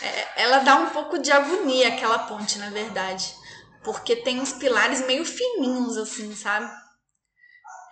É, 0.00 0.42
ela 0.42 0.60
dá 0.60 0.76
um 0.76 0.90
pouco 0.90 1.18
de 1.18 1.32
agonia, 1.32 1.88
aquela 1.88 2.20
ponte, 2.20 2.58
na 2.58 2.70
verdade. 2.70 3.34
Porque 3.82 4.16
tem 4.16 4.40
uns 4.40 4.52
pilares 4.52 5.06
meio 5.06 5.24
fininhos, 5.24 5.96
assim, 5.96 6.34
sabe? 6.34 6.70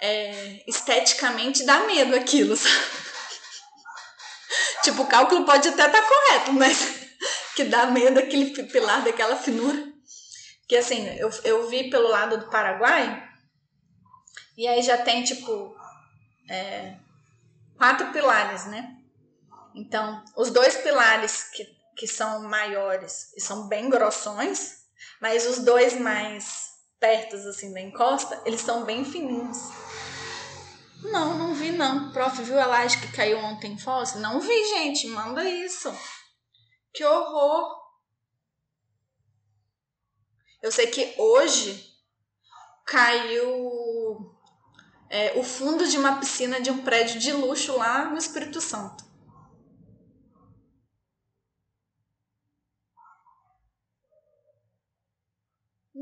É, 0.01 0.63
esteticamente 0.69 1.65
dá 1.65 1.81
medo 1.87 2.15
aquilo, 2.15 2.55
sabe? 2.57 3.07
tipo, 4.83 5.03
o 5.03 5.07
cálculo 5.07 5.45
pode 5.45 5.69
até 5.69 5.87
estar 5.87 6.03
tá 6.03 6.09
correto, 6.09 6.53
mas 6.53 6.79
que 7.57 7.65
dá 7.65 7.87
medo 7.87 8.19
aquele 8.21 8.51
pilar 8.65 9.03
daquela 9.03 9.37
finura. 9.37 9.93
Que 10.69 10.77
assim, 10.77 11.07
eu, 11.19 11.31
eu 11.45 11.69
vi 11.69 11.91
pelo 11.91 12.09
lado 12.09 12.39
do 12.39 12.51
Paraguai, 12.51 13.27
e 14.57 14.67
aí 14.67 14.83
já 14.83 14.97
tem, 14.97 15.23
tipo, 15.23 15.77
é, 16.49 16.97
quatro 17.77 18.11
pilares, 18.11 18.65
né? 18.67 18.97
Então, 19.75 20.25
os 20.35 20.51
dois 20.51 20.77
pilares 20.77 21.51
que, 21.51 21.65
que 21.95 22.07
são 22.07 22.43
maiores 22.45 23.35
e 23.37 23.41
são 23.41 23.69
bem 23.69 23.91
grossões, 23.91 24.76
mas 25.21 25.47
os 25.47 25.59
dois 25.65 25.99
mais 25.99 26.67
pertos, 26.99 27.47
assim, 27.47 27.73
da 27.73 27.81
encosta, 27.81 28.41
eles 28.45 28.61
são 28.61 28.85
bem 28.85 29.05
fininhos. 29.05 29.59
Não, 31.03 31.37
não 31.39 31.55
vi 31.55 31.71
não. 31.71 32.11
Prof, 32.13 32.43
viu 32.43 32.59
a 32.59 32.67
laje 32.67 33.01
que 33.01 33.13
caiu 33.13 33.39
ontem 33.39 33.73
em 33.73 33.79
Foz? 33.79 34.15
Não 34.15 34.41
vi, 34.41 34.69
gente. 34.71 35.07
Manda 35.09 35.49
isso. 35.49 35.93
Que 36.93 37.05
horror. 37.05 37.77
Eu 40.63 40.73
sei 40.73 40.87
que 40.87 41.15
hoje 41.19 41.95
caiu 42.87 44.35
é, 45.11 45.39
o 45.39 45.43
fundo 45.43 45.87
de 45.87 45.99
uma 45.99 46.19
piscina 46.19 46.61
de 46.61 46.71
um 46.71 46.83
prédio 46.83 47.21
de 47.21 47.33
luxo 47.33 47.77
lá 47.77 48.07
no 48.07 48.17
Espírito 48.17 48.61
Santo. 48.61 49.05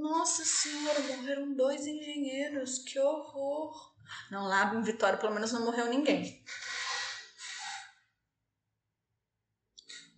Nossa 0.05 0.44
senhora, 0.44 1.00
morreram 1.00 1.55
dois 1.55 1.86
engenheiros, 1.86 2.80
que 2.80 2.98
horror! 2.98 3.94
Não, 4.30 4.46
lá 4.46 4.74
em 4.74 4.82
Vitória 4.82 5.18
pelo 5.18 5.32
menos 5.32 5.50
não 5.50 5.64
morreu 5.64 5.86
ninguém. 5.86 6.44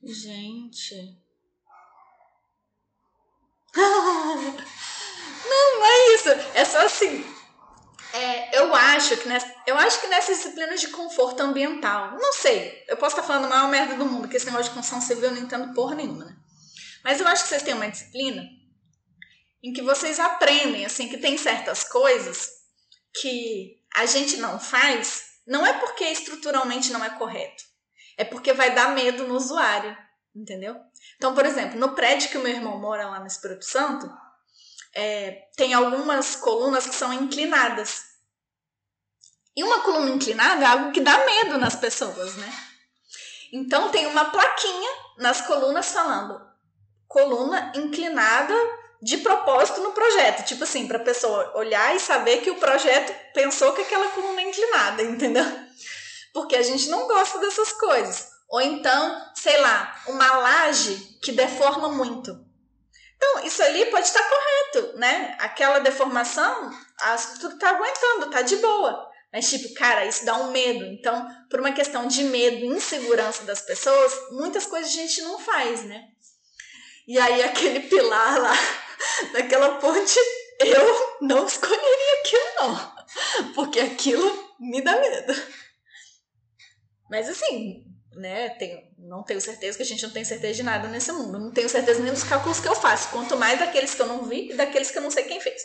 Gente. 0.02 1.16
Não, 5.48 5.78
não 5.78 5.86
é 5.86 6.14
isso. 6.14 6.28
É 6.54 6.64
só 6.64 6.84
assim. 6.84 7.24
É, 8.12 8.58
eu 8.58 8.74
acho 8.74 9.16
que 9.18 9.28
nessa, 9.28 9.54
eu 9.66 9.78
acho 9.78 10.00
que 10.00 10.08
nessas 10.08 10.38
disciplinas 10.38 10.80
de 10.80 10.88
conforto 10.88 11.40
ambiental, 11.40 12.18
não 12.18 12.32
sei, 12.32 12.84
eu 12.88 12.96
posso 12.96 13.14
estar 13.14 13.26
falando 13.26 13.44
a 13.44 13.48
maior 13.48 13.68
merda 13.68 13.94
do 13.94 14.06
mundo, 14.06 14.26
que 14.26 14.36
esse 14.36 14.46
negócio 14.46 14.70
de 14.70 14.74
construção 14.74 15.00
civil 15.00 15.26
eu 15.26 15.36
não 15.36 15.42
entendo 15.42 15.72
porra 15.74 15.94
nenhuma, 15.94 16.24
né? 16.24 16.36
Mas 17.04 17.20
eu 17.20 17.28
acho 17.28 17.44
que 17.44 17.50
vocês 17.50 17.62
têm 17.62 17.74
uma 17.74 17.88
disciplina 17.88 18.42
em 19.66 19.72
que 19.72 19.82
vocês 19.82 20.20
aprendem 20.20 20.86
assim 20.86 21.08
que 21.08 21.18
tem 21.18 21.36
certas 21.36 21.82
coisas 21.82 22.50
que 23.20 23.82
a 23.96 24.06
gente 24.06 24.36
não 24.36 24.60
faz, 24.60 25.24
não 25.44 25.66
é 25.66 25.72
porque 25.72 26.04
estruturalmente 26.04 26.92
não 26.92 27.04
é 27.04 27.10
correto, 27.10 27.64
é 28.16 28.24
porque 28.24 28.52
vai 28.52 28.76
dar 28.76 28.94
medo 28.94 29.26
no 29.26 29.34
usuário, 29.34 29.96
entendeu? 30.32 30.76
Então, 31.16 31.34
por 31.34 31.44
exemplo, 31.44 31.80
no 31.80 31.96
prédio 31.96 32.30
que 32.30 32.38
o 32.38 32.42
meu 32.42 32.52
irmão 32.52 32.78
mora 32.78 33.08
lá 33.08 33.18
no 33.18 33.26
Espírito 33.26 33.64
Santo, 33.64 34.08
é, 34.94 35.48
tem 35.56 35.74
algumas 35.74 36.36
colunas 36.36 36.86
que 36.86 36.94
são 36.94 37.12
inclinadas. 37.12 38.04
E 39.56 39.64
uma 39.64 39.80
coluna 39.80 40.10
inclinada 40.10 40.62
é 40.62 40.66
algo 40.66 40.92
que 40.92 41.00
dá 41.00 41.26
medo 41.26 41.58
nas 41.58 41.74
pessoas, 41.74 42.36
né? 42.36 42.52
Então 43.52 43.90
tem 43.90 44.06
uma 44.06 44.26
plaquinha 44.26 44.90
nas 45.18 45.40
colunas 45.40 45.90
falando 45.90 46.46
coluna 47.08 47.72
inclinada 47.74 48.54
de 49.02 49.18
propósito 49.18 49.80
no 49.80 49.92
projeto. 49.92 50.44
Tipo 50.44 50.64
assim, 50.64 50.86
para 50.86 50.98
a 50.98 51.04
pessoa 51.04 51.52
olhar 51.56 51.94
e 51.94 52.00
saber 52.00 52.38
que 52.38 52.50
o 52.50 52.56
projeto 52.56 53.14
pensou 53.32 53.72
que 53.72 53.82
aquela 53.82 54.08
coluna 54.08 54.40
é 54.40 54.48
inclinada, 54.48 55.02
entendeu? 55.02 55.44
Porque 56.32 56.56
a 56.56 56.62
gente 56.62 56.88
não 56.88 57.06
gosta 57.06 57.38
dessas 57.38 57.72
coisas. 57.72 58.28
Ou 58.48 58.60
então, 58.60 59.32
sei 59.34 59.58
lá, 59.60 60.02
uma 60.06 60.36
laje 60.36 60.94
que 61.22 61.32
deforma 61.32 61.88
muito. 61.88 62.44
Então, 63.16 63.44
isso 63.44 63.62
ali 63.62 63.86
pode 63.86 64.06
estar 64.06 64.22
correto, 64.22 64.98
né? 64.98 65.34
Aquela 65.38 65.78
deformação, 65.78 66.70
a 67.00 67.14
estrutura 67.14 67.54
está 67.54 67.70
aguentando, 67.70 68.30
tá 68.30 68.42
de 68.42 68.56
boa. 68.56 69.10
Mas, 69.32 69.50
tipo, 69.50 69.74
cara, 69.74 70.06
isso 70.06 70.24
dá 70.24 70.36
um 70.36 70.50
medo. 70.50 70.84
Então, 70.84 71.26
por 71.50 71.60
uma 71.60 71.72
questão 71.72 72.06
de 72.06 72.24
medo 72.24 72.56
e 72.56 72.66
insegurança 72.66 73.44
das 73.44 73.60
pessoas, 73.62 74.12
muitas 74.30 74.66
coisas 74.66 74.90
a 74.90 74.94
gente 74.94 75.22
não 75.22 75.38
faz, 75.38 75.84
né? 75.84 76.04
E 77.08 77.18
aí, 77.18 77.42
aquele 77.44 77.80
pilar 77.80 78.40
lá 78.40 78.85
daquela 79.32 79.78
ponte, 79.78 80.18
eu 80.60 81.18
não 81.20 81.46
escolheria 81.46 82.20
aquilo, 82.20 82.42
não. 82.60 83.54
Porque 83.54 83.80
aquilo 83.80 84.54
me 84.58 84.82
dá 84.82 84.98
medo. 85.00 85.34
Mas 87.10 87.28
assim, 87.28 87.84
né, 88.16 88.50
tenho, 88.50 88.80
não 88.98 89.22
tenho 89.22 89.40
certeza 89.40 89.76
que 89.76 89.82
a 89.82 89.86
gente 89.86 90.02
não 90.02 90.10
tem 90.10 90.24
certeza 90.24 90.54
de 90.54 90.62
nada 90.62 90.88
nesse 90.88 91.12
mundo. 91.12 91.38
Não 91.38 91.52
tenho 91.52 91.68
certeza 91.68 92.02
nem 92.02 92.12
dos 92.12 92.24
cálculos 92.24 92.60
que 92.60 92.68
eu 92.68 92.74
faço, 92.74 93.10
quanto 93.10 93.36
mais 93.36 93.58
daqueles 93.58 93.94
que 93.94 94.02
eu 94.02 94.06
não 94.06 94.24
vi 94.24 94.50
e 94.50 94.54
daqueles 94.54 94.90
que 94.90 94.98
eu 94.98 95.02
não 95.02 95.10
sei 95.10 95.24
quem 95.24 95.40
fez. 95.40 95.62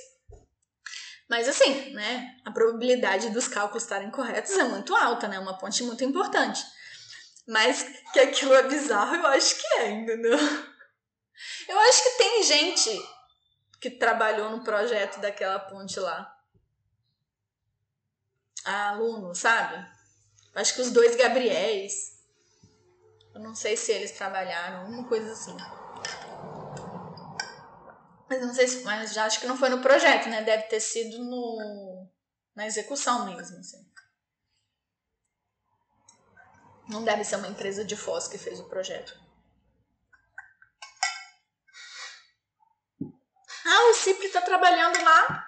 Mas 1.30 1.48
assim, 1.48 1.94
né, 1.94 2.36
a 2.46 2.52
probabilidade 2.52 3.30
dos 3.30 3.48
cálculos 3.48 3.84
estarem 3.84 4.12
corretos 4.12 4.52
é 4.52 4.66
muito 4.66 4.94
alta, 4.94 5.30
né? 5.30 5.40
Uma 5.40 5.58
ponte 5.58 5.82
muito 5.84 6.04
importante. 6.04 6.62
Mas 7.48 7.86
que 8.12 8.20
aquilo 8.20 8.54
é 8.54 8.64
bizarro, 8.64 9.16
eu 9.16 9.28
acho 9.28 9.56
que 9.56 9.68
é, 9.80 9.92
entendeu? 9.92 10.38
Eu 11.68 11.80
acho 11.80 12.04
que 12.04 12.18
tem 12.18 12.44
gente 12.44 13.02
que 13.82 13.90
trabalhou 13.90 14.52
no 14.52 14.64
projeto 14.64 15.20
daquela 15.20 15.60
ponte 15.60 16.00
lá. 16.00 16.38
A 18.64 18.90
aluno, 18.90 19.34
sabe? 19.34 19.84
Acho 20.54 20.76
que 20.76 20.82
os 20.82 20.92
dois 20.92 21.16
Gabriéis. 21.16 22.22
Eu 23.34 23.42
não 23.42 23.56
sei 23.56 23.76
se 23.76 23.92
eles 23.92 24.12
trabalharam, 24.12 24.88
uma 24.88 25.08
coisa 25.08 25.32
assim. 25.32 25.58
Mas 28.30 28.42
não 28.42 28.54
sei 28.54 28.68
se. 28.68 28.84
Mas 28.84 29.14
já 29.14 29.26
acho 29.26 29.40
que 29.40 29.48
não 29.48 29.58
foi 29.58 29.70
no 29.70 29.82
projeto, 29.82 30.30
né? 30.30 30.44
Deve 30.44 30.64
ter 30.64 30.80
sido 30.80 31.18
no, 31.24 32.08
na 32.56 32.68
execução 32.68 33.26
mesmo, 33.26 33.58
assim. 33.58 33.90
Não 36.88 37.04
deve 37.04 37.24
ser 37.24 37.38
uma 37.38 37.48
empresa 37.48 37.84
de 37.84 37.96
Foz 37.96 38.28
que 38.28 38.38
fez 38.38 38.60
o 38.60 38.70
projeto. 38.70 39.20
Ah, 43.66 43.90
o 43.90 43.94
Cipri 43.94 44.30
tá 44.30 44.42
trabalhando 44.42 45.04
lá. 45.04 45.48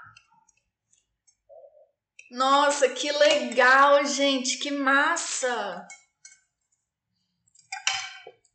Nossa, 2.32 2.90
que 2.90 3.12
legal, 3.12 4.04
gente, 4.06 4.58
que 4.58 4.72
massa. 4.72 5.88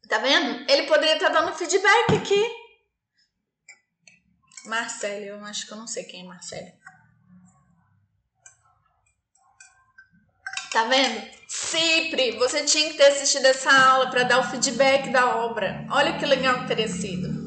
Tá 0.08 0.18
vendo? 0.18 0.68
Ele 0.70 0.86
poderia 0.86 1.14
estar 1.14 1.30
tá 1.30 1.40
dando 1.40 1.56
feedback 1.56 2.16
aqui. 2.16 2.42
Marcelo, 4.64 5.24
eu 5.24 5.44
acho 5.44 5.66
que 5.66 5.72
eu 5.72 5.78
não 5.78 5.86
sei 5.86 6.04
quem 6.04 6.24
é 6.24 6.26
Marcelo. 6.26 6.72
Tá 10.72 10.84
vendo? 10.84 11.38
Cipri, 11.48 12.32
você 12.32 12.64
tinha 12.64 12.90
que 12.90 12.96
ter 12.96 13.06
assistido 13.06 13.46
essa 13.46 13.72
aula 13.72 14.10
para 14.10 14.24
dar 14.24 14.40
o 14.40 14.50
feedback 14.50 15.10
da 15.10 15.36
obra. 15.36 15.86
Olha 15.90 16.18
que 16.18 16.26
legal 16.26 16.60
que 16.60 16.68
teria 16.68 16.88
sido. 16.88 17.37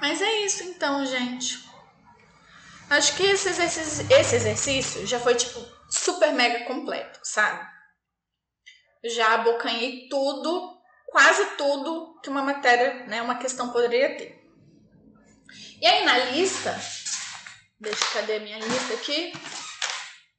Mas 0.00 0.20
é 0.22 0.46
isso 0.46 0.62
então, 0.64 1.04
gente. 1.04 1.58
Acho 2.88 3.16
que 3.16 3.22
esse 3.22 3.48
exercício, 3.48 4.06
esse 4.10 4.36
exercício 4.36 5.06
já 5.06 5.20
foi 5.20 5.34
tipo 5.34 5.60
super 5.90 6.32
mega 6.32 6.64
completo, 6.64 7.20
sabe? 7.22 7.68
Já 9.04 9.34
abocanhei 9.34 10.08
tudo, 10.08 10.80
quase 11.06 11.56
tudo 11.56 12.18
que 12.20 12.28
uma 12.28 12.42
matéria, 12.42 13.06
né, 13.06 13.22
uma 13.22 13.38
questão 13.38 13.70
poderia 13.70 14.16
ter. 14.16 14.40
E 15.80 15.86
aí 15.86 16.04
na 16.04 16.18
lista, 16.18 16.78
deixa 17.78 18.04
cadê 18.12 18.36
a 18.36 18.40
minha 18.40 18.58
lista 18.58 18.94
aqui? 18.94 19.32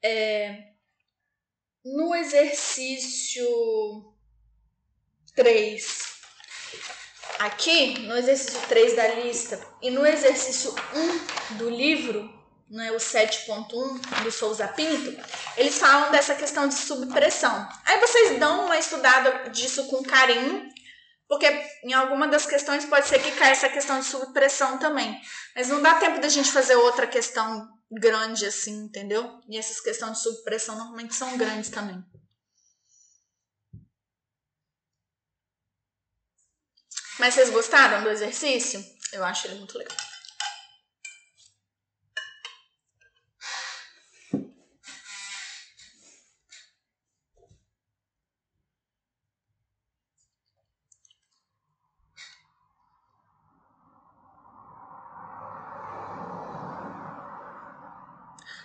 É, 0.04 0.72
no 1.86 2.14
exercício 2.16 3.46
3, 5.36 6.22
aqui 7.41 7.99
no 8.01 8.15
exercício 8.15 8.59
3 8.68 8.95
da 8.95 9.07
lista 9.15 9.59
e 9.81 9.89
no 9.89 10.05
exercício 10.05 10.73
1 11.51 11.55
do 11.55 11.69
livro, 11.69 12.31
né, 12.69 12.91
o 12.91 12.97
7.1 12.97 14.23
do 14.23 14.31
Souza 14.31 14.68
Pinto, 14.68 15.19
eles 15.57 15.77
falam 15.77 16.11
dessa 16.11 16.35
questão 16.35 16.68
de 16.68 16.76
subpressão. 16.76 17.68
Aí 17.85 17.99
vocês 17.99 18.39
dão 18.39 18.65
uma 18.65 18.77
estudada 18.77 19.49
disso 19.49 19.88
com 19.88 20.03
carinho, 20.03 20.69
porque 21.27 21.47
em 21.84 21.93
alguma 21.93 22.27
das 22.27 22.45
questões 22.45 22.85
pode 22.85 23.07
ser 23.07 23.19
que 23.19 23.31
caia 23.31 23.53
essa 23.53 23.69
questão 23.69 23.99
de 23.99 24.05
subpressão 24.05 24.77
também. 24.77 25.19
Mas 25.55 25.68
não 25.68 25.81
dá 25.81 25.95
tempo 25.95 26.22
da 26.22 26.30
gente 26.30 26.51
fazer 26.51 26.76
outra 26.76 27.07
questão 27.07 27.68
grande 27.91 28.45
assim, 28.45 28.84
entendeu? 28.85 29.39
E 29.49 29.57
essas 29.57 29.81
questões 29.81 30.18
de 30.18 30.23
subpressão 30.23 30.76
normalmente 30.76 31.15
são 31.15 31.38
grandes 31.38 31.69
também. 31.69 32.01
Mas 37.22 37.35
vocês 37.35 37.52
gostaram 37.52 38.02
do 38.02 38.10
exercício? 38.10 38.84
Eu 39.14 39.23
acho 39.23 39.45
ele 39.45 39.60
muito 39.60 39.77
legal. 39.77 39.95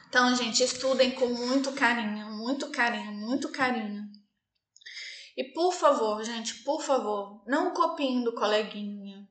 Então, 0.09 0.35
gente, 0.35 0.63
estudem 0.63 1.11
com 1.11 1.27
muito 1.27 1.73
carinho, 1.73 2.31
muito 2.31 2.71
carinho, 2.71 3.13
muito 3.13 3.51
carinho. 3.51 4.06
E 5.37 5.45
por 5.45 5.73
favor, 5.73 6.25
gente, 6.25 6.63
por 6.65 6.81
favor, 6.81 7.43
não 7.47 7.75
copiem 7.75 8.25
do 8.25 8.35
coleguinha, 8.35 9.29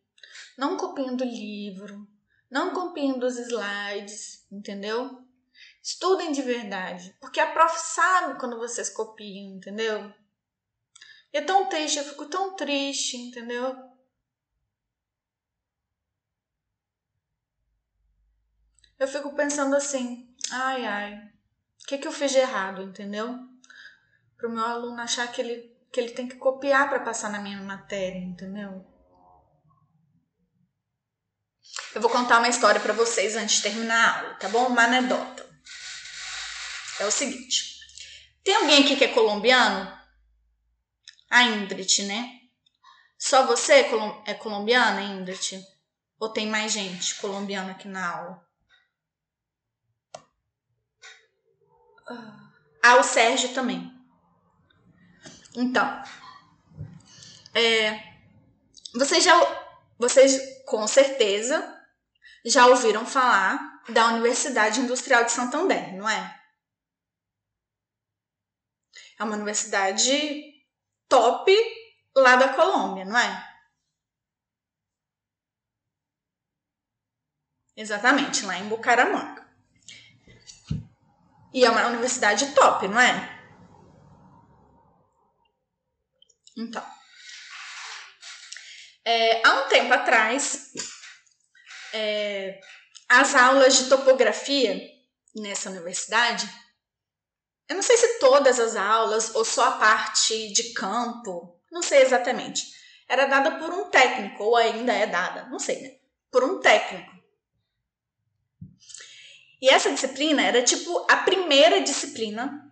não 0.58 0.78
copiem 0.78 1.16
do 1.16 1.24
livro, 1.24 2.08
não 2.50 2.74
copiem 2.74 3.18
dos 3.18 3.38
slides, 3.40 4.46
entendeu? 4.52 5.26
Estudem 5.82 6.32
de 6.32 6.42
verdade, 6.42 7.16
porque 7.20 7.40
a 7.40 7.52
prof 7.52 7.80
sabe 7.80 8.40
quando 8.40 8.58
vocês 8.58 8.90
copiam, 8.90 9.56
entendeu? 9.56 10.14
E 11.34 11.38
é 11.38 11.42
tão 11.42 11.68
triste, 11.68 11.98
eu 11.98 12.06
fico 12.06 12.26
tão 12.28 12.56
triste, 12.56 13.18
entendeu? 13.18 13.76
Eu 18.98 19.08
fico 19.08 19.36
pensando 19.36 19.76
assim, 19.76 20.34
ai 20.52 20.86
ai, 20.86 21.32
o 21.84 21.88
que, 21.88 21.98
que 21.98 22.08
eu 22.08 22.12
fiz 22.12 22.32
de 22.32 22.38
errado, 22.38 22.82
entendeu? 22.82 23.38
Para 24.38 24.48
o 24.48 24.52
meu 24.52 24.64
aluno 24.64 25.02
achar 25.02 25.30
que 25.32 25.42
ele, 25.42 25.75
que 25.96 26.02
ele 26.02 26.12
tem 26.12 26.28
que 26.28 26.36
copiar 26.36 26.90
para 26.90 27.00
passar 27.00 27.30
na 27.30 27.40
minha 27.40 27.58
matéria, 27.62 28.20
entendeu? 28.20 28.86
Eu 31.94 32.02
vou 32.02 32.12
contar 32.12 32.40
uma 32.40 32.50
história 32.50 32.82
para 32.82 32.92
vocês 32.92 33.38
antes 33.38 33.56
de 33.56 33.62
terminar 33.62 33.96
a 33.98 34.20
aula, 34.20 34.34
tá 34.34 34.50
bom? 34.50 34.68
Uma 34.68 34.84
anedota. 34.84 35.50
É 37.00 37.06
o 37.06 37.12
seguinte: 37.12 37.80
tem 38.44 38.56
alguém 38.56 38.84
aqui 38.84 38.98
que 38.98 39.06
é 39.06 39.14
colombiano? 39.14 39.98
A 41.30 41.44
Indrit, 41.44 42.04
né? 42.04 42.42
Só 43.18 43.48
você 43.48 43.88
é 44.26 44.34
colombiana, 44.34 45.02
Indrit? 45.02 45.66
Ou 46.20 46.28
tem 46.28 46.46
mais 46.46 46.74
gente 46.74 47.16
colombiana 47.16 47.72
aqui 47.72 47.88
na 47.88 48.06
aula? 48.18 48.46
Ah, 52.84 52.98
o 52.98 53.04
Sérgio 53.04 53.54
também. 53.54 53.95
Então, 55.56 56.04
é, 57.54 58.14
vocês 58.94 59.24
já, 59.24 59.34
vocês 59.98 60.64
com 60.66 60.86
certeza 60.86 61.74
já 62.46 62.68
ouviram 62.68 63.06
falar 63.06 63.82
da 63.90 64.08
Universidade 64.08 64.82
Industrial 64.82 65.24
de 65.24 65.32
Santander, 65.32 65.96
não 65.96 66.10
é? 66.10 66.42
É 69.18 69.24
uma 69.24 69.36
universidade 69.36 70.62
top 71.08 71.52
lá 72.14 72.36
da 72.36 72.54
Colômbia, 72.54 73.06
não 73.06 73.18
é? 73.18 73.56
Exatamente, 77.78 78.46
lá 78.46 78.58
em 78.58 78.68
Bucaramanga. 78.68 79.46
E 81.54 81.64
é 81.64 81.70
uma 81.70 81.88
universidade 81.88 82.54
top, 82.54 82.88
não 82.90 83.00
é? 83.00 83.35
Então. 86.56 86.86
É, 89.04 89.46
há 89.46 89.62
um 89.62 89.68
tempo 89.68 89.94
atrás, 89.94 90.72
é, 91.94 92.60
as 93.08 93.36
aulas 93.36 93.78
de 93.78 93.90
topografia 93.90 94.82
nessa 95.36 95.70
universidade, 95.70 96.50
eu 97.68 97.76
não 97.76 97.84
sei 97.84 97.98
se 97.98 98.20
todas 98.20 98.60
as 98.60 98.76
aulas 98.76 99.34
ou 99.36 99.44
só 99.44 99.66
a 99.66 99.78
parte 99.78 100.52
de 100.54 100.74
campo, 100.74 101.60
não 101.72 101.82
sei 101.82 102.02
exatamente, 102.02 102.64
era 103.08 103.26
dada 103.26 103.60
por 103.60 103.72
um 103.72 103.90
técnico, 103.90 104.44
ou 104.44 104.56
ainda 104.56 104.94
é 104.94 105.06
dada, 105.06 105.46
não 105.50 105.60
sei, 105.60 105.82
né? 105.82 105.98
Por 106.32 106.44
um 106.44 106.60
técnico. 106.60 107.14
E 109.62 109.70
essa 109.70 109.92
disciplina 109.92 110.42
era 110.42 110.64
tipo 110.64 111.06
a 111.10 111.18
primeira 111.18 111.82
disciplina 111.82 112.72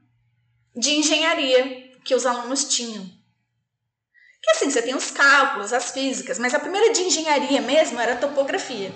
de 0.76 0.92
engenharia 0.92 1.92
que 2.04 2.14
os 2.14 2.26
alunos 2.26 2.66
tinham. 2.66 3.10
Que 4.44 4.52
assim, 4.52 4.70
você 4.70 4.82
tem 4.82 4.94
os 4.94 5.10
cálculos, 5.10 5.72
as 5.72 5.92
físicas, 5.92 6.38
mas 6.38 6.54
a 6.54 6.60
primeira 6.60 6.92
de 6.92 7.02
engenharia 7.02 7.62
mesmo 7.62 8.00
era 8.00 8.18
topografia. 8.18 8.94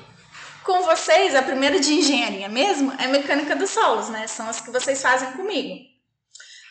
Com 0.66 0.82
vocês, 0.82 1.34
a 1.34 1.42
primeira 1.42 1.80
de 1.80 1.94
engenharia 1.94 2.50
mesmo 2.50 2.92
é 3.00 3.08
mecânica 3.08 3.56
dos 3.56 3.70
solos, 3.70 4.10
né? 4.10 4.28
São 4.28 4.50
as 4.50 4.60
que 4.60 4.70
vocês 4.70 5.02
fazem 5.02 5.32
comigo. 5.32 5.86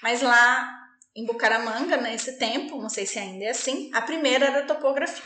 Mas 0.02 0.20
lá 0.20 0.78
em 1.14 1.24
Bucaramanga, 1.24 1.96
nesse 1.96 2.38
tempo, 2.38 2.76
não 2.80 2.90
sei 2.90 3.06
se 3.06 3.18
ainda 3.18 3.46
é 3.46 3.50
assim, 3.50 3.90
a 3.94 4.02
primeira 4.02 4.44
era 4.44 4.66
topografia. 4.66 5.24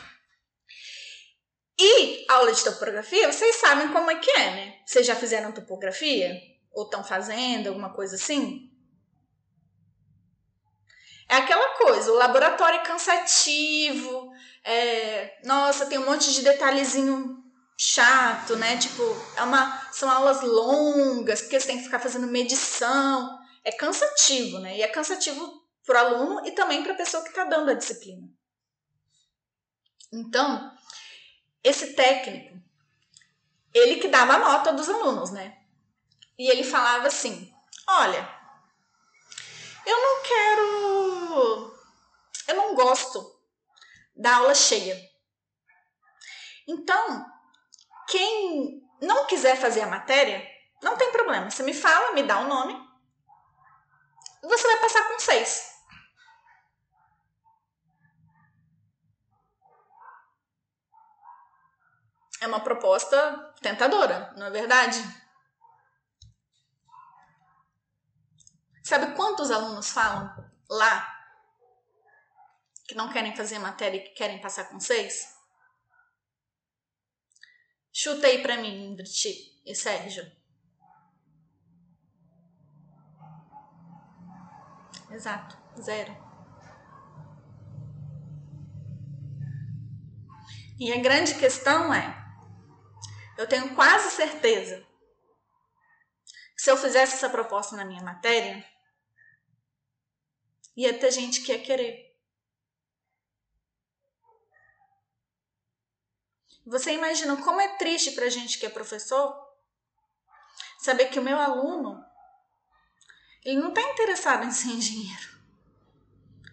E 1.77 2.25
aula 2.29 2.53
de 2.53 2.63
topografia, 2.63 3.33
vocês 3.33 3.57
sabem 3.57 3.89
como 3.89 4.11
é 4.11 4.15
que 4.17 4.31
é, 4.31 4.51
né? 4.51 4.77
Vocês 4.87 5.05
já 5.05 5.17
fizeram 5.17 5.51
topografia? 5.51 6.41
Ou 6.73 6.85
estão 6.85 7.03
fazendo 7.03 7.69
alguma 7.69 7.93
coisa 7.93 8.15
assim? 8.15 8.70
É 11.31 11.36
aquela 11.36 11.77
coisa, 11.78 12.11
o 12.11 12.16
laboratório 12.16 12.81
é 12.81 12.82
cansativo, 12.82 14.32
é, 14.65 15.39
nossa, 15.44 15.86
tem 15.86 15.97
um 15.97 16.05
monte 16.05 16.32
de 16.32 16.43
detalhezinho 16.43 17.40
chato, 17.78 18.57
né? 18.57 18.77
Tipo, 18.78 19.01
é 19.36 19.43
uma, 19.44 19.81
são 19.93 20.11
aulas 20.11 20.43
longas, 20.43 21.40
porque 21.40 21.61
você 21.61 21.69
tem 21.69 21.78
que 21.78 21.85
ficar 21.85 22.01
fazendo 22.01 22.27
medição. 22.27 23.39
É 23.62 23.70
cansativo, 23.70 24.59
né? 24.59 24.77
E 24.77 24.82
é 24.82 24.89
cansativo 24.89 25.65
para 25.86 26.02
o 26.02 26.07
aluno 26.07 26.47
e 26.48 26.51
também 26.51 26.82
para 26.82 26.94
a 26.94 26.97
pessoa 26.97 27.23
que 27.23 27.28
está 27.28 27.44
dando 27.44 27.70
a 27.70 27.74
disciplina. 27.74 28.28
Então, 30.12 30.77
esse 31.62 31.94
técnico, 31.94 32.61
ele 33.73 34.01
que 34.01 34.09
dava 34.09 34.35
a 34.35 34.39
nota 34.40 34.73
dos 34.73 34.89
alunos, 34.89 35.31
né? 35.31 35.59
E 36.36 36.51
ele 36.51 36.65
falava 36.65 37.07
assim: 37.07 37.55
Olha, 37.86 38.28
eu 39.86 39.97
não 39.97 40.23
quero. 40.23 41.10
Eu 41.32 42.57
não 42.57 42.74
gosto 42.74 43.40
da 44.16 44.36
aula 44.36 44.55
cheia. 44.55 44.97
Então, 46.66 47.27
quem 48.09 48.82
não 49.01 49.27
quiser 49.27 49.57
fazer 49.57 49.82
a 49.82 49.86
matéria, 49.86 50.47
não 50.82 50.97
tem 50.97 51.12
problema. 51.12 51.51
Você 51.51 51.62
me 51.62 51.74
fala, 51.74 52.12
me 52.12 52.23
dá 52.23 52.40
o 52.40 52.48
nome, 52.48 52.78
você 54.43 54.66
vai 54.66 54.81
passar 54.81 55.09
com 55.09 55.19
seis. 55.19 55.70
é 62.40 62.47
uma 62.47 62.61
proposta 62.61 63.55
tentadora, 63.61 64.32
não 64.36 64.47
é 64.47 64.51
verdade? 64.51 64.98
Sabe 68.82 69.15
quantos 69.15 69.51
alunos 69.51 69.90
falam 69.90 70.35
lá 70.69 71.20
que 72.91 72.97
não 72.97 73.09
querem 73.09 73.37
fazer 73.37 73.61
matéria 73.61 73.99
e 73.99 74.03
que 74.03 74.17
querem 74.17 74.41
passar 74.41 74.65
com 74.65 74.81
seis? 74.81 75.33
Chuta 77.93 78.27
aí 78.27 78.43
pra 78.43 78.57
mim, 78.57 78.91
Ingrid 78.91 79.62
e 79.65 79.77
Sérgio. 79.77 80.29
Exato, 85.09 85.57
zero. 85.81 86.12
E 90.77 90.93
a 90.93 91.01
grande 91.01 91.37
questão 91.37 91.95
é: 91.95 92.12
eu 93.39 93.49
tenho 93.49 93.73
quase 93.77 94.17
certeza 94.17 94.85
que 96.57 96.62
se 96.62 96.69
eu 96.69 96.77
fizesse 96.77 97.15
essa 97.15 97.31
proposta 97.31 97.77
na 97.77 97.85
minha 97.85 98.03
matéria, 98.03 98.69
ia 100.77 100.99
ter 100.99 101.12
gente 101.12 101.43
que 101.43 101.53
ia 101.53 101.62
querer. 101.62 102.10
Você 106.71 106.93
imagina 106.93 107.37
como 107.39 107.61
é 107.61 107.77
triste 107.77 108.13
para 108.13 108.27
a 108.27 108.29
gente 108.29 108.57
que 108.57 108.65
é 108.65 108.71
professor 108.71 109.35
saber 110.79 111.07
que 111.07 111.19
o 111.19 111.23
meu 111.23 111.37
aluno 111.37 112.01
ele 113.45 113.59
não 113.59 113.71
está 113.71 113.83
interessado 113.83 114.45
em 114.45 114.53
ser 114.53 114.69
engenheiro. 114.69 115.41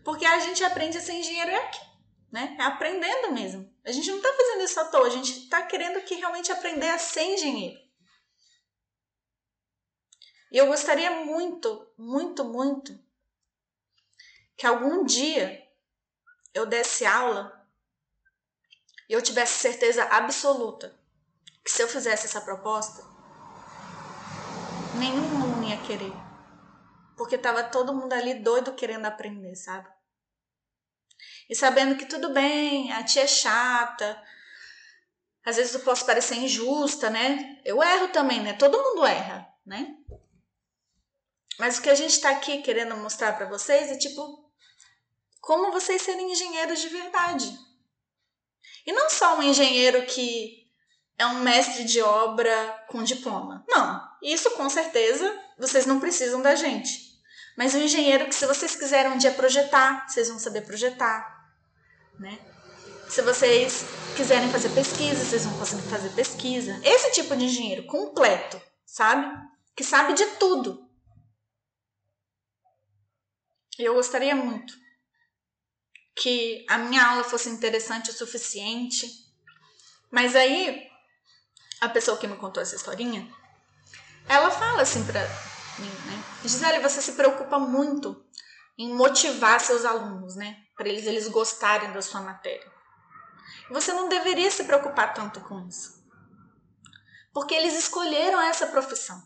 Porque 0.03 0.25
a 0.25 0.39
gente 0.39 0.63
aprende 0.63 0.97
a 0.97 1.01
ser 1.01 1.13
engenheiro 1.13 1.51
é 1.51 1.57
aqui, 1.57 1.85
né? 2.31 2.57
É 2.59 2.63
aprendendo 2.63 3.31
mesmo. 3.31 3.71
A 3.85 3.91
gente 3.91 4.09
não 4.09 4.17
está 4.17 4.33
fazendo 4.33 4.63
isso 4.63 4.79
à 4.79 4.85
toa, 4.85 5.05
a 5.05 5.11
gente 5.11 5.43
está 5.43 5.61
querendo 5.61 6.01
que 6.01 6.15
realmente 6.15 6.51
aprender 6.51 6.89
a 6.89 6.97
ser 6.97 7.21
engenheiro. 7.21 7.79
E 10.51 10.57
eu 10.57 10.65
gostaria 10.65 11.11
muito, 11.11 11.93
muito, 11.95 12.43
muito 12.43 12.99
que 14.55 14.65
algum 14.65 15.05
dia 15.05 15.63
eu 16.55 16.65
desse 16.65 17.05
aula 17.05 17.56
e 19.07 19.13
eu 19.13 19.21
tivesse 19.21 19.59
certeza 19.59 20.03
absoluta 20.03 20.97
que 21.63 21.71
se 21.71 21.81
eu 21.81 21.87
fizesse 21.87 22.25
essa 22.25 22.41
proposta, 22.41 23.03
nenhum 24.93 25.41
aluno 25.41 25.63
ia 25.63 25.77
querer. 25.77 26.13
Porque 27.15 27.37
tava 27.37 27.63
todo 27.63 27.93
mundo 27.93 28.13
ali 28.13 28.35
doido 28.35 28.73
querendo 28.73 29.05
aprender, 29.05 29.55
sabe? 29.55 29.89
E 31.49 31.55
sabendo 31.55 31.97
que 31.97 32.05
tudo 32.05 32.31
bem, 32.31 32.91
a 32.91 33.03
tia 33.03 33.23
é 33.23 33.27
chata, 33.27 34.21
às 35.47 35.55
vezes 35.55 35.73
eu 35.73 35.79
posso 35.79 36.05
parecer 36.05 36.35
injusta, 36.35 37.09
né? 37.09 37.61
Eu 37.63 37.81
erro 37.81 38.09
também, 38.09 38.41
né? 38.41 38.53
Todo 38.53 38.81
mundo 38.81 39.05
erra, 39.05 39.47
né? 39.65 39.95
Mas 41.57 41.77
o 41.77 41.81
que 41.81 41.89
a 41.89 41.95
gente 41.95 42.19
tá 42.19 42.31
aqui 42.31 42.61
querendo 42.61 42.95
mostrar 42.97 43.33
para 43.33 43.47
vocês 43.47 43.89
é 43.89 43.97
tipo 43.97 44.45
como 45.39 45.71
vocês 45.71 46.01
serem 46.01 46.31
engenheiros 46.31 46.79
de 46.81 46.89
verdade. 46.89 47.66
E 48.85 48.91
não 48.91 49.09
só 49.09 49.37
um 49.37 49.43
engenheiro 49.43 50.05
que 50.05 50.65
é 51.17 51.25
um 51.25 51.39
mestre 51.41 51.83
de 51.83 52.01
obra 52.01 52.85
com 52.87 53.03
diploma. 53.03 53.65
Não, 53.67 54.01
isso 54.21 54.51
com 54.51 54.69
certeza 54.69 55.37
vocês 55.57 55.85
não 55.85 55.99
precisam 55.99 56.41
da 56.41 56.55
gente. 56.55 57.07
Mas 57.57 57.73
um 57.73 57.79
engenheiro 57.79 58.27
que, 58.27 58.35
se 58.35 58.45
vocês 58.45 58.75
quiserem 58.75 59.11
um 59.11 59.17
dia 59.17 59.31
projetar, 59.31 60.07
vocês 60.07 60.29
vão 60.29 60.37
saber 60.37 60.61
projetar, 60.61 61.51
né? 62.19 62.39
Se 63.09 63.21
vocês 63.21 63.83
quiserem 64.15 64.51
fazer 64.51 64.69
pesquisa, 64.69 65.23
vocês 65.23 65.45
vão 65.45 65.57
conseguir 65.57 65.89
fazer 65.89 66.09
pesquisa. 66.09 66.79
Esse 66.83 67.11
tipo 67.13 67.35
de 67.35 67.45
engenheiro 67.45 67.87
completo, 67.87 68.61
sabe? 68.85 69.27
Que 69.75 69.83
sabe 69.83 70.13
de 70.13 70.25
tudo. 70.37 70.87
Eu 73.79 73.95
gostaria 73.95 74.35
muito 74.35 74.73
que 76.17 76.65
a 76.67 76.77
minha 76.77 77.05
aula 77.05 77.23
fosse 77.23 77.49
interessante 77.49 78.09
o 78.09 78.13
suficiente. 78.13 79.07
Mas 80.11 80.35
aí, 80.35 80.87
a 81.79 81.87
pessoa 81.89 82.17
que 82.17 82.27
me 82.27 82.35
contou 82.37 82.61
essa 82.61 82.75
historinha, 82.75 83.31
ela 84.27 84.49
fala 84.49 84.81
assim 84.81 85.05
pra 85.05 85.21
mim, 85.79 85.89
né? 86.05 86.23
Gisele, 86.43 86.79
você 86.79 87.01
se 87.01 87.13
preocupa 87.13 87.59
muito 87.59 88.25
em 88.77 88.93
motivar 88.93 89.59
seus 89.59 89.85
alunos, 89.85 90.35
né? 90.35 90.57
Para 90.75 90.89
eles, 90.89 91.05
eles 91.05 91.27
gostarem 91.27 91.91
da 91.91 92.01
sua 92.01 92.21
matéria. 92.21 92.71
Você 93.69 93.93
não 93.93 94.09
deveria 94.09 94.49
se 94.49 94.63
preocupar 94.63 95.13
tanto 95.13 95.39
com 95.41 95.67
isso. 95.67 96.03
Porque 97.33 97.53
eles 97.53 97.75
escolheram 97.75 98.41
essa 98.41 98.67
profissão. 98.67 99.21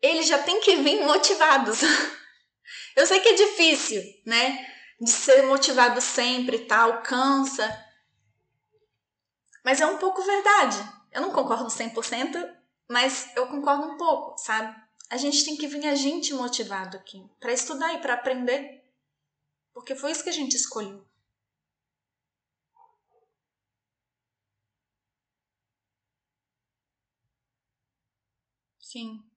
Eles 0.00 0.26
já 0.26 0.38
têm 0.38 0.60
que 0.60 0.76
vir 0.76 1.04
motivados. 1.04 1.80
Eu 2.96 3.06
sei 3.06 3.20
que 3.20 3.28
é 3.28 3.34
difícil, 3.34 4.02
né? 4.24 4.77
De 5.00 5.10
ser 5.10 5.42
motivado 5.42 6.00
sempre 6.00 6.56
e 6.56 6.64
tal, 6.66 7.02
cansa. 7.02 7.66
Mas 9.64 9.80
é 9.80 9.86
um 9.86 9.98
pouco 9.98 10.22
verdade. 10.22 10.78
Eu 11.12 11.22
não 11.22 11.32
concordo 11.32 11.70
100%, 11.70 12.38
mas 12.88 13.30
eu 13.36 13.46
concordo 13.46 13.86
um 13.86 13.96
pouco, 13.96 14.36
sabe? 14.38 14.74
A 15.10 15.16
gente 15.16 15.44
tem 15.44 15.56
que 15.56 15.66
vir 15.66 15.86
a 15.86 15.94
gente 15.94 16.34
motivado 16.34 16.96
aqui 16.96 17.24
para 17.40 17.52
estudar 17.52 17.94
e 17.94 17.98
para 17.98 18.14
aprender. 18.14 18.84
Porque 19.72 19.94
foi 19.94 20.12
isso 20.12 20.24
que 20.24 20.30
a 20.30 20.32
gente 20.32 20.56
escolheu. 20.56 21.06
Sim. 28.80 29.27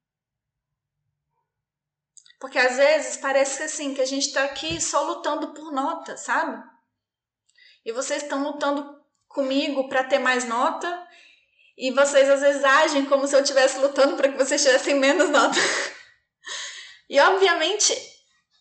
Porque 2.41 2.57
às 2.57 2.75
vezes 2.75 3.17
parece 3.17 3.57
que 3.57 3.63
assim, 3.63 3.93
que 3.93 4.01
a 4.01 4.05
gente 4.05 4.25
está 4.25 4.43
aqui 4.43 4.81
só 4.81 5.03
lutando 5.03 5.53
por 5.53 5.71
nota, 5.71 6.17
sabe? 6.17 6.59
E 7.85 7.91
vocês 7.91 8.23
estão 8.23 8.43
lutando 8.43 8.99
comigo 9.27 9.87
para 9.87 10.03
ter 10.03 10.17
mais 10.17 10.43
nota, 10.45 11.07
e 11.77 11.91
vocês 11.91 12.27
às 12.27 12.41
vezes 12.41 12.63
agem 12.63 13.05
como 13.05 13.27
se 13.27 13.35
eu 13.35 13.41
estivesse 13.41 13.77
lutando 13.77 14.17
para 14.17 14.29
que 14.29 14.37
vocês 14.39 14.61
tivessem 14.63 14.95
menos 14.95 15.29
nota. 15.29 15.55
e 17.07 17.19
obviamente, 17.19 17.95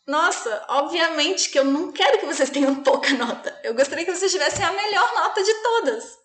nossa, 0.06 0.62
obviamente 0.68 1.48
que 1.48 1.58
eu 1.58 1.64
não 1.64 1.90
quero 1.90 2.18
que 2.18 2.26
vocês 2.26 2.50
tenham 2.50 2.82
pouca 2.82 3.08
nota. 3.14 3.58
Eu 3.64 3.72
gostaria 3.72 4.04
que 4.04 4.14
vocês 4.14 4.30
tivessem 4.30 4.62
a 4.62 4.72
melhor 4.72 5.14
nota 5.14 5.42
de 5.42 5.54
todas. 5.54 6.18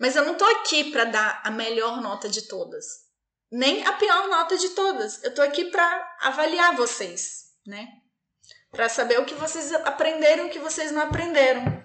Mas 0.00 0.16
eu 0.16 0.24
não 0.24 0.34
tô 0.34 0.44
aqui 0.46 0.90
para 0.90 1.04
dar 1.04 1.42
a 1.44 1.50
melhor 1.52 2.00
nota 2.00 2.28
de 2.28 2.48
todas 2.48 3.08
nem 3.50 3.84
a 3.84 3.92
pior 3.94 4.28
nota 4.28 4.56
de 4.56 4.70
todas. 4.70 5.22
Eu 5.24 5.34
tô 5.34 5.42
aqui 5.42 5.66
para 5.66 6.16
avaliar 6.20 6.76
vocês, 6.76 7.52
né? 7.66 7.88
Para 8.70 8.88
saber 8.88 9.18
o 9.18 9.24
que 9.24 9.34
vocês 9.34 9.72
aprenderam 9.72 10.44
e 10.44 10.48
o 10.48 10.50
que 10.50 10.58
vocês 10.58 10.92
não 10.92 11.02
aprenderam. 11.02 11.80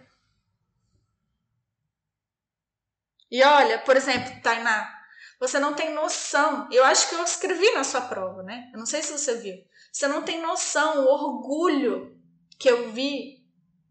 E 3.32 3.44
olha, 3.44 3.80
por 3.80 3.98
exemplo, 3.98 4.42
Tainá, 4.42 4.96
você 5.40 5.60
não 5.60 5.74
tem 5.74 5.94
noção. 5.94 6.70
Eu 6.72 6.86
acho 6.86 7.10
que 7.10 7.16
eu 7.16 7.24
escrevi 7.24 7.72
na 7.72 7.84
sua 7.84 8.02
prova, 8.02 8.44
né? 8.44 8.70
Eu 8.72 8.80
não 8.80 8.86
sei 8.86 9.02
se 9.02 9.12
você 9.12 9.36
viu. 9.36 9.56
Você 9.92 10.08
não 10.08 10.22
tem 10.22 10.42
noção 10.42 11.00
o 11.00 11.08
orgulho 11.08 12.16
que 12.60 12.70
eu 12.70 12.92
vi 12.92 13.44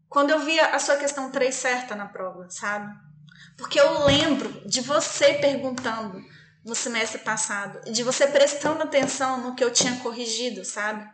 quando 0.07 0.29
eu 0.29 0.39
vi 0.39 0.57
a 0.59 0.79
sua 0.79 0.95
questão 0.95 1.29
3 1.29 1.53
certa 1.53 1.95
na 1.95 2.07
prova, 2.07 2.49
sabe? 2.49 2.95
Porque 3.57 3.79
eu 3.79 4.05
lembro 4.05 4.49
de 4.65 4.81
você 4.81 5.35
perguntando 5.35 6.23
no 6.65 6.73
semestre 6.73 7.19
passado, 7.19 7.79
de 7.91 8.01
você 8.01 8.25
prestando 8.25 8.81
atenção 8.81 9.37
no 9.37 9.55
que 9.55 9.63
eu 9.63 9.71
tinha 9.71 9.99
corrigido, 9.99 10.65
sabe? 10.65 11.07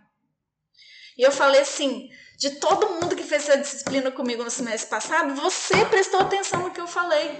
E 1.17 1.21
eu 1.21 1.31
falei 1.31 1.59
assim, 1.59 2.09
de 2.37 2.51
todo 2.51 2.89
mundo 2.89 3.15
que 3.17 3.23
fez 3.23 3.49
essa 3.49 3.57
disciplina 3.57 4.09
comigo 4.09 4.45
no 4.45 4.49
semestre 4.49 4.89
passado, 4.89 5.35
você 5.35 5.85
prestou 5.85 6.21
atenção 6.21 6.61
no 6.61 6.71
que 6.71 6.79
eu 6.79 6.87
falei. 6.87 7.37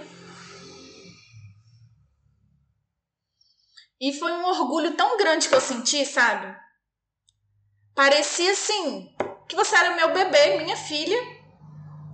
E 3.98 4.12
foi 4.18 4.30
um 4.30 4.44
orgulho 4.44 4.94
tão 4.94 5.16
grande 5.16 5.48
que 5.48 5.54
eu 5.54 5.60
senti, 5.60 6.04
sabe? 6.04 6.54
Parecia 7.94 8.52
assim, 8.52 9.14
que 9.48 9.56
você 9.56 9.74
era 9.74 9.96
meu 9.96 10.12
bebê, 10.12 10.58
minha 10.58 10.76
filha. 10.76 11.18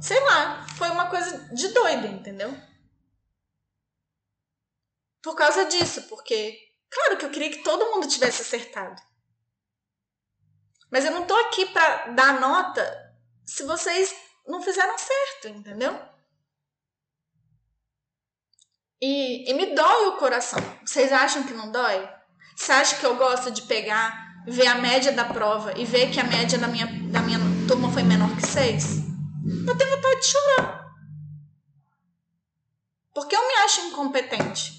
Sei 0.00 0.20
lá, 0.20 0.64
foi 0.76 0.90
uma 0.90 1.10
coisa 1.10 1.52
de 1.52 1.68
doido, 1.68 2.06
entendeu? 2.06 2.67
Por 5.22 5.34
causa 5.34 5.64
disso, 5.66 6.02
porque, 6.02 6.58
claro 6.90 7.16
que 7.16 7.24
eu 7.26 7.30
queria 7.30 7.50
que 7.50 7.62
todo 7.62 7.90
mundo 7.90 8.08
tivesse 8.08 8.42
acertado. 8.42 9.00
Mas 10.90 11.04
eu 11.04 11.10
não 11.10 11.26
tô 11.26 11.34
aqui 11.34 11.66
para 11.66 12.08
dar 12.08 12.40
nota 12.40 13.14
se 13.44 13.62
vocês 13.64 14.14
não 14.46 14.62
fizeram 14.62 14.96
certo, 14.96 15.48
entendeu? 15.48 15.98
E, 19.00 19.50
e 19.50 19.54
me 19.54 19.74
dói 19.74 20.06
o 20.08 20.16
coração. 20.16 20.58
Vocês 20.84 21.12
acham 21.12 21.44
que 21.44 21.52
não 21.52 21.70
dói? 21.70 22.08
Você 22.56 22.72
acha 22.72 22.96
que 22.96 23.06
eu 23.06 23.16
gosto 23.16 23.50
de 23.50 23.62
pegar, 23.62 24.42
ver 24.46 24.66
a 24.66 24.76
média 24.76 25.12
da 25.12 25.24
prova 25.24 25.78
e 25.78 25.84
ver 25.84 26.10
que 26.10 26.18
a 26.18 26.24
média 26.24 26.58
da 26.58 26.66
minha, 26.66 26.86
da 27.10 27.20
minha 27.20 27.38
turma 27.68 27.92
foi 27.92 28.02
menor 28.02 28.34
que 28.34 28.46
seis? 28.46 28.98
Eu 29.66 29.76
tenho 29.76 29.90
vontade 29.90 30.20
de 30.20 30.26
chorar. 30.26 30.78
acho 33.68 33.82
incompetente. 33.82 34.77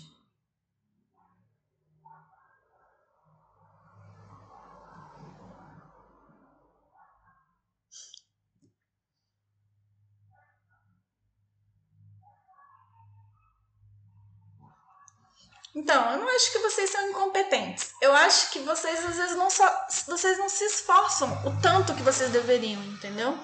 Então, 15.79 16.11
eu 16.11 16.17
não 16.17 16.35
acho 16.35 16.51
que 16.51 16.59
vocês 16.59 16.89
são 16.89 17.09
incompetentes. 17.09 17.93
Eu 18.01 18.13
acho 18.13 18.51
que 18.51 18.59
vocês 18.59 18.99
às 19.05 19.15
vezes 19.15 19.37
não 19.37 19.49
só 19.49 19.87
vocês 20.07 20.37
não 20.37 20.49
se 20.49 20.65
esforçam 20.65 21.31
o 21.47 21.61
tanto 21.61 21.95
que 21.95 22.03
vocês 22.03 22.29
deveriam, 22.31 22.83
entendeu? 22.83 23.39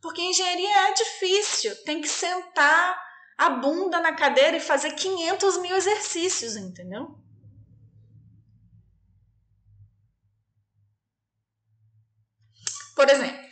Porque 0.00 0.22
engenharia 0.22 0.88
é 0.88 0.94
difícil, 0.94 1.84
tem 1.84 2.00
que 2.00 2.08
sentar 2.08 2.98
a 3.36 3.50
bunda 3.50 4.00
na 4.00 4.14
cadeira 4.14 4.56
e 4.56 4.60
fazer 4.60 4.92
500 4.92 5.58
mil 5.58 5.76
exercícios, 5.76 6.56
entendeu? 6.56 7.14
Por 12.94 13.10
exemplo, 13.10 13.46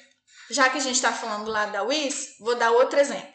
já 0.48 0.70
que 0.70 0.78
a 0.78 0.80
gente 0.80 0.96
está 0.96 1.12
falando 1.12 1.50
lá 1.50 1.66
da 1.66 1.82
WIS, 1.82 2.38
vou 2.40 2.56
dar 2.56 2.70
outro 2.70 2.98
exemplo. 2.98 3.34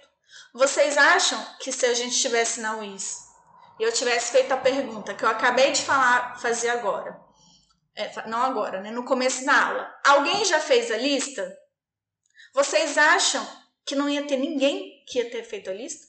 Vocês 0.51 0.97
acham 0.97 1.39
que 1.59 1.71
se 1.71 1.85
a 1.85 1.93
gente 1.93 2.15
estivesse 2.15 2.59
na 2.59 2.75
WIS 2.77 3.28
e 3.79 3.83
eu 3.83 3.91
tivesse 3.93 4.31
feito 4.31 4.51
a 4.51 4.57
pergunta 4.57 5.15
que 5.15 5.23
eu 5.23 5.29
acabei 5.29 5.71
de 5.71 5.81
falar, 5.81 6.37
fazer 6.39 6.69
agora, 6.69 7.19
é, 7.95 8.27
não 8.27 8.41
agora, 8.41 8.81
né? 8.81 8.91
No 8.91 9.05
começo 9.05 9.45
da 9.45 9.67
aula, 9.67 10.01
alguém 10.05 10.43
já 10.45 10.59
fez 10.59 10.91
a 10.91 10.97
lista? 10.97 11.57
Vocês 12.53 12.97
acham 12.97 13.45
que 13.85 13.95
não 13.95 14.09
ia 14.09 14.27
ter 14.27 14.37
ninguém 14.37 15.03
que 15.07 15.19
ia 15.19 15.29
ter 15.29 15.43
feito 15.43 15.69
a 15.69 15.73
lista? 15.73 16.07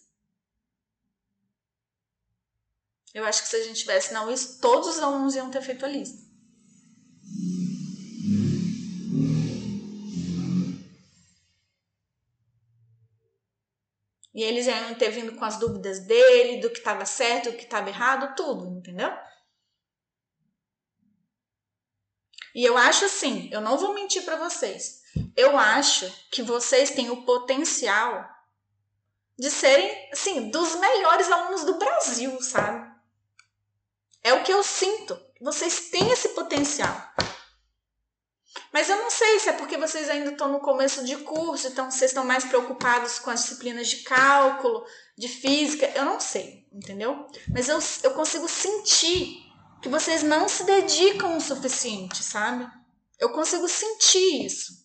Eu 3.13 3.25
acho 3.25 3.43
que 3.43 3.49
se 3.49 3.57
a 3.57 3.63
gente 3.65 3.81
tivesse 3.81 4.13
na 4.13 4.25
UIS, 4.25 4.59
todos 4.61 4.89
os 4.89 5.01
alunos 5.01 5.35
iam 5.35 5.51
ter 5.51 5.63
feito 5.63 5.85
a 5.85 5.89
lista. 5.89 6.30
E 14.33 14.43
eles 14.43 14.67
iam 14.67 14.95
ter 14.95 15.11
vindo 15.11 15.35
com 15.37 15.45
as 15.45 15.59
dúvidas 15.59 16.01
dele, 16.01 16.61
do 16.61 16.71
que 16.71 16.79
estava 16.79 17.05
certo, 17.05 17.51
do 17.51 17.57
que 17.57 17.65
estava 17.65 17.89
errado, 17.89 18.35
tudo, 18.37 18.67
entendeu? 18.79 19.11
E 22.55 22.65
eu 22.65 22.77
acho 22.77 23.05
assim, 23.05 23.49
eu 23.53 23.61
não 23.61 23.77
vou 23.77 23.95
mentir 23.95 24.25
para 24.25 24.37
vocês. 24.37 25.03
Eu 25.37 25.59
acho 25.59 26.11
que 26.31 26.43
vocês 26.43 26.91
têm 26.91 27.11
o 27.11 27.25
potencial 27.25 28.29
de 29.39 29.51
serem, 29.51 30.11
assim, 30.13 30.51
dos 30.51 30.77
melhores 30.77 31.31
alunos 31.31 31.65
do 31.65 31.79
Brasil, 31.79 32.41
sabe? 32.43 32.91
É 34.23 34.35
o 34.35 34.43
que 34.43 34.53
eu 34.53 34.63
sinto. 34.63 35.19
Vocês 35.41 35.89
têm 35.91 36.11
esse 36.11 36.31
potencial. 36.31 36.95
Mas 38.73 38.89
eu 38.89 38.97
não 38.97 39.11
sei 39.11 39.39
se 39.39 39.49
é 39.49 39.53
porque 39.53 39.77
vocês 39.77 40.09
ainda 40.09 40.31
estão 40.31 40.51
no 40.51 40.61
começo 40.61 41.05
de 41.05 41.17
curso, 41.19 41.69
então 41.69 41.91
vocês 41.91 42.11
estão 42.11 42.25
mais 42.25 42.45
preocupados 42.45 43.19
com 43.19 43.31
as 43.31 43.43
disciplinas 43.43 43.89
de 43.89 43.99
cálculo, 43.99 44.85
de 45.17 45.29
física, 45.29 45.91
eu 45.95 46.05
não 46.05 46.19
sei, 46.19 46.67
entendeu? 46.73 47.27
Mas 47.49 47.69
eu, 47.69 47.79
eu 48.03 48.13
consigo 48.13 48.49
sentir 48.49 49.51
que 49.83 49.89
vocês 49.89 50.23
não 50.23 50.49
se 50.49 50.65
dedicam 50.65 51.37
o 51.37 51.41
suficiente, 51.41 52.23
sabe? 52.23 52.69
Eu 53.19 53.31
consigo 53.31 53.69
sentir 53.69 54.47
isso. 54.47 54.81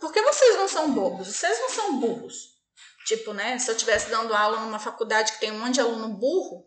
Porque 0.00 0.22
vocês 0.22 0.56
não 0.56 0.59
são 0.70 0.92
bobos, 0.92 1.28
vocês 1.28 1.58
não 1.60 1.70
são 1.70 2.00
burros. 2.00 2.58
Tipo, 3.06 3.32
né? 3.32 3.58
Se 3.58 3.70
eu 3.70 3.74
estivesse 3.74 4.08
dando 4.08 4.34
aula 4.34 4.60
numa 4.60 4.78
faculdade 4.78 5.32
que 5.32 5.40
tem 5.40 5.50
um 5.50 5.58
monte 5.58 5.74
de 5.74 5.80
aluno 5.80 6.08
burro, 6.08 6.66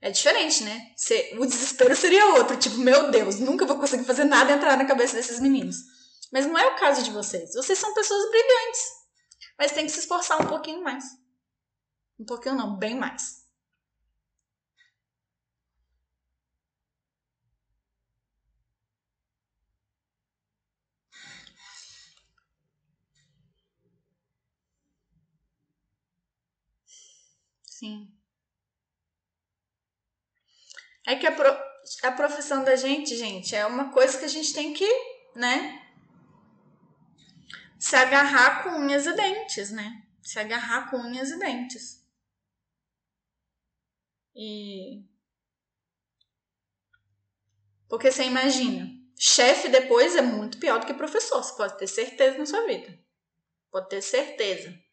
é 0.00 0.10
diferente, 0.10 0.62
né? 0.62 0.94
o 1.38 1.46
desespero 1.46 1.96
seria 1.96 2.34
outro. 2.34 2.56
Tipo, 2.56 2.76
meu 2.76 3.10
Deus, 3.10 3.40
nunca 3.40 3.64
vou 3.64 3.78
conseguir 3.78 4.04
fazer 4.04 4.24
nada 4.24 4.52
entrar 4.52 4.76
na 4.76 4.84
cabeça 4.84 5.16
desses 5.16 5.40
meninos. 5.40 5.76
Mas 6.32 6.46
não 6.46 6.58
é 6.58 6.66
o 6.66 6.76
caso 6.76 7.02
de 7.02 7.10
vocês. 7.10 7.54
Vocês 7.54 7.78
são 7.78 7.94
pessoas 7.94 8.30
brilhantes. 8.30 8.82
Mas 9.58 9.72
tem 9.72 9.86
que 9.86 9.92
se 9.92 10.00
esforçar 10.00 10.40
um 10.42 10.46
pouquinho 10.46 10.82
mais. 10.82 11.04
Um 12.18 12.24
pouquinho 12.24 12.54
não, 12.54 12.76
bem 12.76 12.94
mais. 12.94 13.45
Sim. 27.78 28.10
É 31.06 31.14
que 31.16 31.26
a, 31.26 31.32
pro, 31.32 31.46
a 32.04 32.12
profissão 32.12 32.64
da 32.64 32.74
gente, 32.74 33.14
gente, 33.14 33.54
é 33.54 33.66
uma 33.66 33.92
coisa 33.92 34.18
que 34.18 34.24
a 34.24 34.28
gente 34.28 34.54
tem 34.54 34.72
que, 34.72 34.88
né? 35.34 35.86
Se 37.78 37.94
agarrar 37.94 38.64
com 38.64 38.70
unhas 38.70 39.04
e 39.04 39.12
dentes, 39.12 39.70
né? 39.70 40.06
Se 40.22 40.38
agarrar 40.38 40.90
com 40.90 40.96
unhas 40.96 41.30
e 41.30 41.38
dentes. 41.38 42.02
E. 44.34 45.04
Porque 47.90 48.10
você 48.10 48.24
imagina, 48.24 48.88
chefe 49.18 49.68
depois 49.68 50.16
é 50.16 50.22
muito 50.22 50.58
pior 50.58 50.80
do 50.80 50.86
que 50.86 50.94
professor, 50.94 51.42
você 51.42 51.54
pode 51.54 51.76
ter 51.76 51.86
certeza 51.86 52.38
na 52.38 52.46
sua 52.46 52.66
vida. 52.66 52.98
Pode 53.70 53.90
ter 53.90 54.00
certeza. 54.00 54.85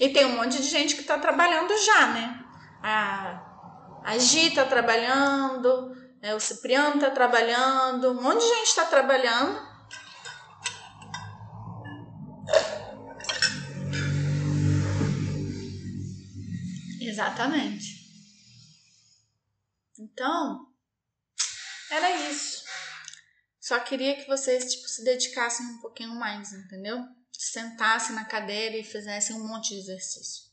E 0.00 0.08
tem 0.08 0.24
um 0.24 0.36
monte 0.36 0.56
de 0.56 0.68
gente 0.68 0.94
que 0.94 1.02
está 1.02 1.18
trabalhando 1.18 1.76
já, 1.76 2.06
né? 2.06 2.42
A, 2.82 4.00
a 4.02 4.16
Gi 4.16 4.48
está 4.48 4.64
trabalhando, 4.64 5.94
é, 6.22 6.34
o 6.34 6.40
Cipriano 6.40 6.94
está 6.94 7.10
trabalhando, 7.10 8.12
um 8.12 8.22
monte 8.22 8.40
de 8.40 8.48
gente 8.48 8.68
está 8.68 8.86
trabalhando. 8.86 9.68
Exatamente. 17.02 18.00
Então, 19.98 20.66
era 21.90 22.10
isso. 22.30 22.64
Só 23.60 23.78
queria 23.80 24.16
que 24.16 24.26
vocês 24.26 24.72
tipo, 24.72 24.88
se 24.88 25.04
dedicassem 25.04 25.66
um 25.66 25.78
pouquinho 25.82 26.14
mais, 26.14 26.54
entendeu? 26.54 27.19
Sentassem 27.40 28.14
na 28.14 28.24
cadeira 28.24 28.76
e 28.76 28.84
fizessem 28.84 29.34
um 29.34 29.48
monte 29.48 29.70
de 29.70 29.80
exercício. 29.80 30.50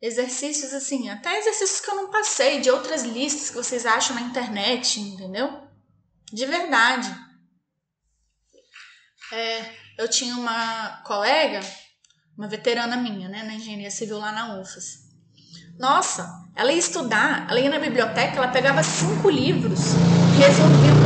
Exercícios 0.00 0.74
assim, 0.74 1.08
até 1.08 1.38
exercícios 1.38 1.80
que 1.80 1.90
eu 1.90 1.96
não 1.96 2.10
passei, 2.10 2.60
de 2.60 2.70
outras 2.70 3.02
listas 3.02 3.48
que 3.48 3.56
vocês 3.56 3.86
acham 3.86 4.14
na 4.14 4.22
internet, 4.22 5.00
entendeu? 5.00 5.66
De 6.30 6.44
verdade. 6.44 7.08
É, 9.32 9.74
eu 9.96 10.06
tinha 10.08 10.36
uma 10.36 11.02
colega, 11.02 11.60
uma 12.36 12.46
veterana 12.46 12.96
minha, 12.96 13.28
né, 13.28 13.42
na 13.42 13.54
engenharia 13.54 13.90
civil 13.90 14.18
lá 14.18 14.30
na 14.30 14.60
UFAS. 14.60 15.08
Nossa, 15.78 16.28
ela 16.54 16.72
ia 16.72 16.78
estudar, 16.78 17.48
ela 17.48 17.58
ia 17.58 17.70
na 17.70 17.78
biblioteca, 17.78 18.36
ela 18.36 18.48
pegava 18.48 18.82
cinco 18.82 19.30
livros, 19.30 19.80
resolvia 20.38 20.92
um 20.92 20.97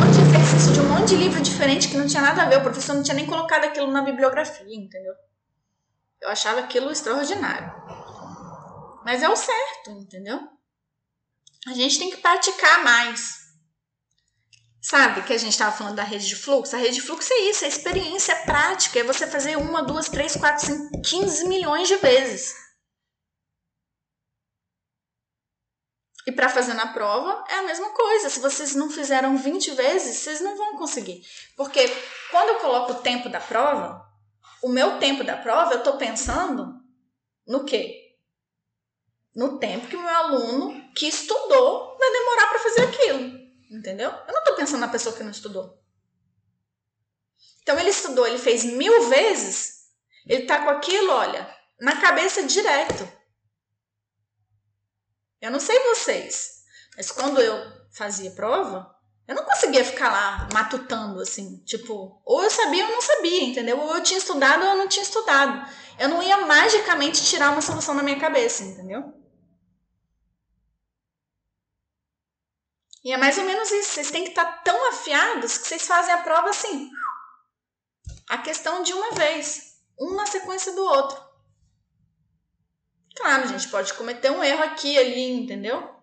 monte 0.92 1.08
de 1.08 1.16
livro 1.16 1.40
diferente 1.40 1.88
que 1.88 1.96
não 1.96 2.06
tinha 2.06 2.22
nada 2.22 2.42
a 2.42 2.48
ver. 2.48 2.58
O 2.58 2.62
professor 2.62 2.94
não 2.94 3.02
tinha 3.02 3.14
nem 3.14 3.26
colocado 3.26 3.64
aquilo 3.64 3.90
na 3.90 4.02
bibliografia, 4.02 4.74
entendeu? 4.74 5.14
Eu 6.20 6.28
achava 6.28 6.60
aquilo 6.60 6.90
extraordinário. 6.90 7.72
Mas 9.04 9.22
é 9.22 9.28
o 9.28 9.34
certo, 9.36 9.90
entendeu? 9.90 10.40
A 11.66 11.72
gente 11.72 11.98
tem 11.98 12.10
que 12.10 12.18
praticar 12.18 12.84
mais. 12.84 13.42
Sabe 14.80 15.22
que 15.22 15.32
a 15.32 15.38
gente 15.38 15.52
estava 15.52 15.76
falando 15.76 15.96
da 15.96 16.02
rede 16.02 16.26
de 16.26 16.36
fluxo? 16.36 16.74
A 16.74 16.78
rede 16.78 16.96
de 16.96 17.02
fluxo 17.02 17.32
é 17.32 17.50
isso, 17.50 17.64
é 17.64 17.68
experiência 17.68 18.32
é 18.32 18.44
prática, 18.44 18.98
é 18.98 19.04
você 19.04 19.26
fazer 19.26 19.56
uma, 19.56 19.82
duas, 19.82 20.08
três, 20.08 20.36
quatro, 20.36 20.66
cinco, 20.66 21.00
quinze 21.02 21.46
milhões 21.46 21.88
de 21.88 21.96
vezes. 21.96 22.61
E 26.26 26.30
para 26.30 26.48
fazer 26.48 26.74
na 26.74 26.92
prova 26.92 27.44
é 27.48 27.54
a 27.56 27.62
mesma 27.62 27.90
coisa. 27.90 28.30
Se 28.30 28.40
vocês 28.40 28.74
não 28.74 28.90
fizeram 28.90 29.36
20 29.36 29.72
vezes, 29.72 30.18
vocês 30.18 30.40
não 30.40 30.56
vão 30.56 30.76
conseguir. 30.76 31.22
Porque 31.56 31.84
quando 32.30 32.50
eu 32.50 32.58
coloco 32.60 32.92
o 32.92 33.02
tempo 33.02 33.28
da 33.28 33.40
prova, 33.40 34.06
o 34.62 34.68
meu 34.68 34.98
tempo 34.98 35.24
da 35.24 35.36
prova, 35.36 35.72
eu 35.72 35.78
estou 35.78 35.96
pensando 35.96 36.80
no 37.46 37.64
quê? 37.64 38.16
No 39.34 39.58
tempo 39.58 39.88
que 39.88 39.96
o 39.96 40.00
meu 40.00 40.14
aluno 40.14 40.92
que 40.94 41.08
estudou 41.08 41.96
vai 41.98 42.12
demorar 42.12 42.48
para 42.48 42.58
fazer 42.60 42.82
aquilo. 42.82 43.42
Entendeu? 43.70 44.10
Eu 44.10 44.32
não 44.32 44.40
estou 44.40 44.54
pensando 44.54 44.80
na 44.80 44.88
pessoa 44.88 45.16
que 45.16 45.24
não 45.24 45.30
estudou. 45.30 45.82
Então 47.62 47.78
ele 47.78 47.90
estudou, 47.90 48.26
ele 48.26 48.38
fez 48.38 48.64
mil 48.64 49.08
vezes, 49.08 49.86
ele 50.26 50.46
tá 50.46 50.62
com 50.62 50.70
aquilo, 50.70 51.12
olha, 51.12 51.48
na 51.80 52.00
cabeça 52.00 52.42
direto. 52.42 53.08
Eu 55.42 55.50
não 55.50 55.58
sei 55.58 55.76
vocês, 55.88 56.62
mas 56.96 57.10
quando 57.10 57.40
eu 57.40 57.56
fazia 57.90 58.30
prova, 58.30 58.94
eu 59.26 59.34
não 59.34 59.44
conseguia 59.44 59.84
ficar 59.84 60.12
lá 60.12 60.48
matutando 60.52 61.20
assim, 61.20 61.58
tipo, 61.64 62.22
ou 62.24 62.44
eu 62.44 62.50
sabia 62.50 62.86
ou 62.86 62.92
não 62.92 63.02
sabia, 63.02 63.42
entendeu? 63.42 63.76
Ou 63.76 63.96
eu 63.96 64.02
tinha 64.04 64.18
estudado 64.18 64.62
ou 64.62 64.70
eu 64.70 64.76
não 64.76 64.86
tinha 64.86 65.02
estudado. 65.02 65.68
Eu 65.98 66.08
não 66.08 66.22
ia 66.22 66.46
magicamente 66.46 67.24
tirar 67.24 67.50
uma 67.50 67.60
solução 67.60 67.96
da 67.96 68.04
minha 68.04 68.20
cabeça, 68.20 68.62
entendeu? 68.62 69.12
E 73.04 73.12
é 73.12 73.16
mais 73.16 73.36
ou 73.36 73.44
menos 73.44 73.68
isso. 73.72 73.94
Vocês 73.94 74.12
têm 74.12 74.22
que 74.22 74.30
estar 74.30 74.62
tão 74.62 74.90
afiados 74.90 75.58
que 75.58 75.66
vocês 75.66 75.84
fazem 75.84 76.14
a 76.14 76.22
prova 76.22 76.50
assim. 76.50 76.88
A 78.28 78.38
questão 78.38 78.84
de 78.84 78.92
uma 78.92 79.10
vez, 79.10 79.76
um 79.98 80.14
na 80.14 80.24
sequência 80.24 80.72
do 80.72 80.84
outro. 80.84 81.31
Claro, 83.16 83.44
a 83.44 83.46
gente 83.46 83.68
pode 83.68 83.94
cometer 83.94 84.30
um 84.30 84.42
erro 84.42 84.62
aqui 84.62 84.98
ali, 84.98 85.30
entendeu? 85.30 85.94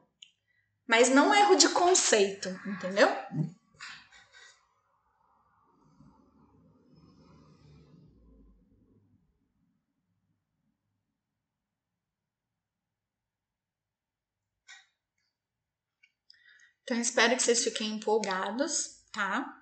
Mas 0.87 1.09
não 1.09 1.33
erro 1.33 1.55
de 1.55 1.69
conceito, 1.69 2.49
entendeu? 2.65 3.07
Então, 16.83 16.99
espero 16.99 17.35
que 17.35 17.43
vocês 17.43 17.63
fiquem 17.63 17.95
empolgados, 17.97 19.03
tá? 19.11 19.61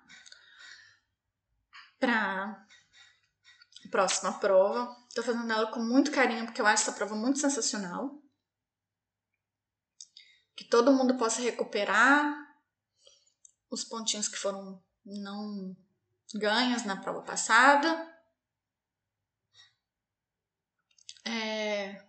Para 2.00 2.44
a 2.44 2.67
próxima 3.90 4.38
prova. 4.38 4.94
Tô 5.14 5.22
fazendo 5.22 5.52
ela 5.52 5.70
com 5.70 5.80
muito 5.80 6.10
carinho 6.10 6.46
porque 6.46 6.60
eu 6.60 6.66
acho 6.66 6.82
essa 6.82 6.92
prova 6.92 7.14
muito 7.14 7.38
sensacional. 7.38 8.22
Que 10.56 10.64
todo 10.64 10.92
mundo 10.92 11.16
possa 11.16 11.40
recuperar 11.40 12.48
os 13.70 13.84
pontinhos 13.84 14.28
que 14.28 14.38
foram 14.38 14.82
não 15.04 15.76
ganhos 16.34 16.84
na 16.84 17.00
prova 17.00 17.22
passada. 17.22 18.14
É... 21.24 22.06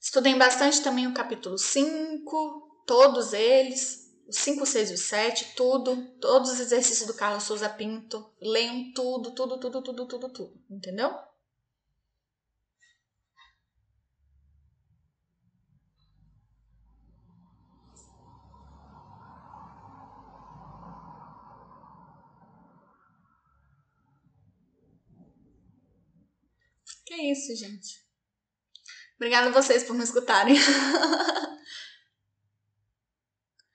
Estudem 0.00 0.36
bastante 0.36 0.82
também 0.82 1.06
o 1.06 1.14
capítulo 1.14 1.56
5, 1.56 2.84
todos 2.86 3.32
eles 3.32 4.01
o 4.32 4.34
5, 4.34 4.64
6 4.66 4.90
e 4.90 4.94
o 4.94 4.98
7, 4.98 5.54
tudo, 5.54 6.08
todos 6.20 6.50
os 6.50 6.60
exercícios 6.60 7.06
do 7.06 7.14
Carlos 7.14 7.44
Souza 7.44 7.68
Pinto, 7.68 8.32
leiam 8.40 8.92
tudo, 8.94 9.32
tudo, 9.34 9.58
tudo, 9.58 9.82
tudo, 9.82 10.06
tudo, 10.06 10.28
tudo, 10.30 10.64
entendeu? 10.70 11.14
Que 27.04 27.14
é 27.14 27.32
isso, 27.32 27.54
gente. 27.54 28.00
Obrigada 29.16 29.48
a 29.48 29.52
vocês 29.52 29.84
por 29.84 29.94
me 29.94 30.02
escutarem. 30.02 30.56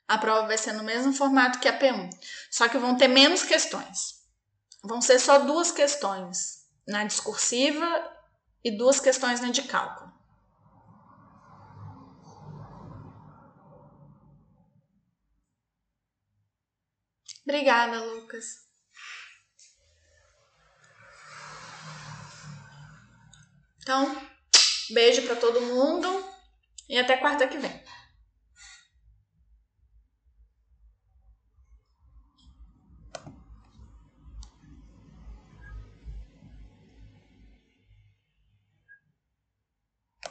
a 0.08 0.18
prova 0.18 0.48
vai 0.48 0.58
ser 0.58 0.74
no 0.74 0.84
mesmo 0.84 1.12
formato 1.12 1.60
que 1.60 1.68
a 1.68 1.78
P1, 1.78 2.10
só 2.50 2.70
que 2.70 2.78
vão 2.78 2.96
ter 2.96 3.08
menos 3.08 3.44
questões. 3.44 4.22
Vão 4.84 5.02
ser 5.02 5.20
só 5.20 5.40
duas 5.40 5.72
questões 5.72 6.66
na 6.88 7.04
discursiva 7.04 7.86
e 8.64 8.72
duas 8.72 9.00
questões 9.00 9.42
na 9.42 9.50
de 9.50 9.64
cálculo. 9.64 10.16
Obrigada, 17.44 18.04
Lucas. 18.04 18.68
Então, 23.82 24.22
beijo 24.90 25.22
para 25.26 25.38
todo 25.38 25.62
mundo 25.62 26.26
e 26.90 26.98
até 26.98 27.16
quarta 27.16 27.48
que 27.48 27.58
vem. 27.58 27.86